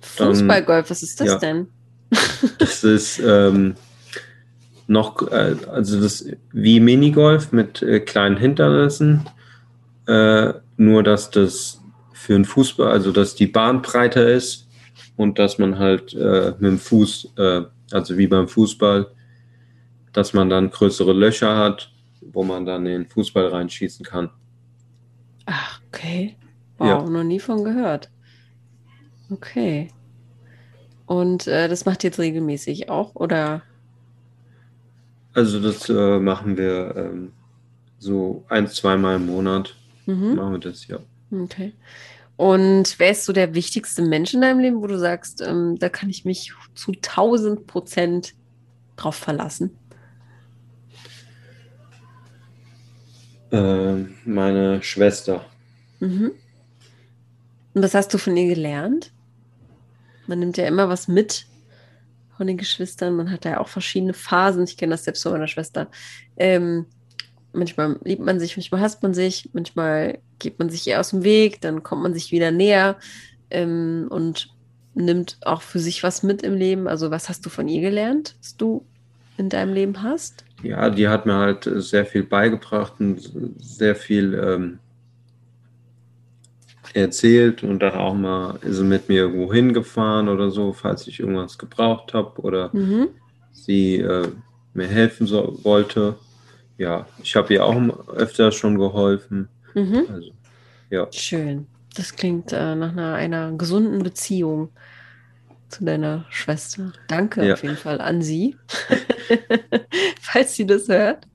Fußballgolf, 0.00 0.90
was 0.90 1.02
ist 1.02 1.20
das 1.20 1.28
ja, 1.28 1.38
denn? 1.38 1.68
das 2.58 2.84
ist 2.84 3.18
ähm, 3.18 3.74
noch, 4.86 5.30
äh, 5.30 5.56
also 5.70 6.00
das 6.00 6.26
wie 6.52 6.80
Minigolf 6.80 7.52
mit 7.52 7.82
äh, 7.82 8.00
kleinen 8.00 8.36
Hindernissen, 8.36 9.28
äh, 10.06 10.52
nur 10.76 11.02
dass 11.02 11.30
das 11.30 11.80
für 12.12 12.34
einen 12.34 12.44
Fußball, 12.44 12.90
also 12.90 13.12
dass 13.12 13.34
die 13.34 13.46
Bahn 13.46 13.82
breiter 13.82 14.28
ist 14.28 14.66
und 15.16 15.38
dass 15.38 15.58
man 15.58 15.78
halt 15.78 16.14
äh, 16.14 16.52
mit 16.58 16.72
dem 16.72 16.78
Fuß, 16.78 17.32
äh, 17.36 17.62
also 17.90 18.18
wie 18.18 18.26
beim 18.26 18.48
Fußball, 18.48 19.06
dass 20.18 20.32
man 20.32 20.50
dann 20.50 20.70
größere 20.70 21.12
Löcher 21.12 21.56
hat, 21.56 21.92
wo 22.32 22.42
man 22.42 22.66
dann 22.66 22.84
den 22.84 23.06
Fußball 23.06 23.46
reinschießen 23.46 24.04
kann. 24.04 24.30
Ach, 25.46 25.80
okay. 25.86 26.36
Wow, 26.76 26.88
ja. 26.88 27.08
noch 27.08 27.22
nie 27.22 27.38
von 27.38 27.62
gehört. 27.62 28.10
Okay. 29.30 29.92
Und 31.06 31.46
äh, 31.46 31.68
das 31.68 31.84
macht 31.84 32.02
jetzt 32.02 32.18
regelmäßig 32.18 32.90
auch, 32.90 33.14
oder? 33.14 33.62
Also 35.34 35.60
das 35.60 35.88
äh, 35.88 36.18
machen 36.18 36.56
wir 36.56 36.96
ähm, 36.96 37.32
so 38.00 38.44
ein, 38.48 38.66
zweimal 38.66 39.16
im 39.16 39.26
Monat. 39.26 39.76
Mhm. 40.06 40.34
Machen 40.34 40.52
wir 40.54 40.58
das, 40.58 40.88
ja. 40.88 40.98
Okay. 41.30 41.74
Und 42.36 42.98
wer 42.98 43.12
ist 43.12 43.24
so 43.24 43.32
der 43.32 43.54
wichtigste 43.54 44.02
Mensch 44.02 44.34
in 44.34 44.40
deinem 44.40 44.58
Leben, 44.58 44.82
wo 44.82 44.88
du 44.88 44.98
sagst, 44.98 45.42
ähm, 45.42 45.78
da 45.78 45.88
kann 45.88 46.10
ich 46.10 46.24
mich 46.24 46.52
zu 46.74 46.90
1000 46.90 47.68
Prozent 47.68 48.34
drauf 48.96 49.14
verlassen? 49.14 49.77
Äh, 53.50 54.04
meine 54.24 54.82
Schwester. 54.82 55.44
Mhm. 56.00 56.32
Und 57.74 57.82
was 57.82 57.94
hast 57.94 58.12
du 58.12 58.18
von 58.18 58.36
ihr 58.36 58.54
gelernt? 58.54 59.12
Man 60.26 60.40
nimmt 60.40 60.56
ja 60.56 60.66
immer 60.66 60.88
was 60.88 61.08
mit 61.08 61.46
von 62.36 62.46
den 62.46 62.56
Geschwistern. 62.56 63.16
Man 63.16 63.30
hat 63.30 63.44
ja 63.44 63.60
auch 63.60 63.68
verschiedene 63.68 64.14
Phasen. 64.14 64.64
Ich 64.64 64.76
kenne 64.76 64.92
das 64.92 65.04
selbst 65.04 65.22
von 65.22 65.32
meiner 65.32 65.48
Schwester. 65.48 65.90
Ähm, 66.36 66.86
manchmal 67.52 67.98
liebt 68.04 68.22
man 68.22 68.38
sich, 68.38 68.56
manchmal 68.56 68.80
hasst 68.80 69.02
man 69.02 69.14
sich, 69.14 69.50
manchmal 69.52 70.18
geht 70.38 70.58
man 70.58 70.70
sich 70.70 70.86
eher 70.86 71.00
aus 71.00 71.10
dem 71.10 71.24
Weg, 71.24 71.60
dann 71.60 71.82
kommt 71.82 72.02
man 72.02 72.14
sich 72.14 72.30
wieder 72.30 72.50
näher 72.50 72.96
ähm, 73.50 74.06
und 74.10 74.54
nimmt 74.94 75.38
auch 75.42 75.62
für 75.62 75.78
sich 75.78 76.02
was 76.02 76.22
mit 76.22 76.42
im 76.42 76.54
Leben. 76.54 76.88
Also 76.88 77.10
was 77.10 77.28
hast 77.28 77.44
du 77.46 77.50
von 77.50 77.68
ihr 77.68 77.80
gelernt, 77.80 78.36
was 78.40 78.56
du 78.56 78.84
in 79.36 79.48
deinem 79.48 79.72
Leben 79.72 80.02
hast? 80.02 80.44
Ja, 80.62 80.90
die 80.90 81.08
hat 81.08 81.26
mir 81.26 81.34
halt 81.34 81.68
sehr 81.76 82.04
viel 82.04 82.24
beigebracht 82.24 82.94
und 82.98 83.30
sehr 83.58 83.94
viel 83.94 84.34
ähm, 84.34 84.78
erzählt 86.94 87.62
und 87.62 87.80
dann 87.80 87.94
auch 87.94 88.14
mal 88.14 88.58
ist 88.62 88.76
sie 88.76 88.84
mit 88.84 89.08
mir 89.08 89.22
irgendwo 89.22 89.52
hingefahren 89.52 90.28
oder 90.28 90.50
so, 90.50 90.72
falls 90.72 91.06
ich 91.06 91.20
irgendwas 91.20 91.58
gebraucht 91.58 92.14
habe 92.14 92.40
oder 92.40 92.70
mhm. 92.72 93.08
sie 93.52 93.96
äh, 93.96 94.28
mir 94.74 94.88
helfen 94.88 95.26
so, 95.26 95.58
wollte. 95.62 96.16
Ja, 96.76 97.06
ich 97.22 97.34
habe 97.36 97.54
ihr 97.54 97.64
auch 97.64 98.08
öfter 98.08 98.52
schon 98.52 98.78
geholfen. 98.78 99.48
Mhm. 99.74 100.06
Also, 100.12 100.30
ja. 100.90 101.06
Schön. 101.12 101.66
Das 101.94 102.14
klingt 102.14 102.52
äh, 102.52 102.74
nach 102.74 102.92
einer, 102.92 103.14
einer 103.14 103.52
gesunden 103.52 104.02
Beziehung 104.02 104.70
zu 105.68 105.84
deiner 105.84 106.24
Schwester. 106.30 106.92
Danke 107.08 107.46
ja. 107.46 107.54
auf 107.54 107.62
jeden 107.62 107.76
Fall 107.76 108.00
an 108.00 108.22
sie, 108.22 108.56
falls 110.20 110.54
sie 110.54 110.66
das 110.66 110.88
hört. 110.88 111.26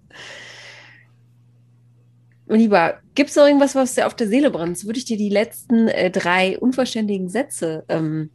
Lieber, 2.48 3.00
gibt 3.16 3.30
es 3.30 3.36
noch 3.36 3.46
irgendwas, 3.46 3.76
was 3.76 3.96
dir 3.96 4.06
auf 4.06 4.16
der 4.16 4.28
Seele 4.28 4.52
brennt? 4.52 4.84
Würde 4.86 5.00
ich 5.00 5.06
dir 5.06 5.18
die 5.18 5.30
letzten 5.30 5.88
äh, 5.88 6.12
drei 6.12 6.60
unvollständigen 6.60 7.30
Sätze 7.30 7.86
ähm, 7.88 8.30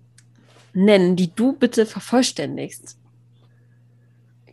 nennen, 0.72 1.16
die 1.16 1.34
du 1.34 1.52
bitte 1.52 1.86
vervollständigst. 1.86 2.98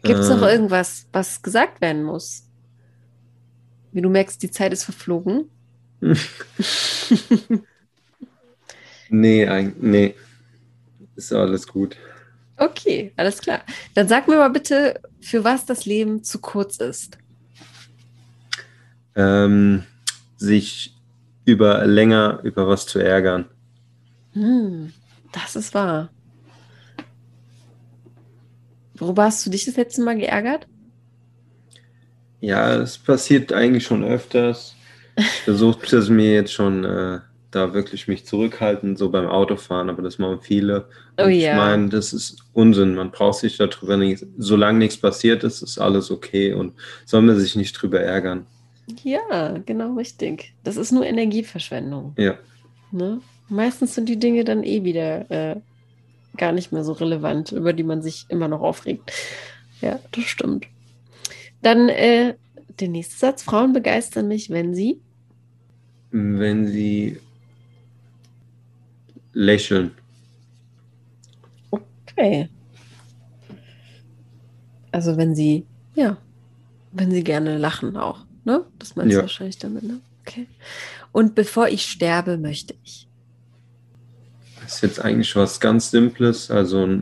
Gibt 0.03 0.19
es 0.19 0.29
äh. 0.29 0.35
noch 0.35 0.41
irgendwas, 0.41 1.07
was 1.11 1.41
gesagt 1.41 1.81
werden 1.81 2.03
muss? 2.03 2.43
Wie 3.91 4.01
du 4.01 4.09
merkst, 4.09 4.41
die 4.43 4.51
Zeit 4.51 4.73
ist 4.73 4.83
verflogen. 4.83 5.49
nee, 9.09 9.73
nee. 9.79 10.15
Ist 11.15 11.33
alles 11.33 11.67
gut. 11.67 11.97
Okay, 12.57 13.13
alles 13.17 13.39
klar. 13.39 13.61
Dann 13.93 14.07
sag 14.07 14.27
mir 14.27 14.37
mal 14.37 14.49
bitte, 14.49 15.01
für 15.21 15.43
was 15.43 15.65
das 15.65 15.85
Leben 15.85 16.23
zu 16.23 16.39
kurz 16.39 16.77
ist. 16.77 17.17
Ähm, 19.15 19.83
sich 20.37 20.95
über 21.45 21.85
länger 21.85 22.39
über 22.43 22.67
was 22.67 22.85
zu 22.85 22.99
ärgern. 22.99 23.45
Hm, 24.33 24.93
das 25.31 25.55
ist 25.55 25.73
wahr. 25.73 26.09
Worüber 28.95 29.25
hast 29.25 29.45
du 29.45 29.49
dich 29.49 29.65
das 29.65 29.75
letzte 29.75 30.01
Mal 30.03 30.17
geärgert? 30.17 30.67
Ja, 32.39 32.75
es 32.75 32.97
passiert 32.97 33.51
eigentlich 33.53 33.85
schon 33.85 34.03
öfters. 34.03 34.75
Ich 35.17 35.41
versuche 35.43 35.95
es 35.95 36.09
mir 36.09 36.33
jetzt 36.33 36.53
schon 36.53 36.83
äh, 36.83 37.19
da 37.55 37.73
wirklich 37.73 38.07
mich 38.07 38.25
zurückhalten, 38.25 38.95
so 38.95 39.09
beim 39.09 39.27
Autofahren, 39.27 39.89
aber 39.89 40.01
das 40.01 40.19
machen 40.19 40.39
viele. 40.41 40.87
Oh, 41.17 41.27
ja. 41.27 41.51
Ich 41.51 41.57
meine, 41.57 41.89
das 41.89 42.13
ist 42.13 42.37
Unsinn. 42.53 42.95
Man 42.95 43.11
braucht 43.11 43.39
sich 43.39 43.57
darüber 43.57 43.97
nicht, 43.97 44.25
solange 44.37 44.79
nichts 44.79 44.97
passiert 44.97 45.43
ist, 45.43 45.61
ist 45.61 45.79
alles 45.79 46.11
okay 46.11 46.53
und 46.53 46.73
soll 47.05 47.21
man 47.21 47.39
sich 47.39 47.55
nicht 47.55 47.73
drüber 47.73 48.01
ärgern. 48.01 48.45
Ja, 49.03 49.57
genau 49.65 49.95
richtig. 49.95 50.53
Das 50.63 50.77
ist 50.77 50.91
nur 50.91 51.05
Energieverschwendung. 51.05 52.13
Ja. 52.17 52.35
Ne? 52.91 53.21
Meistens 53.49 53.95
sind 53.95 54.09
die 54.09 54.19
Dinge 54.19 54.43
dann 54.43 54.63
eh 54.63 54.83
wieder 54.83 55.29
äh, 55.31 55.55
gar 56.37 56.51
nicht 56.51 56.71
mehr 56.71 56.83
so 56.83 56.91
relevant, 56.91 57.51
über 57.51 57.73
die 57.73 57.83
man 57.83 58.01
sich 58.01 58.25
immer 58.29 58.47
noch 58.47 58.61
aufregt. 58.61 59.11
Ja, 59.81 59.99
das 60.11 60.25
stimmt. 60.25 60.67
Dann 61.61 61.89
äh, 61.89 62.35
der 62.79 62.89
nächste 62.89 63.17
Satz. 63.17 63.43
Frauen 63.43 63.73
begeistern 63.73 64.27
mich, 64.27 64.49
wenn 64.49 64.75
sie. 64.75 64.99
Wenn 66.11 66.67
sie 66.67 67.19
lächeln. 69.35 69.91
Okay. 71.69 72.49
Also 74.91 75.17
wenn 75.17 75.35
sie, 75.35 75.65
ja, 75.93 76.17
wenn 76.91 77.11
sie 77.11 77.23
gerne 77.23 77.57
lachen 77.57 77.97
auch. 77.97 78.25
Ne? 78.45 78.65
Das 78.79 78.95
meinst 78.95 79.11
ja. 79.11 79.19
du 79.19 79.23
wahrscheinlich 79.23 79.57
damit, 79.59 79.83
ne? 79.83 79.99
Okay. 80.21 80.47
Und 81.11 81.35
bevor 81.35 81.67
ich 81.67 81.85
sterbe, 81.85 82.37
möchte 82.37 82.73
ich. 82.83 83.07
Das 84.61 84.75
ist 84.75 84.81
jetzt 84.81 84.99
eigentlich 84.99 85.35
was 85.35 85.59
ganz 85.59 85.91
Simples. 85.91 86.49
Also 86.49 87.01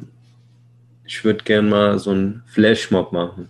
ich 1.06 1.24
würde 1.24 1.44
gerne 1.44 1.70
mal 1.70 2.00
so 2.00 2.12
einen 2.12 2.44
Flashmob 2.48 3.14
machen. 3.14 3.48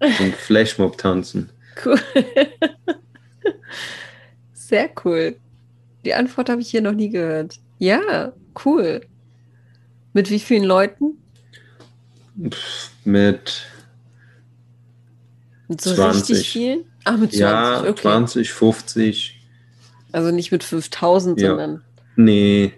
So 0.00 0.24
einen 0.24 0.32
Flashmob 0.38 0.96
tanzen. 0.98 1.50
Cool. 1.84 2.00
Sehr 4.52 4.90
cool. 5.04 5.36
Die 6.04 6.14
Antwort 6.14 6.48
habe 6.48 6.60
ich 6.60 6.70
hier 6.70 6.82
noch 6.82 6.92
nie 6.92 7.10
gehört. 7.10 7.58
Ja, 7.78 8.32
cool. 8.64 9.00
Mit 10.12 10.30
wie 10.30 10.40
vielen 10.40 10.64
Leuten? 10.64 11.18
Mit 13.04 13.66
Mit 15.68 15.80
so 15.80 15.94
20. 15.94 16.30
richtig 16.30 16.50
viel? 16.50 16.84
Ah, 17.04 17.12
mit 17.12 17.30
20, 17.30 17.40
ja, 17.40 17.80
okay. 17.82 18.02
20, 18.02 18.52
50. 18.52 19.40
Also 20.12 20.30
nicht 20.30 20.50
mit 20.52 20.64
5000, 20.64 21.40
ja. 21.40 21.48
sondern. 21.48 21.82
Nee. 22.16 22.72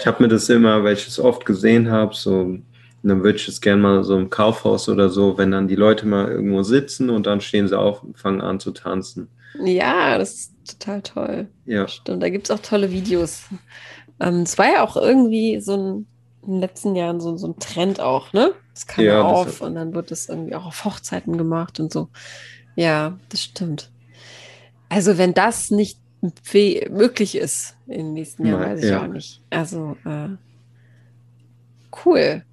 Ich 0.00 0.06
habe 0.06 0.22
mir 0.22 0.28
das 0.28 0.48
immer, 0.48 0.84
weil 0.84 0.94
ich 0.94 1.06
es 1.06 1.18
oft 1.18 1.44
gesehen 1.44 1.90
habe, 1.90 2.14
so, 2.14 2.58
dann 3.02 3.22
würde 3.22 3.36
ich 3.36 3.48
es 3.48 3.60
gerne 3.60 3.82
mal 3.82 4.04
so 4.04 4.16
im 4.16 4.30
Kaufhaus 4.30 4.88
oder 4.88 5.08
so, 5.10 5.36
wenn 5.36 5.50
dann 5.50 5.68
die 5.68 5.74
Leute 5.74 6.06
mal 6.06 6.28
irgendwo 6.30 6.62
sitzen 6.62 7.10
und 7.10 7.26
dann 7.26 7.40
stehen 7.40 7.68
sie 7.68 7.78
auf 7.78 8.02
und 8.02 8.18
fangen 8.18 8.40
an 8.40 8.60
zu 8.60 8.70
tanzen. 8.70 9.28
Ja, 9.64 10.18
das 10.18 10.34
ist 10.34 10.52
total 10.66 11.02
toll. 11.02 11.48
Ja. 11.66 11.88
Stimmt, 11.88 12.22
da 12.22 12.28
gibt 12.28 12.48
es 12.48 12.50
auch 12.50 12.60
tolle 12.60 12.90
Videos. 12.90 13.44
Ähm, 14.20 14.42
es 14.42 14.58
war 14.58 14.66
ja 14.66 14.84
auch 14.84 14.96
irgendwie 14.96 15.60
so 15.60 15.76
ein, 15.76 16.06
in 16.42 16.52
den 16.52 16.60
letzten 16.60 16.94
Jahren 16.96 17.20
so, 17.20 17.36
so 17.36 17.48
ein 17.48 17.58
Trend 17.58 18.00
auch, 18.00 18.32
ne? 18.32 18.52
Es 18.74 18.86
kam 18.86 19.04
ja, 19.04 19.22
auf 19.22 19.60
und 19.60 19.74
dann 19.74 19.94
wird 19.94 20.12
es 20.12 20.28
irgendwie 20.28 20.54
auch 20.54 20.66
auf 20.66 20.84
Hochzeiten 20.84 21.36
gemacht 21.36 21.80
und 21.80 21.92
so. 21.92 22.08
Ja, 22.76 23.18
das 23.28 23.42
stimmt. 23.42 23.90
Also 24.88 25.18
wenn 25.18 25.34
das 25.34 25.70
nicht 25.70 25.98
möglich 26.20 27.36
ist 27.36 27.76
in 27.86 27.98
den 27.98 28.12
nächsten 28.14 28.46
Jahren, 28.46 28.62
weiß 28.62 28.82
ich 28.82 28.90
ja. 28.90 29.02
auch 29.02 29.08
nicht. 29.08 29.42
Also 29.50 29.96
äh, 30.04 30.28
cool. 32.04 32.44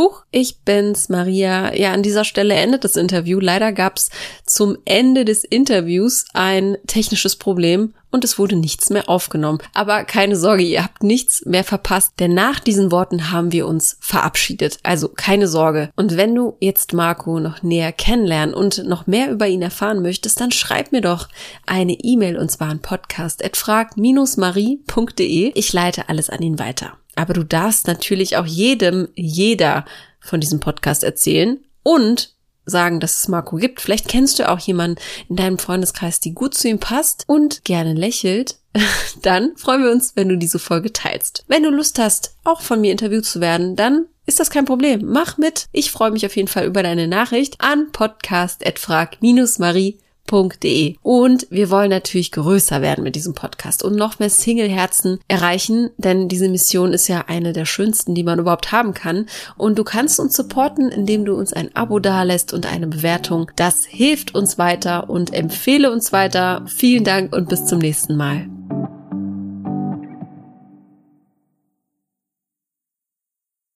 Huch, 0.00 0.24
ich 0.30 0.60
bin's, 0.60 1.10
Maria. 1.10 1.74
Ja, 1.74 1.92
an 1.92 2.02
dieser 2.02 2.24
Stelle 2.24 2.54
endet 2.54 2.84
das 2.84 2.96
Interview. 2.96 3.38
Leider 3.38 3.70
gab's 3.70 4.08
zum 4.46 4.78
Ende 4.86 5.26
des 5.26 5.44
Interviews 5.44 6.24
ein 6.32 6.78
technisches 6.86 7.36
Problem 7.36 7.92
und 8.10 8.24
es 8.24 8.38
wurde 8.38 8.56
nichts 8.56 8.88
mehr 8.88 9.10
aufgenommen. 9.10 9.58
Aber 9.74 10.04
keine 10.04 10.36
Sorge, 10.36 10.62
ihr 10.62 10.82
habt 10.82 11.02
nichts 11.02 11.44
mehr 11.44 11.64
verpasst, 11.64 12.14
denn 12.18 12.32
nach 12.32 12.60
diesen 12.60 12.90
Worten 12.90 13.30
haben 13.30 13.52
wir 13.52 13.66
uns 13.66 13.98
verabschiedet. 14.00 14.78
Also 14.84 15.08
keine 15.08 15.48
Sorge. 15.48 15.90
Und 15.96 16.16
wenn 16.16 16.34
du 16.34 16.56
jetzt 16.60 16.94
Marco 16.94 17.38
noch 17.38 17.62
näher 17.62 17.92
kennenlernen 17.92 18.54
und 18.54 18.86
noch 18.86 19.06
mehr 19.06 19.30
über 19.30 19.48
ihn 19.48 19.60
erfahren 19.60 20.00
möchtest, 20.00 20.40
dann 20.40 20.50
schreib 20.50 20.92
mir 20.92 21.02
doch 21.02 21.28
eine 21.66 21.92
E-Mail 21.92 22.38
und 22.38 22.50
zwar 22.50 22.70
an 22.70 22.80
podcast.frag-marie.de. 22.80 25.52
Ich 25.54 25.74
leite 25.74 26.08
alles 26.08 26.30
an 26.30 26.40
ihn 26.40 26.58
weiter. 26.58 26.94
Aber 27.20 27.34
du 27.34 27.44
darfst 27.44 27.86
natürlich 27.86 28.38
auch 28.38 28.46
jedem, 28.46 29.08
jeder 29.14 29.84
von 30.20 30.40
diesem 30.40 30.58
Podcast 30.58 31.04
erzählen 31.04 31.58
und 31.82 32.34
sagen, 32.64 32.98
dass 32.98 33.20
es 33.20 33.28
Marco 33.28 33.56
gibt. 33.56 33.82
Vielleicht 33.82 34.08
kennst 34.08 34.38
du 34.38 34.48
auch 34.48 34.58
jemanden 34.58 34.98
in 35.28 35.36
deinem 35.36 35.58
Freundeskreis, 35.58 36.20
die 36.20 36.32
gut 36.32 36.54
zu 36.54 36.68
ihm 36.68 36.78
passt 36.78 37.24
und 37.26 37.62
gerne 37.64 37.92
lächelt. 37.92 38.56
Dann 39.20 39.54
freuen 39.56 39.82
wir 39.82 39.90
uns, 39.90 40.16
wenn 40.16 40.30
du 40.30 40.38
diese 40.38 40.58
Folge 40.58 40.94
teilst. 40.94 41.44
Wenn 41.46 41.62
du 41.62 41.68
Lust 41.68 41.98
hast, 41.98 42.36
auch 42.42 42.62
von 42.62 42.80
mir 42.80 42.90
interviewt 42.90 43.26
zu 43.26 43.42
werden, 43.42 43.76
dann 43.76 44.06
ist 44.24 44.40
das 44.40 44.48
kein 44.48 44.64
Problem. 44.64 45.02
Mach 45.04 45.36
mit. 45.36 45.66
Ich 45.72 45.90
freue 45.90 46.12
mich 46.12 46.24
auf 46.24 46.36
jeden 46.36 46.48
Fall 46.48 46.64
über 46.64 46.82
deine 46.82 47.06
Nachricht 47.06 47.60
an 47.60 47.92
podcast.frag-marie 47.92 49.98
www.single-herzen.de. 50.30 50.96
Und 51.02 51.46
wir 51.50 51.70
wollen 51.70 51.90
natürlich 51.90 52.32
größer 52.32 52.82
werden 52.82 53.04
mit 53.04 53.16
diesem 53.16 53.34
Podcast 53.34 53.82
und 53.82 53.96
noch 53.96 54.18
mehr 54.18 54.30
Single-Herzen 54.30 55.18
erreichen, 55.28 55.90
denn 55.98 56.28
diese 56.28 56.48
Mission 56.48 56.92
ist 56.92 57.08
ja 57.08 57.24
eine 57.28 57.52
der 57.52 57.64
schönsten, 57.64 58.14
die 58.14 58.24
man 58.24 58.38
überhaupt 58.38 58.72
haben 58.72 58.94
kann. 58.94 59.26
Und 59.56 59.78
du 59.78 59.84
kannst 59.84 60.20
uns 60.20 60.36
supporten, 60.36 60.88
indem 60.88 61.24
du 61.24 61.34
uns 61.34 61.52
ein 61.52 61.74
Abo 61.74 61.98
dalässt 61.98 62.52
und 62.52 62.70
eine 62.70 62.86
Bewertung. 62.86 63.50
Das 63.56 63.84
hilft 63.84 64.34
uns 64.34 64.58
weiter 64.58 65.10
und 65.10 65.32
empfehle 65.32 65.92
uns 65.92 66.12
weiter. 66.12 66.62
Vielen 66.66 67.04
Dank 67.04 67.34
und 67.34 67.48
bis 67.48 67.66
zum 67.66 67.78
nächsten 67.78 68.16
Mal. 68.16 68.59